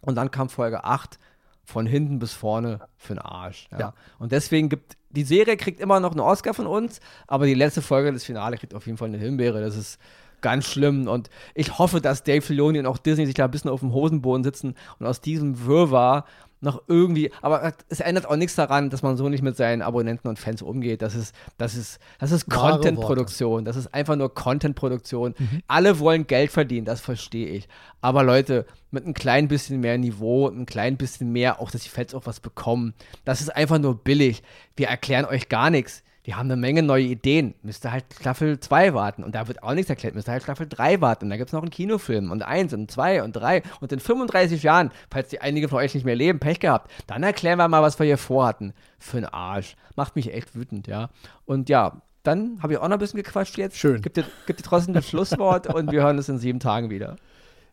Und 0.00 0.16
dann 0.16 0.30
kam 0.30 0.48
Folge 0.48 0.82
8 0.82 1.18
von 1.64 1.86
hinten 1.86 2.18
bis 2.18 2.32
vorne 2.32 2.80
für 2.96 3.14
den 3.14 3.20
Arsch. 3.20 3.68
Ja. 3.70 3.78
ja. 3.78 3.94
Und 4.18 4.32
deswegen 4.32 4.68
gibt 4.70 4.96
die 5.10 5.24
Serie 5.24 5.56
kriegt 5.56 5.80
immer 5.80 6.00
noch 6.00 6.12
einen 6.12 6.20
Oscar 6.20 6.54
von 6.54 6.66
uns, 6.66 7.00
aber 7.26 7.46
die 7.46 7.54
letzte 7.54 7.82
Folge 7.82 8.12
des 8.12 8.24
Finale 8.24 8.56
kriegt 8.56 8.74
auf 8.74 8.86
jeden 8.86 8.98
Fall 8.98 9.08
eine 9.08 9.18
Himbeere. 9.18 9.60
Das 9.60 9.76
ist 9.76 9.98
ganz 10.40 10.66
schlimm. 10.66 11.08
Und 11.08 11.30
ich 11.54 11.78
hoffe, 11.78 12.00
dass 12.00 12.22
Dave 12.22 12.42
Filoni 12.42 12.78
und 12.78 12.86
auch 12.86 12.98
Disney 12.98 13.26
sich 13.26 13.34
da 13.34 13.44
ein 13.44 13.50
bisschen 13.50 13.70
auf 13.70 13.80
dem 13.80 13.92
Hosenboden 13.92 14.44
sitzen 14.44 14.74
und 14.98 15.06
aus 15.06 15.20
diesem 15.20 15.66
Wirrwarr 15.66 16.24
noch 16.60 16.82
irgendwie, 16.88 17.30
aber 17.40 17.72
es 17.88 18.00
ändert 18.00 18.26
auch 18.26 18.36
nichts 18.36 18.54
daran, 18.54 18.90
dass 18.90 19.02
man 19.02 19.16
so 19.16 19.28
nicht 19.28 19.42
mit 19.42 19.56
seinen 19.56 19.82
Abonnenten 19.82 20.28
und 20.28 20.38
Fans 20.38 20.62
umgeht. 20.62 21.02
Das 21.02 21.14
ist, 21.14 21.34
das 21.56 21.74
ist, 21.74 21.98
das 22.18 22.32
ist 22.32 22.50
Content-Produktion. 22.50 23.64
Das 23.64 23.76
ist 23.76 23.94
einfach 23.94 24.16
nur 24.16 24.34
Content-Produktion. 24.34 25.34
Mhm. 25.38 25.62
Alle 25.66 25.98
wollen 25.98 26.26
Geld 26.26 26.50
verdienen, 26.50 26.84
das 26.84 27.00
verstehe 27.00 27.48
ich. 27.48 27.68
Aber 28.00 28.22
Leute, 28.22 28.66
mit 28.90 29.06
ein 29.06 29.14
klein 29.14 29.48
bisschen 29.48 29.80
mehr 29.80 29.96
Niveau, 29.96 30.48
ein 30.48 30.66
klein 30.66 30.96
bisschen 30.96 31.32
mehr, 31.32 31.60
auch 31.60 31.70
dass 31.70 31.82
die 31.82 31.88
Fans 31.88 32.14
auch 32.14 32.26
was 32.26 32.40
bekommen, 32.40 32.94
das 33.24 33.40
ist 33.40 33.50
einfach 33.50 33.78
nur 33.78 33.94
billig. 33.96 34.42
Wir 34.76 34.88
erklären 34.88 35.24
euch 35.24 35.48
gar 35.48 35.70
nichts 35.70 36.02
wir 36.30 36.36
haben 36.36 36.46
eine 36.46 36.60
Menge 36.60 36.84
neue 36.84 37.02
Ideen. 37.02 37.54
Müsst 37.64 37.84
ihr 37.84 37.90
halt 37.90 38.04
Staffel 38.20 38.60
2 38.60 38.94
warten. 38.94 39.24
Und 39.24 39.34
da 39.34 39.48
wird 39.48 39.64
auch 39.64 39.74
nichts 39.74 39.90
erklärt. 39.90 40.14
Müsst 40.14 40.28
ihr 40.28 40.32
halt 40.32 40.44
Staffel 40.44 40.68
3 40.68 41.00
warten. 41.00 41.24
Und 41.24 41.30
da 41.30 41.36
gibt 41.36 41.48
es 41.48 41.52
noch 41.52 41.62
einen 41.62 41.72
Kinofilm. 41.72 42.30
Und 42.30 42.44
1 42.44 42.72
und 42.72 42.88
2 42.88 43.24
und 43.24 43.32
3. 43.32 43.64
Und 43.80 43.90
in 43.90 43.98
35 43.98 44.62
Jahren, 44.62 44.92
falls 45.10 45.30
die 45.30 45.40
einige 45.40 45.68
von 45.68 45.78
euch 45.78 45.92
nicht 45.92 46.04
mehr 46.04 46.14
leben, 46.14 46.38
Pech 46.38 46.60
gehabt, 46.60 46.88
dann 47.08 47.24
erklären 47.24 47.58
wir 47.58 47.66
mal, 47.66 47.82
was 47.82 47.98
wir 47.98 48.06
hier 48.06 48.16
vorhatten. 48.16 48.74
Für 49.00 49.16
einen 49.16 49.26
Arsch. 49.26 49.74
Macht 49.96 50.14
mich 50.14 50.32
echt 50.32 50.54
wütend, 50.54 50.86
ja. 50.86 51.10
Und 51.46 51.68
ja, 51.68 52.00
dann 52.22 52.62
habe 52.62 52.74
ich 52.74 52.78
auch 52.78 52.86
noch 52.86 52.92
ein 52.96 53.00
bisschen 53.00 53.20
gequatscht 53.20 53.58
jetzt. 53.58 53.76
Schön. 53.76 54.00
Gibt 54.00 54.16
dir, 54.16 54.24
gibt 54.46 54.60
dir 54.60 54.64
trotzdem 54.64 54.94
das 54.94 55.08
Schlusswort 55.08 55.66
und 55.74 55.90
wir 55.90 56.02
hören 56.02 56.16
uns 56.16 56.28
in 56.28 56.38
sieben 56.38 56.60
Tagen 56.60 56.90
wieder. 56.90 57.16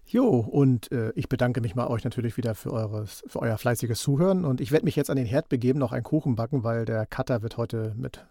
Jo, 0.09 0.39
und 0.39 0.89
äh, 0.93 1.11
ich 1.15 1.27
bedanke 1.27 1.59
mich 1.59 1.75
mal 1.75 1.87
euch 1.87 2.05
natürlich 2.05 2.37
wieder 2.37 2.55
für, 2.55 2.71
eures, 2.71 3.25
für 3.27 3.41
euer 3.41 3.57
fleißiges 3.57 3.99
Zuhören. 3.99 4.45
Und 4.45 4.61
ich 4.61 4.71
werde 4.71 4.85
mich 4.85 4.95
jetzt 4.95 5.09
an 5.09 5.17
den 5.17 5.25
Herd 5.25 5.49
begeben, 5.49 5.79
noch 5.79 5.91
einen 5.91 6.03
Kuchen 6.03 6.35
backen, 6.35 6.63
weil 6.63 6.85
der 6.85 7.05
Cutter 7.05 7.41
wird 7.41 7.57
heute 7.57 7.93
mit 7.97 8.25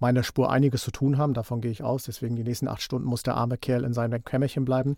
meiner 0.00 0.24
Spur 0.24 0.50
einiges 0.50 0.82
zu 0.82 0.90
tun 0.90 1.18
haben. 1.18 1.32
Davon 1.32 1.60
gehe 1.60 1.70
ich 1.70 1.84
aus. 1.84 2.02
Deswegen 2.02 2.34
die 2.34 2.42
nächsten 2.42 2.66
acht 2.66 2.82
Stunden 2.82 3.06
muss 3.06 3.22
der 3.22 3.36
arme 3.36 3.58
Kerl 3.58 3.84
in 3.84 3.92
seinem 3.92 4.24
Kämmerchen 4.24 4.64
bleiben. 4.64 4.96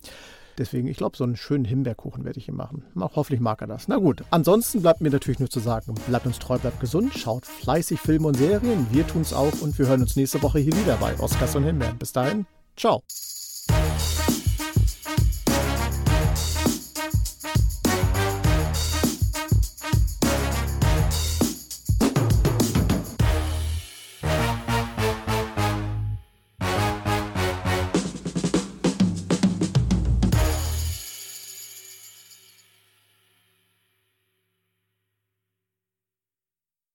Deswegen, 0.56 0.88
ich 0.88 0.96
glaube, 0.96 1.18
so 1.18 1.24
einen 1.24 1.36
schönen 1.36 1.66
Himbeerkuchen 1.66 2.24
werde 2.24 2.38
ich 2.38 2.48
ihm 2.48 2.56
machen. 2.56 2.84
Hoffentlich 2.98 3.40
mag 3.40 3.60
er 3.60 3.66
das. 3.66 3.88
Na 3.88 3.96
gut, 3.96 4.24
ansonsten 4.30 4.80
bleibt 4.80 5.02
mir 5.02 5.10
natürlich 5.10 5.38
nur 5.38 5.50
zu 5.50 5.60
sagen, 5.60 5.94
bleibt 6.06 6.26
uns 6.26 6.38
treu, 6.38 6.58
bleibt 6.58 6.80
gesund, 6.80 7.12
schaut 7.14 7.44
fleißig 7.44 8.00
Filme 8.00 8.28
und 8.28 8.36
Serien. 8.38 8.86
Wir 8.90 9.06
tun 9.06 9.22
es 9.22 9.34
auch 9.34 9.60
und 9.60 9.78
wir 9.78 9.86
hören 9.86 10.00
uns 10.00 10.16
nächste 10.16 10.42
Woche 10.42 10.60
hier 10.60 10.76
wieder 10.76 10.96
bei 10.96 11.18
Oscars 11.18 11.56
und 11.56 11.64
Himbeeren. 11.64 11.98
Bis 11.98 12.12
dahin, 12.12 12.46
ciao. 12.76 13.02